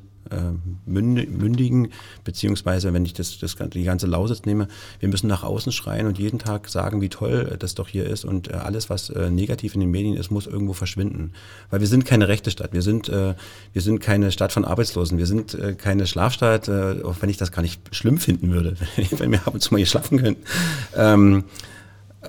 mündigen, 0.85 1.89
beziehungsweise 2.23 2.93
wenn 2.93 3.05
ich 3.05 3.13
das, 3.13 3.39
das, 3.39 3.55
die 3.55 3.83
ganze 3.83 4.07
Lausitz 4.07 4.45
nehme, 4.45 4.67
wir 4.99 5.09
müssen 5.09 5.27
nach 5.27 5.43
außen 5.43 5.71
schreien 5.71 6.07
und 6.07 6.19
jeden 6.19 6.39
Tag 6.39 6.69
sagen, 6.69 7.01
wie 7.01 7.09
toll 7.09 7.55
das 7.59 7.75
doch 7.75 7.87
hier 7.87 8.05
ist 8.05 8.23
und 8.23 8.49
äh, 8.49 8.53
alles, 8.53 8.89
was 8.89 9.09
äh, 9.09 9.29
negativ 9.29 9.73
in 9.73 9.81
den 9.81 9.91
Medien 9.91 10.15
ist, 10.15 10.31
muss 10.31 10.47
irgendwo 10.47 10.73
verschwinden. 10.73 11.33
Weil 11.69 11.81
wir 11.81 11.87
sind 11.87 12.05
keine 12.05 12.27
rechte 12.27 12.51
Stadt, 12.51 12.73
wir 12.73 12.81
sind, 12.81 13.09
wir 13.09 13.35
sind 13.75 13.99
keine 13.99 14.31
Stadt 14.31 14.51
von 14.51 14.65
Arbeitslosen, 14.65 15.17
wir 15.17 15.25
sind 15.25 15.57
keine 15.77 16.07
Schlafstadt, 16.07 16.69
auch 16.69 17.15
wenn 17.19 17.29
ich 17.29 17.37
das 17.37 17.51
gar 17.51 17.61
nicht 17.61 17.81
schlimm 17.95 18.17
finden 18.17 18.51
würde, 18.51 18.75
wenn 19.17 19.31
wir 19.31 19.47
ab 19.47 19.53
und 19.53 19.61
zu 19.61 19.73
mal 19.73 19.77
hier 19.77 19.85
schlafen 19.85 20.19
können. 20.19 21.45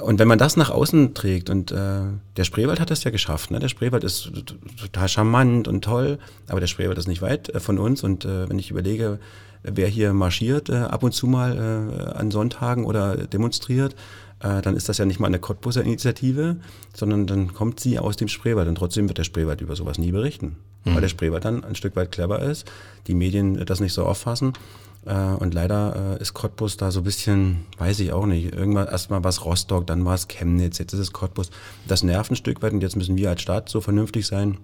Und 0.01 0.19
wenn 0.19 0.29
man 0.29 0.39
das 0.39 0.57
nach 0.57 0.71
außen 0.71 1.13
trägt, 1.13 1.51
und 1.51 1.71
äh, 1.71 2.01
der 2.37 2.45
Spreewald 2.45 2.81
hat 2.81 2.91
das 2.91 3.05
ja 3.05 3.11
geschafft, 3.11 3.51
ne? 3.51 3.59
der 3.59 3.69
Spreewald 3.69 4.05
ist 4.05 4.33
total 4.81 5.09
charmant 5.09 5.69
und 5.69 5.85
toll, 5.85 6.19
aber 6.49 6.61
der 6.61 6.67
Spreewald 6.67 6.97
ist 6.97 7.09
nicht 7.09 7.21
weit 7.21 7.51
äh, 7.51 7.61
von 7.61 7.79
uns. 7.79 8.03
Und 8.03 8.25
äh, 8.25 8.49
wenn 8.49 8.59
ich 8.59 8.71
überlege, 8.71 9.19
wer 9.63 9.89
hier 9.89 10.15
marschiert 10.15 10.71
äh, 10.71 10.77
ab 10.77 11.03
und 11.03 11.13
zu 11.13 11.27
mal 11.27 11.57
äh, 11.57 12.19
an 12.19 12.31
Sonntagen 12.31 12.87
oder 12.87 13.17
demonstriert, 13.17 13.95
äh, 14.41 14.63
dann 14.63 14.77
ist 14.77 14.89
das 14.89 14.97
ja 14.97 15.05
nicht 15.05 15.21
mal 15.21 15.27
eine 15.27 15.39
Cottbuser 15.39 15.83
Initiative, 15.83 16.57
sondern 16.95 17.27
dann 17.27 17.53
kommt 17.53 17.79
sie 17.79 17.99
aus 17.99 18.17
dem 18.17 18.29
Spreewald. 18.29 18.69
Und 18.69 18.77
trotzdem 18.77 19.09
wird 19.09 19.19
der 19.19 19.25
Spreewald 19.25 19.61
über 19.61 19.77
sowas 19.77 19.99
nie 19.99 20.11
berichten, 20.11 20.57
mhm. 20.85 20.95
weil 20.95 21.03
der 21.03 21.09
Spreewald 21.09 21.45
dann 21.45 21.65
ein 21.65 21.75
Stück 21.75 21.97
weit 21.97 22.13
clever 22.13 22.41
ist, 22.41 22.71
die 23.09 23.15
Medien 23.15 23.63
das 23.67 23.81
nicht 23.81 23.93
so 23.93 24.05
auffassen 24.05 24.55
äh, 24.55 24.92
und 25.11 25.53
leider 25.53 26.17
äh, 26.19 26.23
ist 26.23 26.33
Cottbus 26.33 26.77
da 26.77 26.93
so 26.93 27.01
ein 27.01 27.05
bisschen, 27.05 27.65
weiß 27.79 27.99
ich 28.01 28.13
auch 28.13 28.27
nicht, 28.27 28.55
irgendwann 28.55 28.87
erstmal 28.87 29.25
war 29.25 29.31
es 29.31 29.45
Rostock, 29.45 29.87
dann 29.87 30.05
war 30.05 30.15
es 30.15 30.29
Chemnitz, 30.29 30.79
jetzt 30.79 30.93
ist 30.93 31.01
es 31.01 31.13
Cottbus. 31.13 31.51
Das 31.89 32.05
nervt 32.05 32.31
ein 32.31 32.37
Stück 32.37 32.63
weit 32.63 32.73
und 32.73 32.83
jetzt 32.83 32.95
müssen 32.95 33.17
wir 33.17 33.29
als 33.31 33.43
Staat 33.43 33.69
so 33.69 33.81
vernünftig 33.81 34.27
sein 34.29 34.59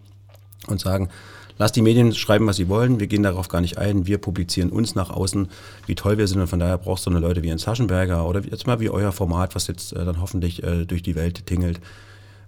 und 0.68 0.80
sagen, 0.80 1.08
lass 1.58 1.72
die 1.72 1.82
Medien 1.82 2.14
schreiben, 2.14 2.46
was 2.46 2.56
sie 2.56 2.68
wollen, 2.68 3.00
wir 3.00 3.08
gehen 3.08 3.24
darauf 3.24 3.48
gar 3.48 3.60
nicht 3.60 3.78
ein, 3.78 4.06
wir 4.06 4.18
publizieren 4.18 4.70
uns 4.70 4.94
nach 4.94 5.10
außen, 5.10 5.48
wie 5.86 5.96
toll 5.96 6.18
wir 6.18 6.28
sind 6.28 6.40
und 6.40 6.46
von 6.46 6.60
daher 6.60 6.78
brauchst 6.78 7.06
du 7.06 7.10
eine 7.10 7.18
Leute 7.18 7.42
wie 7.42 7.50
ein 7.50 7.58
Saschenberger 7.58 8.24
oder 8.24 8.40
jetzt 8.44 8.66
mal 8.66 8.78
wie 8.78 8.90
euer 8.90 9.10
Format, 9.10 9.56
was 9.56 9.66
jetzt 9.66 9.92
äh, 9.92 10.04
dann 10.04 10.20
hoffentlich 10.20 10.62
äh, 10.62 10.84
durch 10.84 11.02
die 11.02 11.16
Welt 11.16 11.46
tingelt. 11.46 11.80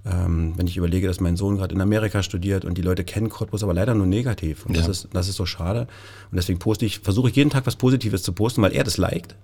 Ähm, 0.06 0.54
wenn 0.56 0.66
ich 0.66 0.78
überlege, 0.78 1.06
dass 1.06 1.20
mein 1.20 1.36
Sohn 1.36 1.58
gerade 1.58 1.74
in 1.74 1.80
Amerika 1.80 2.22
studiert 2.22 2.64
und 2.64 2.78
die 2.78 2.82
Leute 2.82 3.04
kennen 3.04 3.28
Cottbus, 3.28 3.62
aber 3.62 3.74
leider 3.74 3.94
nur 3.94 4.06
negativ. 4.06 4.64
Und 4.64 4.74
ja. 4.74 4.80
das, 4.80 4.88
ist, 4.88 5.08
das 5.12 5.28
ist 5.28 5.36
so 5.36 5.44
schade. 5.44 5.82
Und 6.30 6.36
deswegen 6.36 6.58
poste 6.58 6.86
ich, 6.86 7.00
versuche 7.00 7.28
ich 7.28 7.36
jeden 7.36 7.50
Tag 7.50 7.66
was 7.66 7.76
Positives 7.76 8.22
zu 8.22 8.32
posten, 8.32 8.62
weil 8.62 8.72
er 8.72 8.84
das 8.84 8.96
liked 8.96 9.36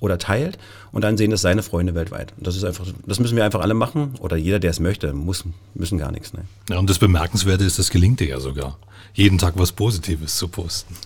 oder 0.00 0.18
teilt 0.18 0.58
und 0.92 1.02
dann 1.02 1.16
sehen 1.16 1.30
das 1.30 1.42
seine 1.42 1.62
Freunde 1.62 1.94
weltweit. 1.94 2.32
Und 2.36 2.46
das 2.46 2.56
ist 2.56 2.64
einfach, 2.64 2.86
das 3.06 3.20
müssen 3.20 3.36
wir 3.36 3.44
einfach 3.44 3.60
alle 3.60 3.74
machen 3.74 4.14
oder 4.18 4.36
jeder, 4.36 4.58
der 4.58 4.70
es 4.70 4.80
möchte, 4.80 5.12
muss, 5.12 5.44
müssen 5.74 5.98
gar 5.98 6.10
nichts. 6.10 6.32
Ne? 6.32 6.40
Ja, 6.68 6.78
und 6.78 6.90
das 6.90 6.98
Bemerkenswerte 6.98 7.64
ist, 7.64 7.78
das 7.78 7.90
gelingt 7.90 8.20
dir 8.20 8.28
ja 8.28 8.40
sogar, 8.40 8.78
jeden 9.14 9.38
Tag 9.38 9.54
was 9.56 9.72
Positives 9.72 10.36
zu 10.36 10.48
posten. 10.48 10.96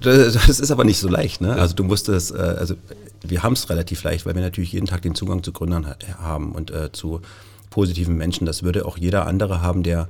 Das, 0.00 0.34
das 0.34 0.60
ist 0.60 0.70
aber 0.70 0.84
nicht 0.84 0.98
so 0.98 1.08
leicht. 1.08 1.40
Ne? 1.40 1.54
Also 1.54 1.74
du 1.74 1.84
musst 1.84 2.08
es, 2.08 2.30
äh, 2.30 2.36
also 2.36 2.74
wir 3.22 3.42
haben 3.42 3.52
es 3.52 3.70
relativ 3.70 4.02
leicht, 4.02 4.26
weil 4.26 4.34
wir 4.34 4.42
natürlich 4.42 4.72
jeden 4.72 4.86
Tag 4.86 5.02
den 5.02 5.14
Zugang 5.14 5.42
zu 5.42 5.52
Gründern 5.52 5.94
haben 6.18 6.52
und 6.52 6.70
äh, 6.70 6.92
zu 6.92 7.20
positiven 7.74 8.16
Menschen. 8.16 8.46
Das 8.46 8.62
würde 8.62 8.86
auch 8.86 8.96
jeder 8.96 9.26
andere 9.26 9.60
haben, 9.60 9.82
der 9.82 10.08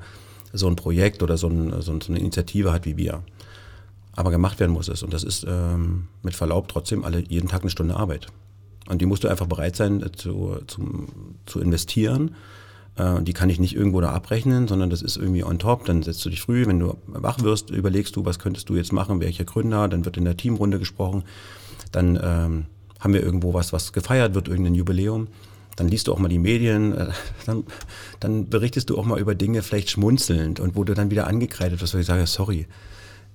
so 0.52 0.68
ein 0.68 0.76
Projekt 0.76 1.22
oder 1.22 1.38
so, 1.38 1.48
ein, 1.48 1.80
so 1.80 1.92
eine 1.92 2.18
Initiative 2.18 2.72
hat 2.72 2.84
wie 2.84 2.98
wir. 2.98 3.22
Aber 4.12 4.30
gemacht 4.30 4.60
werden 4.60 4.72
muss 4.72 4.88
es. 4.88 5.02
Und 5.02 5.14
das 5.14 5.24
ist 5.24 5.46
ähm, 5.48 6.08
mit 6.22 6.36
Verlaub 6.36 6.68
trotzdem 6.68 7.04
alle 7.04 7.20
jeden 7.20 7.48
Tag 7.48 7.62
eine 7.62 7.70
Stunde 7.70 7.96
Arbeit. 7.96 8.26
Und 8.86 9.00
die 9.00 9.06
musst 9.06 9.24
du 9.24 9.28
einfach 9.28 9.46
bereit 9.46 9.76
sein 9.76 10.02
äh, 10.02 10.12
zu, 10.12 10.58
zu, 11.46 11.58
investieren. 11.58 12.34
Äh, 12.96 13.22
die 13.22 13.32
kann 13.32 13.48
ich 13.48 13.58
nicht 13.58 13.74
irgendwo 13.74 14.02
da 14.02 14.10
abrechnen, 14.10 14.68
sondern 14.68 14.90
das 14.90 15.00
ist 15.00 15.16
irgendwie 15.16 15.42
on 15.42 15.58
top. 15.58 15.86
Dann 15.86 16.02
setzt 16.02 16.22
du 16.22 16.28
dich 16.28 16.42
früh, 16.42 16.66
wenn 16.66 16.78
du 16.78 16.98
wach 17.06 17.40
wirst, 17.40 17.70
überlegst 17.70 18.14
du, 18.14 18.26
was 18.26 18.38
könntest 18.38 18.68
du 18.68 18.76
jetzt 18.76 18.92
machen, 18.92 19.20
welcher 19.20 19.44
Gründer, 19.44 19.88
dann 19.88 20.04
wird 20.04 20.18
in 20.18 20.26
der 20.26 20.36
Teamrunde 20.36 20.78
gesprochen. 20.78 21.24
Dann 21.92 22.20
ähm, 22.22 22.66
haben 23.00 23.14
wir 23.14 23.22
irgendwo 23.22 23.54
was, 23.54 23.72
was 23.72 23.94
gefeiert 23.94 24.34
wird, 24.34 24.48
irgendein 24.48 24.74
Jubiläum 24.74 25.28
dann 25.76 25.88
liest 25.88 26.06
du 26.06 26.12
auch 26.12 26.18
mal 26.18 26.28
die 26.28 26.38
Medien, 26.38 26.92
äh, 26.92 27.08
dann, 27.46 27.64
dann 28.20 28.48
berichtest 28.48 28.90
du 28.90 28.98
auch 28.98 29.04
mal 29.04 29.20
über 29.20 29.34
Dinge 29.34 29.62
vielleicht 29.62 29.90
schmunzelnd 29.90 30.60
und 30.60 30.76
wo 30.76 30.84
du 30.84 30.94
dann 30.94 31.10
wieder 31.10 31.26
angekreidet 31.26 31.80
wirst, 31.80 31.94
weil 31.94 32.02
ich 32.02 32.06
sage, 32.06 32.26
sorry, 32.26 32.66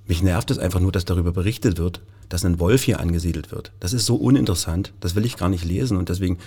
mich 0.08 0.24
nervt 0.24 0.50
es 0.52 0.58
einfach 0.58 0.80
nur, 0.80 0.92
dass 0.92 1.06
darüber 1.06 1.32
berichtet 1.32 1.78
wird, 1.78 2.02
dass 2.30 2.46
ein 2.46 2.60
Wolf 2.60 2.84
hier 2.84 3.00
angesiedelt 3.00 3.52
wird. 3.52 3.72
Das 3.80 3.94
ist 3.94 4.06
so 4.06 4.16
uninteressant, 4.16 4.94
das 5.00 5.16
will 5.16 5.26
ich 5.26 5.38
gar 5.38 5.50
nicht 5.50 5.66
lesen 5.66 5.98
und 5.98 6.10
deswegen 6.10 6.40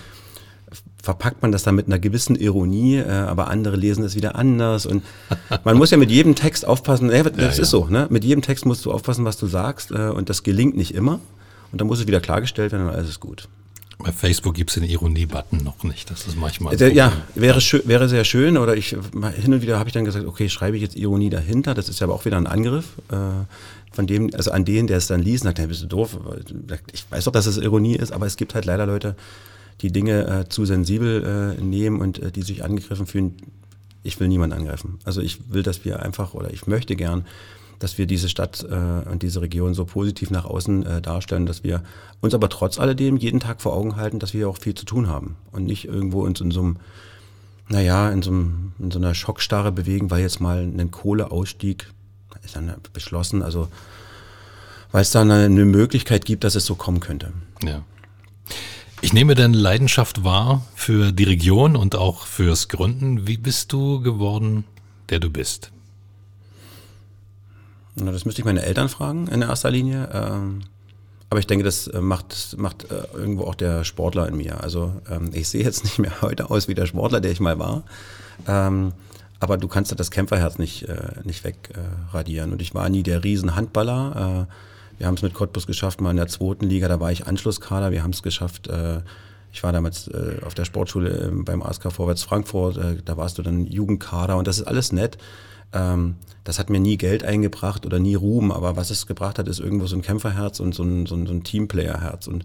verpackt 1.01 1.41
man 1.41 1.51
das 1.51 1.63
dann 1.63 1.75
mit 1.75 1.87
einer 1.87 1.99
gewissen 1.99 2.35
Ironie, 2.35 2.97
äh, 2.97 3.09
aber 3.09 3.49
andere 3.49 3.75
lesen 3.75 4.03
es 4.03 4.15
wieder 4.15 4.35
anders 4.35 4.85
und 4.85 5.03
man 5.63 5.77
muss 5.77 5.91
ja 5.91 5.97
mit 5.97 6.09
jedem 6.09 6.35
Text 6.35 6.65
aufpassen, 6.65 7.09
äh, 7.09 7.23
das 7.23 7.37
ja, 7.37 7.47
ist 7.49 7.57
ja. 7.57 7.65
so, 7.65 7.85
ne? 7.85 8.07
mit 8.09 8.23
jedem 8.23 8.41
Text 8.41 8.65
musst 8.65 8.85
du 8.85 8.91
aufpassen, 8.91 9.25
was 9.25 9.37
du 9.37 9.47
sagst 9.47 9.91
äh, 9.91 10.09
und 10.09 10.29
das 10.29 10.43
gelingt 10.43 10.75
nicht 10.75 10.95
immer 10.95 11.19
und 11.71 11.79
dann 11.79 11.87
muss 11.87 11.99
es 11.99 12.07
wieder 12.07 12.21
klargestellt 12.21 12.71
werden 12.71 12.87
und 12.87 12.93
alles 12.93 13.09
ist 13.09 13.19
gut. 13.19 13.47
Bei 13.99 14.11
Facebook 14.11 14.55
gibt 14.55 14.69
es 14.69 14.75
den 14.75 14.83
Ironie-Button 14.83 15.63
noch 15.63 15.83
nicht. 15.83 16.09
Das 16.09 16.27
ist 16.27 16.35
manchmal. 16.35 16.75
Ja, 16.93 17.13
wäre, 17.35 17.61
schön, 17.61 17.81
wäre 17.85 18.09
sehr 18.09 18.25
schön. 18.25 18.57
Oder 18.57 18.75
ich 18.75 18.89
hin 18.89 19.53
und 19.53 19.61
wieder 19.61 19.79
habe 19.79 19.89
ich 19.89 19.93
dann 19.93 20.05
gesagt, 20.05 20.25
okay, 20.25 20.49
schreibe 20.49 20.75
ich 20.75 20.83
jetzt 20.83 20.95
Ironie 20.95 21.29
dahinter. 21.29 21.73
Das 21.73 21.89
ist 21.89 21.99
ja 21.99 22.07
aber 22.07 22.13
auch 22.13 22.25
wieder 22.25 22.37
ein 22.37 22.47
Angriff 22.47 22.85
äh, 23.09 23.15
von 23.91 24.07
dem, 24.07 24.31
also 24.33 24.51
an 24.51 24.65
den, 24.65 24.87
der 24.87 24.97
es 24.97 25.07
dann 25.07 25.21
liest, 25.21 25.43
sagt, 25.43 25.59
hey, 25.59 25.67
bist 25.67 25.83
du 25.83 25.87
doof. 25.87 26.17
Ich 26.91 27.05
weiß 27.09 27.25
doch, 27.25 27.31
dass 27.31 27.45
es 27.45 27.57
Ironie 27.57 27.95
ist, 27.95 28.11
aber 28.11 28.25
es 28.25 28.35
gibt 28.35 28.55
halt 28.55 28.65
leider 28.65 28.85
Leute, 28.85 29.15
die 29.81 29.91
Dinge 29.91 30.27
äh, 30.27 30.49
zu 30.49 30.65
sensibel 30.65 31.55
äh, 31.57 31.61
nehmen 31.61 32.01
und 32.01 32.19
äh, 32.19 32.31
die 32.31 32.41
sich 32.41 32.63
angegriffen 32.63 33.05
fühlen. 33.05 33.35
Ich 34.03 34.19
will 34.19 34.27
niemanden 34.27 34.57
angreifen. 34.57 34.99
Also 35.05 35.21
ich 35.21 35.39
will, 35.49 35.63
dass 35.63 35.85
wir 35.85 36.01
einfach 36.01 36.33
oder 36.33 36.51
ich 36.51 36.67
möchte 36.67 36.95
gern 36.95 37.25
dass 37.83 37.97
wir 37.97 38.05
diese 38.05 38.29
Stadt 38.29 38.63
äh, 38.63 39.09
und 39.09 39.23
diese 39.23 39.41
Region 39.41 39.73
so 39.73 39.83
positiv 39.83 40.31
nach 40.31 40.45
außen 40.45 40.85
äh, 40.85 41.01
darstellen, 41.01 41.45
dass 41.45 41.65
wir 41.65 41.83
uns 42.21 42.33
aber 42.33 42.47
trotz 42.47 42.79
alledem 42.79 43.17
jeden 43.17 43.41
Tag 43.41 43.61
vor 43.61 43.73
Augen 43.73 43.97
halten, 43.97 44.19
dass 44.19 44.33
wir 44.33 44.47
auch 44.47 44.57
viel 44.57 44.73
zu 44.73 44.85
tun 44.85 45.09
haben 45.09 45.35
und 45.51 45.65
nicht 45.65 45.83
irgendwo 45.85 46.23
uns 46.23 46.39
in 46.39 46.51
so 46.51 46.61
einem, 46.61 46.77
naja, 47.67 48.09
in 48.09 48.21
so, 48.21 48.31
einem, 48.31 48.71
in 48.79 48.89
so 48.89 48.99
einer 48.99 49.13
Schockstarre 49.13 49.73
bewegen, 49.73 50.09
weil 50.11 50.21
jetzt 50.21 50.39
mal 50.39 50.59
ein 50.59 50.91
Kohleausstieg 50.91 51.91
ist 52.45 52.55
dann 52.55 52.73
beschlossen, 52.93 53.43
also 53.43 53.67
weil 54.93 55.01
es 55.01 55.11
da 55.11 55.21
eine, 55.21 55.43
eine 55.43 55.65
Möglichkeit 55.65 56.23
gibt, 56.23 56.45
dass 56.45 56.55
es 56.55 56.65
so 56.65 56.75
kommen 56.75 57.01
könnte. 57.01 57.33
Ja. 57.65 57.83
Ich 59.01 59.11
nehme 59.11 59.35
deine 59.35 59.57
Leidenschaft 59.57 60.23
wahr 60.23 60.65
für 60.73 61.11
die 61.11 61.25
Region 61.25 61.75
und 61.75 61.97
auch 61.97 62.27
fürs 62.27 62.69
Gründen. 62.69 63.27
Wie 63.27 63.35
bist 63.35 63.73
du 63.73 63.99
geworden, 63.99 64.63
der 65.09 65.19
du 65.19 65.29
bist? 65.29 65.73
Das 67.95 68.25
müsste 68.25 68.41
ich 68.41 68.45
meine 68.45 68.63
Eltern 68.63 68.89
fragen 68.89 69.27
in 69.27 69.41
erster 69.41 69.69
Linie. 69.69 70.09
Ähm, 70.13 70.61
aber 71.33 71.39
ich 71.39 71.47
denke, 71.47 71.63
das 71.63 71.87
äh, 71.87 71.99
macht, 71.99 72.55
macht 72.59 72.91
äh, 72.91 73.05
irgendwo 73.17 73.45
auch 73.45 73.55
der 73.55 73.83
Sportler 73.83 74.27
in 74.27 74.37
mir. 74.37 74.61
Also 74.61 74.93
ähm, 75.09 75.31
ich 75.33 75.49
sehe 75.49 75.63
jetzt 75.63 75.83
nicht 75.83 75.97
mehr 75.97 76.21
heute 76.21 76.51
aus 76.51 76.67
wie 76.67 76.75
der 76.75 76.85
Sportler, 76.85 77.21
der 77.21 77.31
ich 77.31 77.39
mal 77.39 77.57
war. 77.57 77.85
Ähm, 78.47 78.93
aber 79.39 79.57
du 79.57 79.67
kannst 79.67 79.99
das 79.99 80.11
Kämpferherz 80.11 80.59
nicht, 80.59 80.83
äh, 80.83 81.13
nicht 81.23 81.43
wegradieren. 81.43 82.51
Und 82.51 82.61
ich 82.61 82.75
war 82.75 82.87
nie 82.87 83.01
der 83.01 83.23
Riesenhandballer. 83.23 84.47
wir 84.99 85.07
haben 85.07 85.15
es 85.15 85.23
mit 85.23 85.33
Cottbus 85.33 85.65
geschafft, 85.65 86.01
mal 86.01 86.11
in 86.11 86.17
der 86.17 86.27
zweiten 86.27 86.65
Liga, 86.69 86.87
da 86.87 86.99
war 86.99 87.11
ich 87.11 87.25
Anschlusskader. 87.25 87.91
Wir 87.91 88.03
haben 88.03 88.11
es 88.11 88.21
geschafft, 88.21 88.69
ich 89.51 89.63
war 89.63 89.73
damals 89.73 90.09
auf 90.45 90.53
der 90.53 90.65
Sportschule 90.65 91.31
beim 91.33 91.61
ASK 91.61 91.91
Vorwärts 91.91 92.23
Frankfurt, 92.23 92.79
da 93.03 93.17
warst 93.17 93.37
du 93.37 93.41
dann 93.41 93.65
Jugendkader 93.65 94.37
und 94.37 94.47
das 94.47 94.59
ist 94.59 94.67
alles 94.67 94.93
nett. 94.93 95.17
Ähm, 95.73 96.15
das 96.43 96.59
hat 96.59 96.69
mir 96.69 96.79
nie 96.79 96.97
Geld 96.97 97.23
eingebracht 97.23 97.85
oder 97.85 97.99
nie 97.99 98.15
Ruhm, 98.15 98.51
aber 98.51 98.75
was 98.75 98.89
es 98.89 99.07
gebracht 99.07 99.39
hat, 99.39 99.47
ist 99.47 99.59
irgendwo 99.59 99.87
so 99.87 99.95
ein 99.95 100.01
Kämpferherz 100.01 100.59
und 100.59 100.75
so 100.75 100.83
ein, 100.83 101.05
so 101.05 101.15
ein, 101.15 101.25
so 101.25 101.33
ein 101.33 101.43
Teamplayerherz. 101.43 102.27
Und 102.27 102.43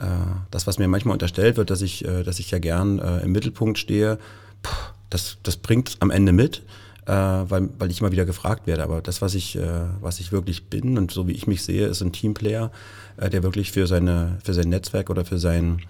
äh, 0.00 0.06
das, 0.50 0.66
was 0.66 0.78
mir 0.78 0.88
manchmal 0.88 1.14
unterstellt 1.14 1.56
wird, 1.56 1.70
dass 1.70 1.82
ich, 1.82 2.04
äh, 2.04 2.24
dass 2.24 2.38
ich 2.38 2.50
ja 2.50 2.58
gern 2.58 2.98
äh, 2.98 3.20
im 3.20 3.32
Mittelpunkt 3.32 3.78
stehe, 3.78 4.18
puh, 4.62 4.74
das, 5.10 5.38
das 5.42 5.56
bringt 5.56 5.96
am 6.00 6.10
Ende 6.10 6.32
mit, 6.32 6.62
äh, 7.06 7.12
weil, 7.12 7.68
weil 7.78 7.90
ich 7.90 8.00
immer 8.00 8.12
wieder 8.12 8.24
gefragt 8.24 8.66
werde. 8.66 8.82
Aber 8.82 9.02
das, 9.02 9.22
was 9.22 9.34
ich, 9.34 9.56
äh, 9.56 9.86
was 10.00 10.18
ich 10.18 10.32
wirklich 10.32 10.66
bin 10.66 10.98
und 10.98 11.12
so 11.12 11.28
wie 11.28 11.32
ich 11.32 11.46
mich 11.46 11.62
sehe, 11.62 11.86
ist 11.86 12.02
ein 12.02 12.12
Teamplayer, 12.12 12.72
äh, 13.18 13.30
der 13.30 13.42
wirklich 13.42 13.70
für, 13.70 13.86
seine, 13.86 14.38
für 14.42 14.54
sein 14.54 14.68
Netzwerk 14.68 15.10
oder 15.10 15.24
für 15.24 15.38
sein 15.38 15.82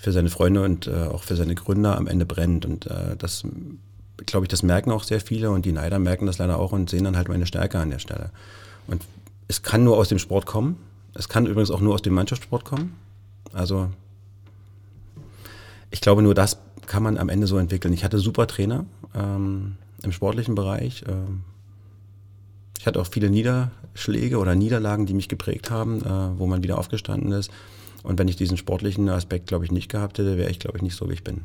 für 0.00 0.12
seine 0.12 0.30
Freunde 0.30 0.62
und 0.62 0.88
auch 0.88 1.24
für 1.24 1.34
seine 1.34 1.56
Gründer 1.56 1.98
am 1.98 2.06
Ende 2.06 2.24
brennt. 2.24 2.64
Und 2.64 2.88
das 3.18 3.42
glaube 4.26 4.44
ich, 4.44 4.48
das 4.48 4.62
merken 4.62 4.90
auch 4.90 5.04
sehr 5.04 5.20
viele 5.20 5.50
und 5.50 5.64
die 5.64 5.72
Neider 5.72 5.98
merken 5.98 6.26
das 6.26 6.38
leider 6.38 6.58
auch 6.58 6.72
und 6.72 6.90
sehen 6.90 7.04
dann 7.04 7.16
halt 7.16 7.28
meine 7.28 7.46
Stärke 7.46 7.78
an 7.78 7.90
der 7.90 7.98
Stelle. 7.98 8.30
Und 8.86 9.02
es 9.48 9.62
kann 9.62 9.84
nur 9.84 9.96
aus 9.96 10.08
dem 10.08 10.18
Sport 10.18 10.46
kommen. 10.46 10.76
Es 11.14 11.28
kann 11.28 11.46
übrigens 11.46 11.70
auch 11.70 11.80
nur 11.80 11.94
aus 11.94 12.02
dem 12.02 12.14
Mannschaftssport 12.14 12.64
kommen. 12.64 12.96
Also 13.52 13.88
ich 15.90 16.00
glaube, 16.00 16.22
nur 16.22 16.34
das 16.34 16.58
kann 16.86 17.02
man 17.02 17.18
am 17.18 17.28
Ende 17.28 17.46
so 17.46 17.58
entwickeln. 17.58 17.94
Ich 17.94 18.04
hatte 18.04 18.18
super 18.18 18.46
Trainer 18.46 18.84
ähm, 19.14 19.76
im 20.02 20.12
sportlichen 20.12 20.54
Bereich. 20.54 21.04
Ähm, 21.08 21.42
ich 22.78 22.86
hatte 22.86 23.00
auch 23.00 23.06
viele 23.06 23.30
Niederschläge 23.30 24.38
oder 24.38 24.54
Niederlagen, 24.54 25.06
die 25.06 25.14
mich 25.14 25.28
geprägt 25.28 25.70
haben, 25.70 26.02
äh, 26.02 26.38
wo 26.38 26.46
man 26.46 26.62
wieder 26.62 26.78
aufgestanden 26.78 27.32
ist. 27.32 27.50
Und 28.02 28.18
wenn 28.18 28.28
ich 28.28 28.36
diesen 28.36 28.56
sportlichen 28.56 29.08
Aspekt, 29.08 29.48
glaube 29.48 29.64
ich, 29.64 29.72
nicht 29.72 29.90
gehabt 29.90 30.18
hätte, 30.18 30.38
wäre 30.38 30.50
ich, 30.50 30.60
glaube 30.60 30.78
ich, 30.78 30.82
nicht 30.82 30.96
so, 30.96 31.08
wie 31.08 31.14
ich 31.14 31.24
bin. 31.24 31.42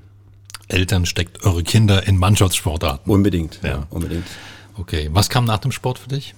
Eltern 0.73 1.05
steckt 1.05 1.45
eure 1.45 1.63
Kinder 1.63 2.07
in 2.07 2.17
Mannschaftssportarten. 2.17 3.11
Unbedingt, 3.11 3.59
ja, 3.61 3.69
ja 3.69 3.87
unbedingt. 3.89 4.25
Okay, 4.75 5.09
was 5.13 5.29
kam 5.29 5.45
nach 5.45 5.59
dem 5.59 5.71
Sport 5.71 5.99
für 5.99 6.09
dich? 6.09 6.33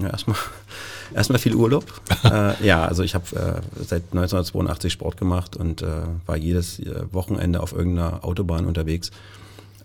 Ja, 0.00 0.08
erstmal, 0.08 0.36
erstmal 1.14 1.38
viel 1.38 1.54
Urlaub. 1.54 1.84
äh, 2.24 2.66
ja, 2.66 2.84
also 2.84 3.02
ich 3.02 3.14
habe 3.14 3.24
äh, 3.36 3.82
seit 3.84 4.04
1982 4.12 4.92
Sport 4.92 5.16
gemacht 5.16 5.56
und 5.56 5.82
äh, 5.82 5.86
war 6.26 6.36
jedes 6.36 6.78
äh, 6.80 7.12
Wochenende 7.12 7.60
auf 7.60 7.72
irgendeiner 7.72 8.24
Autobahn 8.24 8.64
unterwegs. 8.64 9.10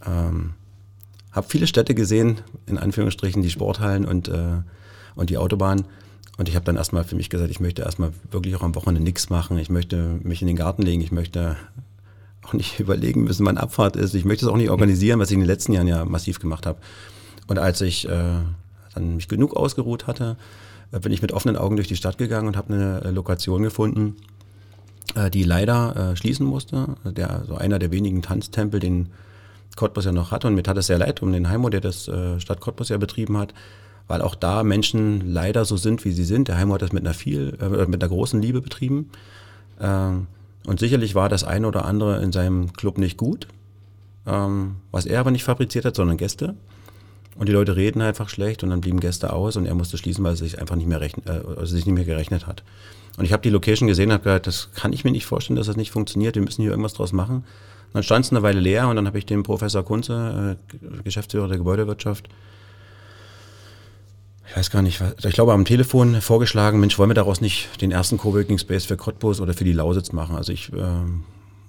Ähm, 0.06 0.54
habe 1.32 1.48
viele 1.50 1.68
Städte 1.68 1.94
gesehen, 1.94 2.40
in 2.66 2.78
Anführungsstrichen 2.78 3.42
die 3.42 3.50
Sporthallen 3.50 4.06
und, 4.06 4.30
äh, 4.30 4.62
und 5.16 5.30
die 5.30 5.38
Autobahn. 5.38 5.86
Und 6.38 6.48
ich 6.48 6.56
habe 6.56 6.66
dann 6.66 6.78
erstmal 6.78 7.04
für 7.04 7.16
mich 7.16 7.30
gesagt, 7.30 7.52
ich 7.52 7.60
möchte 7.60 7.82
erstmal 7.82 8.12
wirklich 8.32 8.56
auch 8.56 8.62
am 8.62 8.76
Wochenende 8.76 9.04
nichts 9.04 9.30
machen. 9.30 9.58
Ich 9.58 9.70
möchte 9.70 10.20
mich 10.24 10.42
in 10.42 10.48
den 10.48 10.56
Garten 10.56 10.82
legen, 10.82 11.02
ich 11.02 11.12
möchte 11.12 11.58
auch 12.46 12.54
nicht 12.54 12.80
überlegen 12.80 13.24
müssen, 13.24 13.46
wann 13.46 13.58
Abfahrt 13.58 13.96
ist. 13.96 14.14
Ich 14.14 14.26
möchte 14.26 14.46
es 14.46 14.52
auch 14.52 14.58
nicht 14.58 14.70
organisieren, 14.70 15.20
was 15.20 15.30
ich 15.30 15.36
in 15.36 15.42
den 15.42 15.48
letzten 15.48 15.74
Jahren 15.74 15.88
ja 15.88 16.06
massiv 16.06 16.40
gemacht 16.40 16.66
habe. 16.66 16.80
Und 17.48 17.60
als 17.60 17.82
ich 17.82 18.08
äh, 18.08 18.40
dann 18.94 19.16
mich 19.16 19.28
genug 19.28 19.56
ausgeruht 19.56 20.08
hatte, 20.08 20.38
äh, 20.92 21.00
bin 21.00 21.12
ich 21.12 21.22
mit 21.22 21.32
offenen 21.32 21.58
Augen 21.58 21.76
durch 21.76 21.88
die 21.88 21.96
Stadt 21.96 22.18
gegangen 22.18 22.48
und 22.48 22.58
habe 22.58 22.74
eine 22.74 23.02
äh, 23.04 23.10
Lokation 23.12 23.64
gefunden, 23.64 24.16
äh, 25.16 25.30
die 25.30 25.44
leider 25.44 26.12
äh, 26.12 26.16
schließen 26.16 26.46
musste. 26.46 26.96
Der, 27.04 27.44
so 27.48 27.56
einer 27.56 27.80
der 27.80 27.92
wenigen 27.92 28.22
Tanztempel, 28.22 28.80
den 28.80 29.10
Cottbus 29.76 30.06
ja 30.06 30.12
noch 30.12 30.32
hatte. 30.32 30.48
Und 30.48 30.56
mir 30.56 30.64
tat 30.64 30.78
es 30.78 30.88
sehr 30.88 30.98
leid 30.98 31.22
um 31.22 31.32
den 31.32 31.50
Heimo, 31.50 31.70
der 31.70 31.82
das 31.82 32.08
äh, 32.08 32.40
Stadt 32.40 32.62
Cottbus 32.62 32.90
ja 32.90 32.98
betrieben 32.98 33.38
hat, 33.38 33.54
weil 34.08 34.22
auch 34.22 34.36
da 34.36 34.64
Menschen 34.64 35.34
leider 35.34 35.66
so 35.66 35.78
sind, 35.78 36.06
wie 36.06 36.12
sie 36.12 36.24
sind. 36.24 36.48
Der 36.48 36.58
Heimo 36.58 36.74
hat 36.74 36.82
das 36.82 36.94
mit 36.94 37.04
einer 37.04 37.14
viel, 37.14 37.58
äh, 37.60 37.86
mit 37.86 38.02
einer 38.02 38.10
großen 38.10 38.42
Liebe 38.42 38.62
betrieben. 38.62 39.10
Ähm, 39.80 40.28
und 40.68 40.80
sicherlich 40.80 41.16
war 41.16 41.30
das 41.30 41.44
eine 41.44 41.68
oder 41.68 41.86
andere 41.86 42.22
in 42.22 42.32
seinem 42.32 42.74
Club 42.74 42.98
nicht 42.98 43.18
gut, 43.18 43.48
ähm, 44.26 44.78
was 44.92 45.06
er 45.06 45.20
aber 45.20 45.32
nicht 45.32 45.44
fabriziert 45.44 45.86
hat, 45.86 45.96
sondern 45.96 46.18
Gäste. 46.18 46.56
Und 47.38 47.50
die 47.50 47.54
Leute 47.54 47.76
reden 47.76 48.02
einfach 48.02 48.30
schlecht 48.30 48.64
und 48.64 48.70
dann 48.70 48.82
blieben 48.82 49.00
Gäste 49.00 49.34
aus 49.34 49.58
und 49.58 49.66
er 49.66 49.76
musste 49.76 49.98
schließen, 49.98 50.24
weil 50.24 50.34
es 50.34 50.40
sich 50.40 50.60
einfach 50.60 50.76
nicht 50.76 50.88
mehr, 50.88 51.02
rechn 51.02 51.22
äh, 51.26 51.42
also 51.58 51.76
sich 51.76 51.86
nicht 51.86 51.96
mehr 51.96 52.06
gerechnet 52.06 52.48
hat. 52.48 52.64
Und 53.18 53.26
ich 53.26 53.34
habe 53.34 53.44
die 53.44 53.50
Location 53.50 53.88
gesehen 53.88 54.10
und 54.10 54.14
habe 54.14 54.24
gesagt, 54.24 54.48
das 54.48 54.72
kann 54.74 54.94
ich 54.94 55.04
mir 55.04 55.12
nicht 55.12 55.26
vorstellen, 55.26 55.58
dass 55.58 55.68
das 55.68 55.78
nicht 55.78 55.92
funktioniert. 55.92 56.36
Wir 56.36 56.42
müssen 56.42 56.62
hier 56.62 56.72
irgendwas 56.72 56.94
draus 56.94 57.14
machen. 57.14 57.38
Und 57.38 57.94
dann 57.94 58.04
stand 58.04 58.26
es 58.26 58.32
eine 58.32 58.42
Weile 58.42 58.60
leer 58.60 58.88
und 58.90 58.96
dann 58.96 59.08
habe 59.08 59.18
ich 59.18 59.26
dem 59.26 59.44
Professor 59.44 59.84
Kunze, 59.84 60.58
äh, 60.74 61.02
Geschäftsführer 61.04 61.48
der 61.48 61.58
Gebäudewirtschaft, 61.58 62.30
ich 64.48 64.56
weiß 64.56 64.70
gar 64.70 64.82
nicht, 64.82 65.02
ich 65.24 65.34
glaube 65.34 65.54
am 65.54 65.66
Telefon 65.66 66.22
vorgeschlagen, 66.22 66.80
Mensch, 66.80 66.98
wollen 67.00 67.10
wir 67.10 67.16
daraus 67.16 67.42
nicht 67.42 67.82
den 67.82 67.92
ersten 67.92 68.18
Coworking 68.18 68.58
Space 68.58 68.86
für 68.86 68.98
Cottbus 68.98 69.42
oder 69.42 69.54
für 69.54 69.64
die 69.64 69.74
Lausitz 69.74 70.12
machen? 70.12 70.36
Also 70.36 70.54
ich 70.54 70.72
äh, 70.72 70.78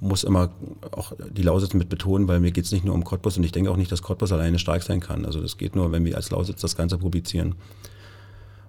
muss 0.01 0.25
immer 0.25 0.51
auch 0.91 1.13
die 1.31 1.43
Lausitz 1.43 1.75
mit 1.75 1.89
betonen, 1.89 2.29
weil 2.29 2.41
mir 2.41 2.53
geht 2.53 2.65
es 2.65 2.73
nicht 2.73 2.85
nur 2.85 2.95
um 2.95 3.05
Cottbus 3.05 3.39
und 3.39 3.45
ich 3.45 3.53
denke 3.53 3.71
auch 3.71 3.77
nicht, 3.77 3.91
dass 3.91 4.03
Cottbus 4.03 4.33
alleine 4.33 4.59
stark 4.59 4.83
sein 4.83 5.01
kann. 5.01 5.25
Also 5.25 5.41
das 5.41 5.57
geht 5.57 5.75
nur, 5.75 5.93
wenn 5.93 6.05
wir 6.05 6.17
als 6.17 6.31
Lausitz 6.31 6.61
das 6.61 6.77
Ganze 6.77 6.99
publizieren. 6.99 7.55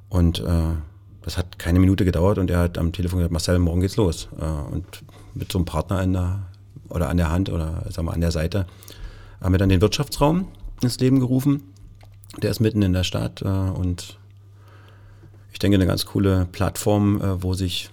Und 0.10 0.39
äh, 0.39 0.76
das 1.22 1.38
hat 1.38 1.60
keine 1.60 1.80
Minute 1.80 2.05
gedauert 2.05 2.38
und 2.38 2.49
er 2.49 2.60
hat 2.60 2.78
am 2.78 2.93
Telefon 2.93 3.20
gesagt, 3.20 3.34
Marcel, 3.34 3.60
morgen 3.60 3.82
geht's 3.82 3.97
los. 3.97 4.30
Äh, 4.39 4.45
und 4.45 4.86
mit 5.34 5.51
so 5.51 5.58
einem 5.58 5.66
Partner 5.66 6.01
in 6.01 6.14
der, 6.14 6.47
oder 6.89 7.10
an 7.10 7.18
der 7.18 7.30
Hand 7.30 7.49
oder 7.49 7.84
sagen 7.89 8.08
wir 8.08 8.14
an 8.14 8.22
der 8.22 8.32
Seite 8.32 8.66
haben 9.41 9.53
wir 9.53 9.60
dann 9.60 9.70
den 9.70 9.82
Wirtschaftsraum 9.82 10.47
ins 10.82 10.99
Leben 10.99 11.20
gerufen. 11.20 11.64
Der 12.42 12.52
ist 12.52 12.60
mitten 12.60 12.82
in 12.82 12.94
der 12.94 13.04
Stadt 13.04 13.42
äh, 13.42 13.48
und 13.48 14.18
ich 15.54 15.60
denke, 15.60 15.76
eine 15.76 15.88
ganz 15.88 16.06
coole 16.06 16.48
Plattform, 16.52 17.22
äh, 17.22 17.42
wo 17.42 17.54
sich 17.54 17.90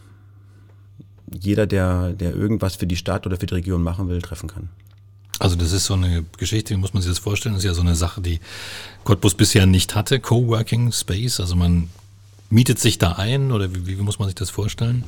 jeder, 1.32 1.66
der, 1.66 2.12
der 2.12 2.35
irgendwas 2.35 2.76
für 2.76 2.87
die 2.87 2.97
Stadt 2.97 3.26
oder 3.26 3.39
für 3.39 3.47
die 3.47 3.55
Region 3.55 3.82
machen 3.82 4.09
will, 4.09 4.20
treffen 4.20 4.49
kann. 4.49 4.68
Also 5.39 5.57
das 5.57 5.72
ist 5.72 5.87
so 5.87 5.95
eine 5.95 6.24
Geschichte, 6.37 6.74
wie 6.74 6.78
muss 6.78 6.95
man 6.95 7.03
sich 7.03 7.11
das 7.11 7.18
vorstellen? 7.18 7.55
Das 7.55 7.64
ist 7.64 7.68
ja 7.68 7.74
so 7.74 7.80
eine 7.80 7.97
Sache, 7.97 8.20
die 8.20 8.41
Cottbus 9.05 9.35
bisher 9.35 9.66
nicht 9.66 9.95
hatte, 9.95 10.20
Coworking 10.20 10.93
Space. 10.93 11.41
Also 11.41 11.57
man 11.57 11.89
mietet 12.51 12.78
sich 12.78 12.99
da 12.99 13.12
ein 13.12 13.51
oder 13.51 13.74
wie, 13.74 13.87
wie 13.87 13.97
muss 13.97 14.18
man 14.18 14.28
sich 14.28 14.35
das 14.35 14.51
vorstellen? 14.51 15.05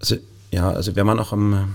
Also, 0.00 0.16
ja, 0.50 0.70
also 0.70 0.96
wir 0.96 1.06
waren 1.06 1.18
auch 1.18 1.32
am 1.32 1.74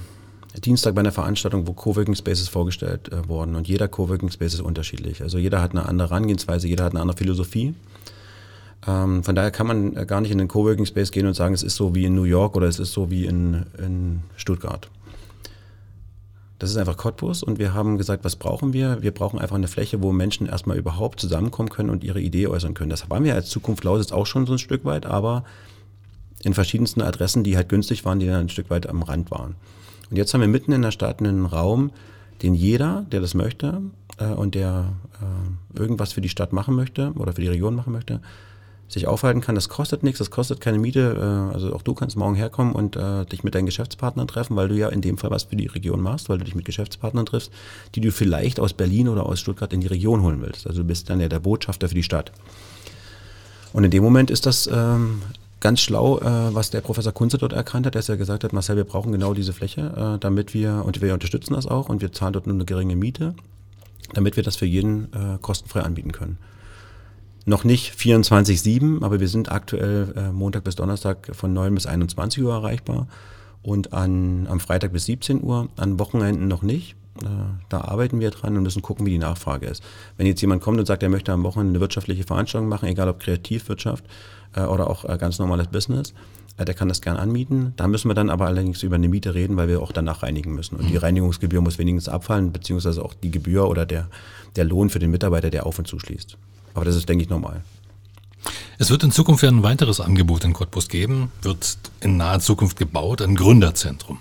Dienstag 0.62 0.96
bei 0.96 1.02
einer 1.02 1.12
Veranstaltung, 1.12 1.68
wo 1.68 1.74
Coworking 1.74 2.16
Spaces 2.16 2.48
vorgestellt 2.48 3.12
äh, 3.12 3.28
wurden 3.28 3.56
und 3.56 3.68
jeder 3.68 3.88
Coworking 3.88 4.32
Space 4.32 4.54
ist 4.54 4.62
unterschiedlich. 4.62 5.22
Also 5.22 5.38
jeder 5.38 5.62
hat 5.62 5.72
eine 5.72 5.86
andere 5.88 6.10
Herangehensweise, 6.10 6.68
jeder 6.68 6.86
hat 6.86 6.94
eine 6.94 7.02
andere 7.02 7.18
Philosophie. 7.18 7.74
Ähm, 8.88 9.24
von 9.24 9.36
daher 9.36 9.52
kann 9.52 9.68
man 9.68 9.96
äh, 9.96 10.06
gar 10.06 10.22
nicht 10.22 10.32
in 10.32 10.38
den 10.38 10.48
Coworking 10.48 10.86
Space 10.86 11.12
gehen 11.12 11.28
und 11.28 11.34
sagen, 11.34 11.54
es 11.54 11.64
ist 11.64 11.76
so 11.76 11.96
wie 11.96 12.06
in 12.06 12.16
New 12.16 12.24
York 12.24 12.56
oder 12.56 12.68
es 12.68 12.80
ist 12.80 12.94
so 12.94 13.10
wie 13.10 13.26
in, 13.26 13.66
in 13.78 14.22
Stuttgart. 14.36 14.90
Das 16.58 16.70
ist 16.70 16.78
einfach 16.78 16.96
Cottbus 16.96 17.44
und 17.44 17.60
wir 17.60 17.74
haben 17.74 17.98
gesagt, 17.98 18.24
was 18.24 18.38
brauchen 18.38 18.72
wir? 18.72 19.02
Wir 19.02 19.12
brauchen 19.12 19.40
einfach 19.40 19.58
eine 19.58 19.68
Fläche, 19.68 20.02
wo 20.02 20.14
Menschen 20.14 20.48
erstmal 20.48 20.78
überhaupt 20.78 21.20
zusammenkommen 21.20 21.70
können 21.70 21.90
und 21.90 22.04
ihre 22.04 22.22
Idee 22.22 22.48
äußern 22.48 22.74
können. 22.74 22.90
Das 22.90 23.10
waren 23.10 23.26
wir 23.26 23.36
als 23.36 23.50
Zukunft 23.50 23.84
Lausitz 23.84 24.14
auch 24.14 24.26
schon 24.26 24.46
so 24.46 24.54
ein 24.54 24.60
Stück 24.60 24.86
weit, 24.86 25.06
aber 25.06 25.44
in 26.44 26.54
verschiedensten 26.54 27.02
Adressen, 27.02 27.44
die 27.44 27.58
halt 27.58 27.68
günstig 27.68 28.06
waren, 28.06 28.20
die 28.20 28.28
dann 28.28 28.42
ein 28.42 28.50
Stück 28.50 28.70
weit 28.70 28.88
am 28.88 29.04
Rand 29.04 29.32
waren. 29.32 29.56
Und 30.10 30.18
jetzt 30.18 30.34
haben 30.34 30.42
wir 30.42 30.48
mitten 30.48 30.72
in 30.72 30.82
der 30.82 30.92
Stadt 30.92 31.20
einen 31.20 31.46
Raum, 31.46 31.92
den 32.42 32.54
jeder, 32.54 33.06
der 33.12 33.22
das 33.22 33.34
möchte 33.34 33.82
äh, 34.18 34.26
und 34.26 34.56
der 34.56 34.94
äh, 35.22 35.80
irgendwas 35.80 36.14
für 36.14 36.22
die 36.22 36.30
Stadt 36.30 36.54
machen 36.54 36.76
möchte 36.76 37.14
oder 37.16 37.34
für 37.34 37.42
die 37.42 37.48
Region 37.48 37.76
machen 37.76 37.94
möchte, 37.94 38.22
sich 38.88 39.08
aufhalten 39.08 39.42
kann. 39.42 39.56
Das 39.56 39.70
kostet 39.70 40.04
nichts, 40.04 40.20
das 40.20 40.30
kostet 40.30 40.62
keine 40.62 40.78
Miete. 40.78 41.50
Äh, 41.50 41.54
also 41.54 41.74
auch 41.74 41.82
du 41.82 41.94
kannst 41.94 42.18
morgen 42.18 42.36
herkommen 42.36 42.74
und 42.74 42.96
äh, 42.96 43.26
dich 43.26 43.44
mit 43.44 43.56
deinen 43.56 43.66
Geschäftspartnern 43.66 44.28
treffen, 44.28 44.56
weil 44.56 44.68
du 44.68 44.76
ja 44.76 44.90
in 44.90 45.02
dem 45.02 45.18
Fall 45.18 45.32
was 45.32 45.44
für 45.44 45.56
die 45.56 45.68
Region 45.68 46.02
machst, 46.02 46.30
weil 46.30 46.38
du 46.38 46.44
dich 46.44 46.56
mit 46.56 46.66
Geschäftspartnern 46.66 47.26
triffst, 47.26 47.52
die 47.96 48.02
du 48.02 48.12
vielleicht 48.12 48.60
aus 48.60 48.74
Berlin 48.74 49.08
oder 49.08 49.26
aus 49.26 49.40
Stuttgart 49.40 49.74
in 49.74 49.82
die 49.82 49.88
Region 49.88 50.22
holen 50.22 50.42
willst. 50.42 50.68
Also 50.68 50.82
du 50.82 50.88
bist 50.88 51.10
dann 51.10 51.20
ja 51.20 51.30
der 51.30 51.40
Botschafter 51.40 51.88
für 51.88 51.96
die 51.96 52.04
Stadt. 52.04 52.32
Und 53.74 53.84
in 53.84 53.92
dem 53.92 54.04
Moment 54.04 54.32
ist 54.32 54.46
das 54.46 54.70
ähm, 54.72 55.22
ganz 55.66 55.82
schlau, 55.82 56.20
äh, 56.20 56.54
was 56.54 56.70
der 56.70 56.82
Professor 56.82 57.12
Kunze 57.12 57.40
dort 57.40 57.52
erkannt 57.52 57.88
hat, 57.88 57.96
dass 57.96 58.08
er 58.08 58.18
gesagt 58.18 58.44
hat, 58.44 58.54
Marcel, 58.54 58.78
wir 58.78 58.84
brauchen 58.84 59.12
genau 59.12 59.34
diese 59.34 59.52
Fläche, 59.52 60.14
äh, 60.16 60.20
damit 60.20 60.54
wir, 60.54 60.84
und 60.86 61.02
wir 61.02 61.12
unterstützen 61.12 61.56
das 61.56 61.66
auch 61.66 61.90
und 61.90 62.04
wir 62.04 62.12
zahlen 62.12 62.34
dort 62.34 62.46
nur 62.46 62.54
eine 62.54 62.66
geringe 62.66 62.96
Miete, 62.96 63.34
damit 64.14 64.36
wir 64.36 64.44
das 64.44 64.58
für 64.58 64.68
jeden 64.68 65.06
äh, 65.06 65.40
kostenfrei 65.42 65.80
anbieten 65.80 66.12
können. 66.12 66.38
Noch 67.46 67.64
nicht 67.64 67.96
24-7, 67.96 69.04
aber 69.04 69.20
wir 69.20 69.28
sind 69.28 69.52
aktuell 69.52 70.14
äh, 70.16 70.32
Montag 70.32 70.66
bis 70.66 70.76
Donnerstag 70.76 71.36
von 71.36 71.52
9 71.52 71.74
bis 71.74 71.88
21 71.88 72.44
Uhr 72.44 72.54
erreichbar 72.54 73.08
und 73.64 73.92
an, 73.92 74.46
am 74.48 74.60
Freitag 74.60 74.94
bis 74.94 75.06
17 75.06 75.42
Uhr, 75.42 75.70
an 75.78 75.98
Wochenenden 75.98 76.48
noch 76.48 76.62
nicht. 76.62 76.96
Äh, 77.24 77.28
da 77.70 77.82
arbeiten 77.82 78.20
wir 78.20 78.30
dran 78.30 78.56
und 78.56 78.62
müssen 78.62 78.84
gucken, 78.84 79.08
wie 79.08 79.12
die 79.12 79.18
Nachfrage 79.18 79.66
ist. 79.66 79.82
Wenn 80.16 80.28
jetzt 80.28 80.42
jemand 80.42 80.62
kommt 80.62 80.78
und 80.78 80.86
sagt, 80.86 81.02
er 81.02 81.10
möchte 81.10 81.34
am 81.34 81.42
Wochenende 81.42 81.72
eine 81.72 81.80
wirtschaftliche 81.80 82.24
Veranstaltung 82.24 82.70
machen, 82.70 82.88
egal 82.88 83.10
ob 83.10 83.20
Kreativwirtschaft 83.20 84.06
oder 84.64 84.90
auch 84.90 85.06
äh, 85.06 85.18
ganz 85.18 85.40
normales 85.40 85.68
Business, 85.68 86.14
äh, 86.58 86.66
der 86.66 86.76
kann 86.76 86.88
das 86.88 87.02
gern 87.02 87.18
anmieten. 87.18 87.74
Da 87.76 87.88
müssen 87.88 88.10
wir 88.10 88.16
dann 88.16 88.30
aber 88.30 88.46
allerdings 88.48 88.84
über 88.84 88.96
eine 88.96 89.10
Miete 89.10 89.36
reden, 89.36 89.58
weil 89.58 89.68
wir 89.68 89.82
auch 89.82 89.92
danach 89.92 90.24
reinigen 90.24 90.54
müssen. 90.54 90.76
Und 90.76 90.88
die 90.88 90.94
mhm. 90.94 91.00
Reinigungsgebühr 91.00 91.62
muss 91.62 91.78
wenigstens 91.78 92.12
abfallen, 92.12 92.52
beziehungsweise 92.52 93.04
auch 93.04 93.14
die 93.14 93.32
Gebühr 93.32 93.68
oder 93.68 93.86
der, 93.86 94.08
der 94.56 94.66
Lohn 94.66 94.90
für 94.90 95.00
den 95.00 95.12
Mitarbeiter, 95.12 95.50
der 95.50 95.66
auf 95.66 95.80
und 95.80 95.88
zuschließt. 95.88 96.38
Aber 96.74 96.86
das 96.86 96.96
ist, 96.96 97.08
denke 97.08 97.24
ich, 97.24 97.30
normal. 97.30 97.62
Es 98.78 98.90
wird 98.90 99.04
in 99.04 99.12
Zukunft 99.12 99.44
ein 99.44 99.64
weiteres 99.64 100.00
Angebot 100.00 100.44
in 100.44 100.54
Cottbus 100.54 100.90
geben, 100.90 101.32
wird 101.42 101.78
in 102.02 102.18
naher 102.18 102.40
Zukunft 102.42 102.78
gebaut, 102.78 103.22
ein 103.22 103.36
Gründerzentrum. 103.36 104.20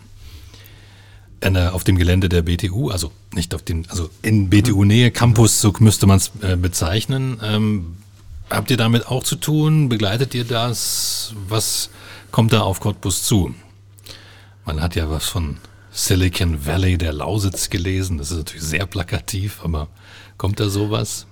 Eine, 1.41 1.75
auf 1.75 1.85
dem 1.85 1.99
Gelände 1.99 2.29
der 2.31 2.43
BTU, 2.43 2.89
also 2.89 3.11
nicht 3.35 3.55
auf 3.55 3.63
dem, 3.63 3.85
also 3.89 4.09
in 4.23 4.49
BTU-Nähe, 4.49 5.11
Campus, 5.11 5.61
so 5.61 5.75
müsste 5.81 6.07
man 6.07 6.17
es 6.17 6.31
äh, 6.41 6.57
bezeichnen. 6.57 7.39
Habt 8.55 8.71
ihr 8.71 8.77
damit 8.77 9.09
auch 9.09 9.25
zu 9.25 9.35
tun? 9.35 9.89
Begleitet 9.89 10.33
ihr 10.33 10.45
das? 10.45 11.35
Was 11.49 11.91
kommt 12.31 12.53
da 12.53 12.61
auf 12.61 12.79
Cottbus 12.79 13.25
zu? 13.25 13.53
Man 14.65 14.81
hat 14.81 14.95
ja 14.95 15.11
was 15.11 15.27
von 15.27 15.57
Silicon 15.91 16.65
Valley 16.65 16.97
der 16.97 17.13
Lausitz 17.13 17.69
gelesen. 17.69 18.19
Das 18.19 18.31
ist 18.31 18.39
natürlich 18.39 18.63
sehr 18.63 18.87
plakativ, 18.87 19.61
aber 19.65 19.89
kommt 20.39 20.61
da 20.61 20.69
sowas? 20.69 21.27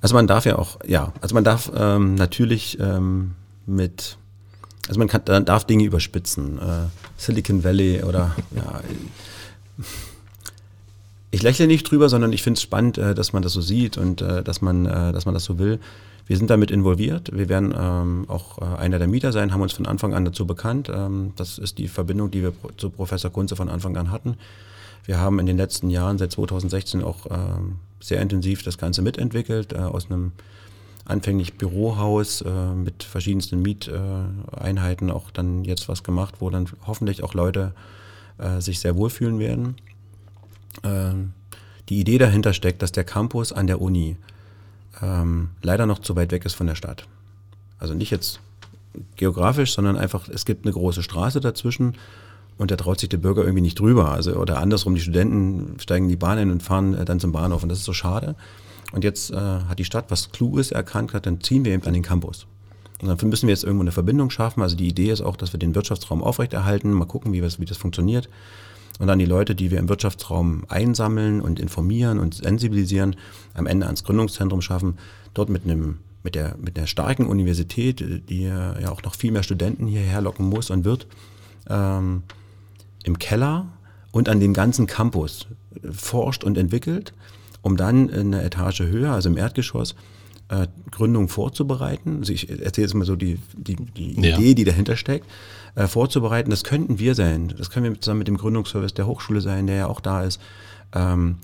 Also 0.00 0.16
man 0.16 0.26
darf 0.26 0.46
ja 0.46 0.58
auch, 0.58 0.80
ja, 0.84 1.12
also 1.20 1.36
man 1.36 1.44
darf 1.44 1.70
ähm, 1.76 2.16
natürlich 2.16 2.76
ähm, 2.80 3.36
mit, 3.66 4.18
also 4.88 4.98
man 4.98 5.06
kann, 5.06 5.44
darf 5.44 5.64
Dinge 5.66 5.84
überspitzen. 5.84 6.58
Äh, 6.58 6.88
Silicon 7.16 7.62
Valley 7.62 8.02
oder 8.02 8.34
ja. 8.50 8.80
Ich 11.30 11.42
lächle 11.42 11.68
nicht 11.68 11.88
drüber, 11.88 12.08
sondern 12.08 12.32
ich 12.32 12.42
finde 12.42 12.58
es 12.58 12.62
spannend, 12.62 12.98
äh, 12.98 13.14
dass 13.14 13.32
man 13.32 13.44
das 13.44 13.52
so 13.52 13.60
sieht 13.60 13.96
und 13.96 14.22
äh, 14.22 14.42
dass 14.42 14.60
man, 14.60 14.86
äh, 14.86 15.12
dass 15.12 15.24
man 15.24 15.34
das 15.34 15.44
so 15.44 15.60
will. 15.60 15.78
Wir 16.26 16.36
sind 16.38 16.48
damit 16.48 16.70
involviert. 16.70 17.30
Wir 17.36 17.48
werden 17.48 17.74
ähm, 17.76 18.24
auch 18.28 18.58
äh, 18.58 18.64
einer 18.76 18.98
der 18.98 19.08
Mieter 19.08 19.32
sein, 19.32 19.52
haben 19.52 19.60
uns 19.60 19.74
von 19.74 19.86
Anfang 19.86 20.14
an 20.14 20.24
dazu 20.24 20.46
bekannt. 20.46 20.90
Ähm, 20.92 21.32
das 21.36 21.58
ist 21.58 21.78
die 21.78 21.88
Verbindung, 21.88 22.30
die 22.30 22.42
wir 22.42 22.52
zu 22.76 22.90
Professor 22.90 23.30
Kunze 23.30 23.56
von 23.56 23.68
Anfang 23.68 23.96
an 23.96 24.10
hatten. 24.10 24.36
Wir 25.04 25.18
haben 25.18 25.38
in 25.38 25.46
den 25.46 25.58
letzten 25.58 25.90
Jahren, 25.90 26.16
seit 26.16 26.32
2016, 26.32 27.02
auch 27.02 27.26
ähm, 27.30 27.76
sehr 28.00 28.22
intensiv 28.22 28.62
das 28.62 28.78
Ganze 28.78 29.02
mitentwickelt, 29.02 29.74
äh, 29.74 29.78
aus 29.78 30.10
einem 30.10 30.32
anfänglich 31.04 31.54
Bürohaus 31.58 32.40
äh, 32.40 32.50
mit 32.74 33.02
verschiedensten 33.02 33.60
Mieteinheiten 33.60 35.10
auch 35.10 35.30
dann 35.30 35.64
jetzt 35.64 35.88
was 35.88 36.02
gemacht, 36.02 36.36
wo 36.38 36.48
dann 36.48 36.66
hoffentlich 36.86 37.22
auch 37.22 37.34
Leute 37.34 37.72
äh, 38.38 38.62
sich 38.62 38.80
sehr 38.80 38.96
wohlfühlen 38.96 39.38
werden. 39.38 39.76
Ähm, 40.82 41.32
die 41.90 42.00
Idee 42.00 42.16
dahinter 42.16 42.54
steckt, 42.54 42.80
dass 42.80 42.92
der 42.92 43.04
Campus 43.04 43.52
an 43.52 43.66
der 43.66 43.82
Uni 43.82 44.16
ähm, 45.02 45.50
leider 45.62 45.86
noch 45.86 45.98
zu 45.98 46.16
weit 46.16 46.32
weg 46.32 46.44
ist 46.44 46.54
von 46.54 46.66
der 46.66 46.74
Stadt. 46.74 47.06
Also 47.78 47.94
nicht 47.94 48.10
jetzt 48.10 48.40
geografisch, 49.16 49.74
sondern 49.74 49.96
einfach, 49.96 50.28
es 50.28 50.44
gibt 50.44 50.64
eine 50.64 50.72
große 50.72 51.02
Straße 51.02 51.40
dazwischen 51.40 51.96
und 52.56 52.70
da 52.70 52.76
traut 52.76 53.00
sich 53.00 53.08
der 53.08 53.18
Bürger 53.18 53.42
irgendwie 53.42 53.62
nicht 53.62 53.78
drüber. 53.78 54.12
Also, 54.12 54.34
oder 54.34 54.58
andersrum, 54.58 54.94
die 54.94 55.00
Studenten 55.00 55.76
steigen 55.80 56.08
die 56.08 56.16
Bahn 56.16 56.38
ein 56.38 56.50
und 56.50 56.62
fahren 56.62 56.94
äh, 56.94 57.04
dann 57.04 57.20
zum 57.20 57.32
Bahnhof. 57.32 57.62
Und 57.62 57.68
das 57.68 57.78
ist 57.78 57.84
so 57.84 57.92
schade. 57.92 58.36
Und 58.92 59.02
jetzt 59.02 59.32
äh, 59.32 59.36
hat 59.36 59.78
die 59.78 59.84
Stadt 59.84 60.06
was 60.08 60.30
Kluges 60.30 60.70
erkannt, 60.70 61.14
hat, 61.14 61.26
dann 61.26 61.40
ziehen 61.40 61.64
wir 61.64 61.72
eben 61.72 61.84
an 61.84 61.94
den 61.94 62.02
Campus. 62.02 62.46
Und 63.02 63.08
dafür 63.08 63.28
müssen 63.28 63.48
wir 63.48 63.52
jetzt 63.52 63.64
irgendwo 63.64 63.82
eine 63.82 63.92
Verbindung 63.92 64.30
schaffen. 64.30 64.62
Also 64.62 64.76
die 64.76 64.86
Idee 64.86 65.10
ist 65.10 65.20
auch, 65.20 65.36
dass 65.36 65.52
wir 65.52 65.58
den 65.58 65.74
Wirtschaftsraum 65.74 66.22
aufrechterhalten, 66.22 66.92
mal 66.92 67.06
gucken, 67.06 67.32
wie, 67.32 67.42
wie 67.42 67.64
das 67.64 67.76
funktioniert. 67.76 68.28
Und 68.98 69.08
dann 69.08 69.18
die 69.18 69.24
Leute, 69.24 69.54
die 69.54 69.70
wir 69.70 69.78
im 69.78 69.88
Wirtschaftsraum 69.88 70.64
einsammeln 70.68 71.40
und 71.40 71.58
informieren 71.58 72.18
und 72.20 72.34
sensibilisieren, 72.34 73.16
am 73.54 73.66
Ende 73.66 73.86
ans 73.86 74.04
Gründungszentrum 74.04 74.62
schaffen, 74.62 74.98
dort 75.34 75.48
mit 75.48 75.64
einem 75.64 75.98
mit 76.22 76.34
der, 76.34 76.56
mit 76.58 76.76
der 76.78 76.86
starken 76.86 77.26
Universität, 77.26 78.02
die 78.30 78.44
ja 78.44 78.90
auch 78.90 79.02
noch 79.02 79.14
viel 79.14 79.30
mehr 79.30 79.42
Studenten 79.42 79.86
hierher 79.86 80.22
locken 80.22 80.48
muss 80.48 80.70
und 80.70 80.84
wird, 80.84 81.06
ähm, 81.68 82.22
im 83.04 83.18
Keller 83.18 83.68
und 84.10 84.28
an 84.28 84.40
dem 84.40 84.54
ganzen 84.54 84.86
Campus 84.86 85.46
forscht 85.92 86.42
und 86.42 86.56
entwickelt, 86.56 87.12
um 87.60 87.76
dann 87.76 88.08
in 88.08 88.34
einer 88.34 88.42
Etage 88.42 88.80
höher, 88.80 89.12
also 89.12 89.28
im 89.28 89.36
Erdgeschoss, 89.36 89.94
äh, 90.62 90.68
Gründung 90.90 91.28
vorzubereiten. 91.28 92.18
Also 92.18 92.32
ich 92.32 92.48
erzähle 92.48 92.86
jetzt 92.86 92.94
mal 92.94 93.04
so 93.04 93.16
die, 93.16 93.38
die, 93.56 93.76
die 93.76 94.20
ja. 94.20 94.36
Idee, 94.36 94.54
die 94.54 94.64
dahinter 94.64 94.96
steckt, 94.96 95.26
äh, 95.74 95.86
vorzubereiten. 95.86 96.50
Das 96.50 96.64
könnten 96.64 96.98
wir 96.98 97.14
sein. 97.14 97.52
Das 97.56 97.70
können 97.70 97.86
wir 97.92 98.00
zusammen 98.00 98.18
mit 98.18 98.28
dem 98.28 98.36
Gründungsservice 98.36 98.94
der 98.94 99.06
Hochschule 99.06 99.40
sein, 99.40 99.66
der 99.66 99.76
ja 99.76 99.86
auch 99.86 100.00
da 100.00 100.22
ist, 100.22 100.40
ähm, 100.94 101.36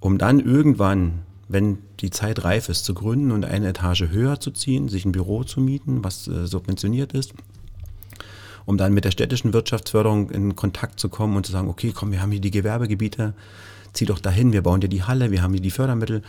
um 0.00 0.18
dann 0.18 0.40
irgendwann 0.40 1.20
wenn 1.48 1.78
die 2.00 2.10
Zeit 2.10 2.44
reif 2.44 2.68
ist, 2.68 2.84
zu 2.84 2.94
gründen 2.94 3.32
und 3.32 3.44
eine 3.44 3.68
Etage 3.68 4.08
höher 4.10 4.38
zu 4.38 4.50
ziehen, 4.50 4.88
sich 4.88 5.04
ein 5.04 5.12
Büro 5.12 5.44
zu 5.44 5.60
mieten, 5.60 6.04
was 6.04 6.28
äh, 6.28 6.46
subventioniert 6.46 7.14
ist, 7.14 7.32
um 8.66 8.76
dann 8.76 8.92
mit 8.92 9.04
der 9.04 9.10
städtischen 9.10 9.52
Wirtschaftsförderung 9.54 10.30
in 10.30 10.56
Kontakt 10.56 11.00
zu 11.00 11.08
kommen 11.08 11.36
und 11.36 11.46
zu 11.46 11.52
sagen, 11.52 11.68
okay, 11.68 11.92
komm, 11.94 12.12
wir 12.12 12.20
haben 12.20 12.30
hier 12.30 12.40
die 12.40 12.50
Gewerbegebiete, 12.50 13.32
zieh 13.94 14.04
doch 14.04 14.18
dahin, 14.18 14.52
wir 14.52 14.62
bauen 14.62 14.82
dir 14.82 14.88
die 14.88 15.02
Halle, 15.02 15.30
wir 15.30 15.42
haben 15.42 15.54
hier 15.54 15.62
die 15.62 15.70
Fördermittel 15.70 16.22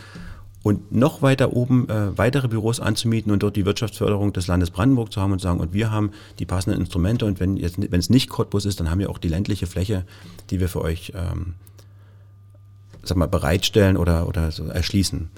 und 0.62 0.92
noch 0.92 1.22
weiter 1.22 1.54
oben 1.54 1.88
äh, 1.88 2.16
weitere 2.18 2.48
Büros 2.48 2.80
anzumieten 2.80 3.32
und 3.32 3.42
dort 3.42 3.56
die 3.56 3.64
Wirtschaftsförderung 3.64 4.32
des 4.32 4.46
Landes 4.46 4.70
Brandenburg 4.70 5.12
zu 5.12 5.20
haben 5.20 5.32
und 5.32 5.40
sagen, 5.40 5.60
und 5.60 5.72
wir 5.72 5.90
haben 5.90 6.10
die 6.38 6.46
passenden 6.46 6.80
Instrumente 6.80 7.24
und 7.24 7.40
wenn 7.40 7.56
jetzt 7.56 7.78
wenn 7.78 7.98
es 8.00 8.10
nicht 8.10 8.28
Cottbus 8.28 8.66
ist, 8.66 8.80
dann 8.80 8.90
haben 8.90 8.98
wir 8.98 9.10
auch 9.10 9.18
die 9.18 9.28
ländliche 9.28 9.66
Fläche, 9.66 10.04
die 10.50 10.60
wir 10.60 10.68
für 10.68 10.82
euch 10.82 11.12
ähm, 11.14 11.54
sag 13.02 13.16
mal, 13.16 13.28
bereitstellen 13.28 13.96
oder, 13.96 14.28
oder 14.28 14.50
so 14.50 14.66
erschließen. 14.66 15.30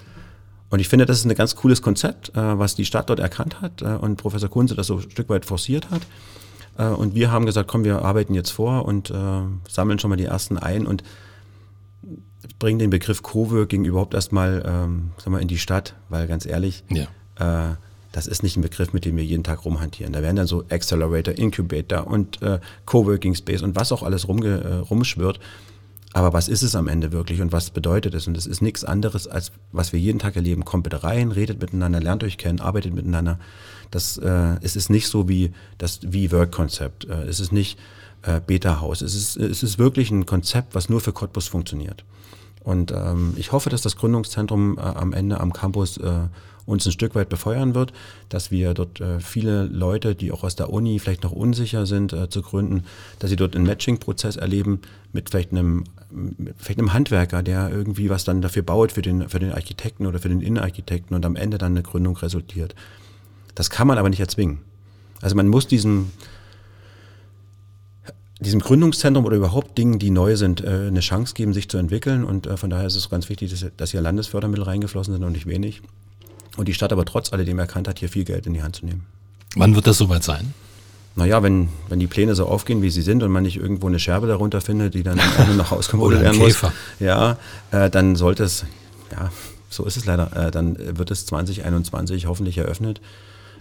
Und 0.70 0.78
ich 0.78 0.88
finde, 0.88 1.06
das 1.06 1.18
ist 1.18 1.26
ein 1.26 1.34
ganz 1.34 1.54
cooles 1.54 1.82
Konzept, 1.82 2.30
äh, 2.30 2.58
was 2.58 2.74
die 2.74 2.84
Stadt 2.84 3.10
dort 3.10 3.20
erkannt 3.20 3.60
hat 3.60 3.82
äh, 3.82 3.96
und 4.00 4.16
Professor 4.16 4.48
Kunze 4.48 4.74
das 4.74 4.86
so 4.86 4.96
ein 4.96 5.10
Stück 5.10 5.28
weit 5.28 5.44
forciert 5.44 5.90
hat. 5.90 6.02
Äh, 6.78 6.86
und 6.94 7.14
wir 7.14 7.30
haben 7.30 7.46
gesagt, 7.46 7.68
komm, 7.68 7.84
wir 7.84 8.02
arbeiten 8.02 8.34
jetzt 8.34 8.50
vor 8.50 8.86
und 8.86 9.10
äh, 9.10 9.14
sammeln 9.68 9.98
schon 9.98 10.10
mal 10.10 10.16
die 10.16 10.24
ersten 10.24 10.58
ein 10.58 10.86
und 10.86 11.04
bringen 12.58 12.78
den 12.78 12.90
Begriff 12.90 13.22
Coworking 13.22 13.84
überhaupt 13.84 14.14
erstmal 14.14 14.62
ähm, 14.66 15.10
sag 15.18 15.28
mal, 15.28 15.40
in 15.40 15.48
die 15.48 15.58
Stadt, 15.58 15.94
weil 16.08 16.26
ganz 16.26 16.46
ehrlich, 16.46 16.84
ja. 16.90 17.06
äh, 17.70 17.74
das 18.12 18.26
ist 18.26 18.42
nicht 18.42 18.56
ein 18.56 18.62
Begriff, 18.62 18.92
mit 18.92 19.04
dem 19.04 19.16
wir 19.16 19.24
jeden 19.24 19.42
Tag 19.42 19.64
rumhantieren. 19.64 20.12
Da 20.12 20.22
werden 20.22 20.36
dann 20.36 20.46
so 20.46 20.64
Accelerator, 20.68 21.34
Incubator 21.34 22.06
und 22.06 22.42
äh, 22.42 22.60
Coworking 22.84 23.34
Space 23.34 23.62
und 23.62 23.74
was 23.74 23.90
auch 23.90 24.02
alles 24.02 24.28
rumge, 24.28 24.60
äh, 24.60 24.74
rumschwirrt. 24.74 25.40
Aber 26.14 26.34
was 26.34 26.48
ist 26.48 26.62
es 26.62 26.74
am 26.74 26.88
Ende 26.88 27.10
wirklich 27.10 27.40
und 27.40 27.52
was 27.52 27.70
bedeutet 27.70 28.12
es? 28.14 28.26
Und 28.26 28.36
es 28.36 28.46
ist 28.46 28.60
nichts 28.60 28.84
anderes, 28.84 29.26
als 29.26 29.50
was 29.72 29.94
wir 29.94 30.00
jeden 30.00 30.18
Tag 30.18 30.36
erleben. 30.36 30.64
Kommt 30.64 30.84
bitte 30.84 31.02
rein, 31.02 31.32
redet 31.32 31.60
miteinander, 31.60 32.00
lernt 32.00 32.22
euch 32.22 32.36
kennen, 32.36 32.60
arbeitet 32.60 32.92
miteinander. 32.92 33.38
Das, 33.90 34.18
äh, 34.18 34.56
es 34.60 34.76
ist 34.76 34.90
nicht 34.90 35.08
so 35.08 35.28
wie 35.28 35.52
das 35.78 36.00
wie-Work-Konzept. 36.02 37.06
Äh, 37.06 37.24
es 37.24 37.40
ist 37.40 37.52
nicht 37.52 37.78
äh, 38.22 38.40
Beta-Haus. 38.40 39.02
Es 39.02 39.14
ist, 39.14 39.36
es 39.36 39.62
ist 39.62 39.78
wirklich 39.78 40.10
ein 40.10 40.26
Konzept, 40.26 40.74
was 40.74 40.88
nur 40.88 41.00
für 41.00 41.12
Cottbus 41.12 41.48
funktioniert. 41.48 42.04
Und 42.64 42.92
ähm, 42.92 43.34
ich 43.36 43.52
hoffe, 43.52 43.70
dass 43.70 43.82
das 43.82 43.96
Gründungszentrum 43.96 44.78
äh, 44.78 44.82
am 44.82 45.12
Ende 45.12 45.40
am 45.40 45.52
Campus 45.52 45.96
äh, 45.96 46.28
uns 46.64 46.86
ein 46.86 46.92
Stück 46.92 47.14
weit 47.14 47.28
befeuern 47.28 47.74
wird, 47.74 47.92
dass 48.28 48.50
wir 48.50 48.72
dort 48.74 49.00
äh, 49.00 49.20
viele 49.20 49.64
Leute, 49.64 50.14
die 50.14 50.30
auch 50.30 50.44
aus 50.44 50.54
der 50.54 50.70
Uni 50.70 50.98
vielleicht 50.98 51.24
noch 51.24 51.32
unsicher 51.32 51.86
sind 51.86 52.12
äh, 52.12 52.28
zu 52.28 52.42
gründen, 52.42 52.84
dass 53.18 53.30
sie 53.30 53.36
dort 53.36 53.56
einen 53.56 53.66
Matching-Prozess 53.66 54.36
erleben 54.36 54.80
mit 55.12 55.30
vielleicht 55.30 55.50
einem, 55.50 55.84
mit 56.10 56.54
vielleicht 56.58 56.78
einem 56.78 56.92
Handwerker, 56.92 57.42
der 57.42 57.70
irgendwie 57.70 58.10
was 58.10 58.24
dann 58.24 58.42
dafür 58.42 58.62
baut 58.62 58.92
für 58.92 59.02
den, 59.02 59.28
für 59.28 59.40
den 59.40 59.52
Architekten 59.52 60.06
oder 60.06 60.20
für 60.20 60.28
den 60.28 60.40
Innenarchitekten 60.40 61.16
und 61.16 61.26
am 61.26 61.36
Ende 61.36 61.58
dann 61.58 61.72
eine 61.72 61.82
Gründung 61.82 62.16
resultiert. 62.16 62.74
Das 63.54 63.68
kann 63.68 63.88
man 63.88 63.98
aber 63.98 64.08
nicht 64.08 64.20
erzwingen. 64.20 64.60
Also 65.20 65.36
man 65.36 65.48
muss 65.48 65.66
diesen, 65.66 66.12
diesem 68.42 68.60
Gründungszentrum 68.60 69.24
oder 69.24 69.36
überhaupt 69.36 69.76
Dingen, 69.78 69.98
die 69.98 70.10
neu 70.10 70.36
sind, 70.36 70.62
äh, 70.62 70.86
eine 70.88 71.00
Chance 71.00 71.34
geben, 71.34 71.52
sich 71.52 71.68
zu 71.68 71.78
entwickeln. 71.78 72.24
Und 72.24 72.46
äh, 72.46 72.56
von 72.56 72.70
daher 72.70 72.86
ist 72.86 72.96
es 72.96 73.10
ganz 73.10 73.28
wichtig, 73.28 73.54
dass, 73.76 73.90
hier 73.90 74.00
Landesfördermittel 74.00 74.64
reingeflossen 74.64 75.14
sind 75.14 75.24
und 75.24 75.32
nicht 75.32 75.46
wenig. 75.46 75.82
Und 76.56 76.68
die 76.68 76.74
Stadt 76.74 76.92
aber 76.92 77.04
trotz 77.04 77.32
alledem 77.32 77.58
erkannt 77.58 77.88
hat, 77.88 77.98
hier 77.98 78.08
viel 78.08 78.24
Geld 78.24 78.46
in 78.46 78.54
die 78.54 78.62
Hand 78.62 78.76
zu 78.76 78.86
nehmen. 78.86 79.06
Wann 79.56 79.74
wird 79.74 79.86
das 79.86 79.98
soweit 79.98 80.22
sein? 80.22 80.54
Naja, 81.14 81.42
wenn, 81.42 81.68
wenn 81.88 82.00
die 82.00 82.06
Pläne 82.06 82.34
so 82.34 82.46
aufgehen, 82.46 82.80
wie 82.80 82.90
sie 82.90 83.02
sind 83.02 83.22
und 83.22 83.30
man 83.30 83.42
nicht 83.42 83.56
irgendwo 83.56 83.86
eine 83.86 83.98
Scherbe 83.98 84.26
darunter 84.26 84.60
findet, 84.60 84.94
die 84.94 85.02
dann 85.02 85.20
nur 85.46 85.56
noch 85.56 85.72
ausgemodelt 85.72 86.22
werden 86.22 86.38
muss, 86.38 86.58
ja, 87.00 87.36
äh, 87.70 87.90
dann 87.90 88.16
sollte 88.16 88.44
es, 88.44 88.64
ja, 89.10 89.30
so 89.68 89.84
ist 89.84 89.98
es 89.98 90.06
leider, 90.06 90.34
äh, 90.34 90.50
dann 90.50 90.76
wird 90.96 91.10
es 91.10 91.26
2021 91.26 92.26
hoffentlich 92.26 92.56
eröffnet 92.56 93.00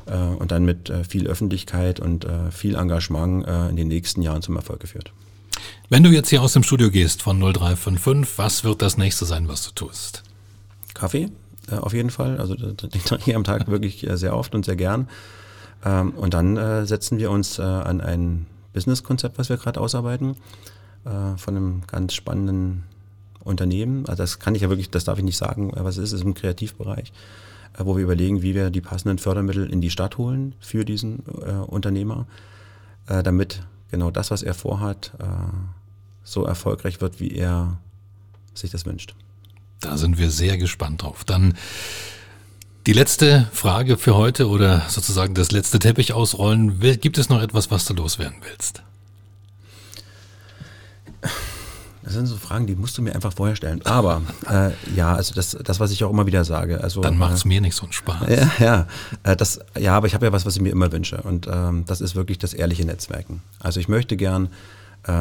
äh, 0.06 0.18
und 0.18 0.52
dann 0.52 0.66
mit 0.66 0.90
äh, 0.90 1.04
viel 1.04 1.28
Öffentlichkeit 1.28 2.00
und 2.00 2.26
äh, 2.26 2.52
viel 2.52 2.76
Engagement 2.76 3.48
in 3.70 3.76
den 3.76 3.88
nächsten 3.88 4.22
Jahren 4.22 4.42
zum 4.42 4.56
Erfolg 4.56 4.80
geführt. 4.80 5.12
Wenn 5.90 6.04
du 6.04 6.10
jetzt 6.10 6.30
hier 6.30 6.42
aus 6.42 6.54
dem 6.54 6.64
Studio 6.64 6.90
gehst 6.90 7.22
von 7.22 7.40
0355, 7.40 8.38
was 8.38 8.64
wird 8.64 8.82
das 8.82 8.98
nächste 8.98 9.26
sein, 9.26 9.48
was 9.48 9.66
du 9.66 9.72
tust? 9.72 10.24
Kaffee, 10.94 11.30
auf 11.70 11.94
jeden 11.94 12.10
Fall. 12.10 12.38
Also 12.38 12.56
den 12.56 12.78
trinke 13.04 13.30
ich 13.30 13.36
am 13.36 13.44
Tag 13.44 13.68
wirklich 13.72 14.08
sehr 14.14 14.36
oft 14.36 14.56
und 14.56 14.66
sehr 14.66 14.76
gern. 14.76 15.10
Ähm, 15.84 16.12
und 16.12 16.34
dann 16.34 16.86
setzen 16.86 17.18
wir 17.18 17.32
uns 17.32 17.60
an 17.60 18.02
ein 18.02 18.46
Businesskonzept, 18.74 19.38
was 19.38 19.50
wir 19.50 19.58
gerade 19.58 19.80
ausarbeiten, 19.80 20.36
von 21.04 21.56
einem 21.56 21.82
ganz 21.88 22.14
spannenden 22.14 22.84
Unternehmen. 23.44 24.06
Also 24.08 24.24
das 24.24 24.40
kann 24.40 24.56
ich 24.56 24.62
ja 24.62 24.70
wirklich, 24.70 24.90
das 24.90 25.04
darf 25.04 25.18
ich 25.18 25.26
nicht 25.26 25.38
sagen, 25.38 25.72
was 25.76 25.98
es 25.98 26.04
ist, 26.06 26.14
es 26.14 26.20
ist 26.20 26.26
im 26.26 26.34
Kreativbereich. 26.34 27.12
Äh, 27.78 27.86
wo 27.86 27.96
wir 27.96 28.04
überlegen, 28.04 28.42
wie 28.42 28.56
wir 28.56 28.70
die 28.70 28.82
passenden 28.82 29.18
Fördermittel 29.18 29.70
in 29.70 29.82
die 29.82 29.90
Stadt 29.90 30.18
holen 30.18 30.56
für 30.60 30.86
diesen 30.86 31.24
äh, 31.46 31.52
Unternehmer, 31.52 32.28
äh, 33.08 33.24
damit 33.24 33.64
genau 33.90 34.12
das, 34.12 34.32
was 34.32 34.44
er 34.44 34.54
vorhat, 34.54 35.12
äh, 35.20 35.26
so 36.24 36.46
erfolgreich 36.46 37.02
wird, 37.02 37.20
wie 37.20 37.36
er 37.36 37.78
sich 38.54 38.72
das 38.72 38.86
wünscht. 38.86 39.16
Da 39.80 39.98
sind 39.98 40.18
wir 40.18 40.30
sehr 40.30 40.58
gespannt 40.58 41.02
drauf. 41.02 41.24
Dann 41.24 41.56
die 42.86 42.94
letzte 42.94 43.48
Frage 43.52 43.98
für 43.98 44.16
heute 44.16 44.48
oder 44.48 44.84
sozusagen 44.88 45.34
das 45.34 45.52
letzte 45.52 45.80
Teppich 45.80 46.14
ausrollen. 46.14 46.80
Gibt 46.80 47.18
es 47.18 47.30
noch 47.30 47.42
etwas, 47.42 47.72
was 47.72 47.86
du 47.86 47.94
loswerden 47.94 48.38
willst? 48.44 48.84
Das 52.12 52.18
sind 52.18 52.26
so 52.26 52.36
Fragen, 52.36 52.68
die 52.68 52.76
musst 52.76 52.98
du 52.98 53.02
mir 53.02 53.16
einfach 53.16 53.32
vorher 53.32 53.56
stellen. 53.56 53.82
Aber 53.86 54.22
äh, 54.50 54.72
ja, 54.94 55.16
also 55.16 55.34
das, 55.34 55.58
das, 55.64 55.80
was 55.80 55.92
ich 55.92 56.04
auch 56.04 56.10
immer 56.10 56.26
wieder 56.26 56.44
sage. 56.44 56.82
Also, 56.84 57.00
Dann 57.00 57.18
macht 57.18 57.36
es 57.36 57.46
äh, 57.46 57.48
mir 57.48 57.62
nicht 57.62 57.74
so 57.74 57.84
einen 57.84 57.94
Spaß. 57.94 58.28
Ja, 58.28 58.52
ja, 58.60 58.88
äh, 59.24 59.38
das, 59.38 59.62
ja 59.80 59.96
aber 59.96 60.08
ich 60.08 60.14
habe 60.14 60.26
ja 60.26 60.34
was, 60.34 60.46
was 60.46 60.58
ich 60.58 60.62
mir 60.62 60.72
immer 60.72 60.92
wünsche. 60.92 61.22
Und 61.22 61.48
ähm, 61.50 61.86
das 61.88 62.02
ist 62.02 62.14
wirklich 62.14 62.38
das 62.38 62.54
ehrliche 62.54 62.84
Netzwerken. 62.84 63.42
Also 63.62 63.80
ich 63.80 63.88
möchte 63.88 64.18
gern, 64.18 64.50
äh, 65.04 65.14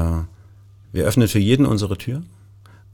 wir 0.91 1.05
öffnen 1.05 1.29
für 1.29 1.39
jeden 1.39 1.65
unsere 1.65 1.97
Tür. 1.97 2.23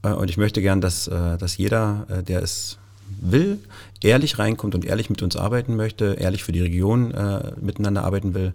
Äh, 0.03 0.11
und 0.11 0.28
ich 0.28 0.36
möchte 0.36 0.61
gern, 0.61 0.82
dass, 0.82 1.09
äh, 1.09 1.38
dass 1.38 1.57
jeder, 1.57 2.07
der 2.28 2.42
es 2.42 2.76
will, 3.22 3.59
ehrlich 4.03 4.38
reinkommt 4.38 4.74
und 4.74 4.84
ehrlich 4.84 5.09
mit 5.09 5.22
uns 5.22 5.36
arbeiten 5.36 5.74
möchte, 5.74 6.18
ehrlich 6.20 6.44
für 6.44 6.53
die 6.53 6.61
Region 6.61 7.14
miteinander 7.62 8.05
arbeiten 8.05 8.34
will 8.34 8.53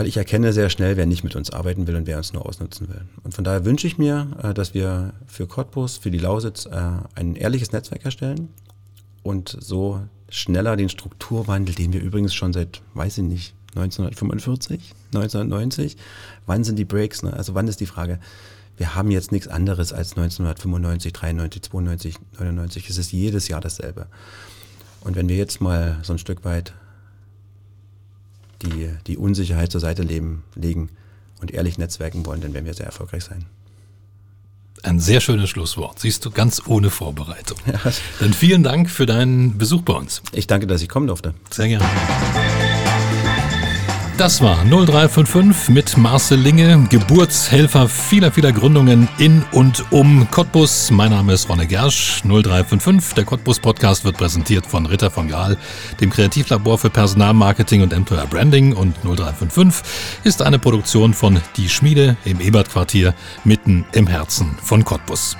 weil 0.00 0.06
ich 0.06 0.16
erkenne 0.16 0.54
sehr 0.54 0.70
schnell, 0.70 0.96
wer 0.96 1.04
nicht 1.04 1.24
mit 1.24 1.36
uns 1.36 1.50
arbeiten 1.50 1.86
will 1.86 1.94
und 1.94 2.06
wer 2.06 2.16
uns 2.16 2.32
nur 2.32 2.46
ausnutzen 2.46 2.88
will. 2.88 3.02
Und 3.22 3.34
von 3.34 3.44
daher 3.44 3.66
wünsche 3.66 3.86
ich 3.86 3.98
mir, 3.98 4.28
äh, 4.42 4.54
dass 4.54 4.72
wir 4.72 5.12
für 5.26 5.46
Cottbus, 5.46 5.98
für 5.98 6.10
die 6.10 6.16
Lausitz 6.16 6.64
äh, 6.64 6.70
ein 7.16 7.36
ehrliches 7.36 7.72
Netzwerk 7.72 8.06
erstellen 8.06 8.48
und 9.22 9.54
so 9.60 10.00
schneller 10.30 10.78
den 10.78 10.88
Strukturwandel, 10.88 11.74
den 11.74 11.92
wir 11.92 12.00
übrigens 12.00 12.32
schon 12.32 12.54
seit, 12.54 12.80
weiß 12.94 13.18
ich 13.18 13.24
nicht, 13.24 13.54
1945, 13.74 14.94
1990, 15.08 15.98
wann 16.46 16.64
sind 16.64 16.78
die 16.78 16.86
Breaks? 16.86 17.22
Ne? 17.22 17.34
Also 17.34 17.54
wann 17.54 17.68
ist 17.68 17.80
die 17.80 17.84
Frage? 17.84 18.20
Wir 18.78 18.94
haben 18.94 19.10
jetzt 19.10 19.32
nichts 19.32 19.48
anderes 19.48 19.92
als 19.92 20.12
1995, 20.12 21.12
93, 21.12 21.62
92, 21.64 22.14
99. 22.38 22.88
Es 22.88 22.96
ist 22.96 23.12
jedes 23.12 23.48
Jahr 23.48 23.60
dasselbe. 23.60 24.06
Und 25.02 25.14
wenn 25.14 25.28
wir 25.28 25.36
jetzt 25.36 25.60
mal 25.60 25.98
so 26.02 26.14
ein 26.14 26.18
Stück 26.18 26.42
weit 26.46 26.72
die, 28.62 28.90
die 29.06 29.16
Unsicherheit 29.16 29.72
zur 29.72 29.80
Seite 29.80 30.02
leben, 30.02 30.44
legen 30.54 30.90
und 31.40 31.50
ehrlich 31.50 31.78
netzwerken 31.78 32.26
wollen, 32.26 32.40
dann 32.40 32.54
werden 32.54 32.66
wir 32.66 32.74
sehr 32.74 32.86
erfolgreich 32.86 33.24
sein. 33.24 33.46
Ein 34.82 34.98
sehr 34.98 35.20
schönes 35.20 35.50
Schlusswort. 35.50 35.98
Siehst 35.98 36.24
du, 36.24 36.30
ganz 36.30 36.62
ohne 36.66 36.90
Vorbereitung. 36.90 37.58
Ja. 37.66 37.78
Dann 38.18 38.32
vielen 38.32 38.62
Dank 38.62 38.90
für 38.90 39.06
deinen 39.06 39.58
Besuch 39.58 39.82
bei 39.82 39.92
uns. 39.92 40.22
Ich 40.32 40.46
danke, 40.46 40.66
dass 40.66 40.82
ich 40.82 40.88
kommen 40.88 41.06
durfte. 41.06 41.34
Sehr 41.50 41.68
gerne. 41.68 41.84
Das 44.20 44.42
war 44.42 44.66
0355 44.66 45.70
mit 45.70 45.96
Marcel 45.96 46.38
Linge, 46.38 46.86
Geburtshelfer 46.90 47.88
vieler, 47.88 48.30
vieler 48.30 48.52
Gründungen 48.52 49.08
in 49.16 49.42
und 49.50 49.82
um 49.90 50.30
Cottbus. 50.30 50.90
Mein 50.90 51.12
Name 51.12 51.32
ist 51.32 51.48
Ronne 51.48 51.66
Gersch, 51.66 52.20
0355. 52.24 53.14
Der 53.14 53.24
Cottbus 53.24 53.60
Podcast 53.60 54.04
wird 54.04 54.18
präsentiert 54.18 54.66
von 54.66 54.84
Ritter 54.84 55.10
von 55.10 55.26
Gaal, 55.26 55.56
dem 56.02 56.10
Kreativlabor 56.10 56.76
für 56.76 56.90
Personalmarketing 56.90 57.80
und 57.80 57.94
Employer 57.94 58.26
Branding. 58.26 58.74
Und 58.74 58.94
0355 59.04 59.90
ist 60.24 60.42
eine 60.42 60.58
Produktion 60.58 61.14
von 61.14 61.40
Die 61.56 61.70
Schmiede 61.70 62.18
im 62.26 62.42
Ebert-Quartier 62.42 63.14
mitten 63.44 63.86
im 63.92 64.06
Herzen 64.06 64.58
von 64.62 64.84
Cottbus. 64.84 65.38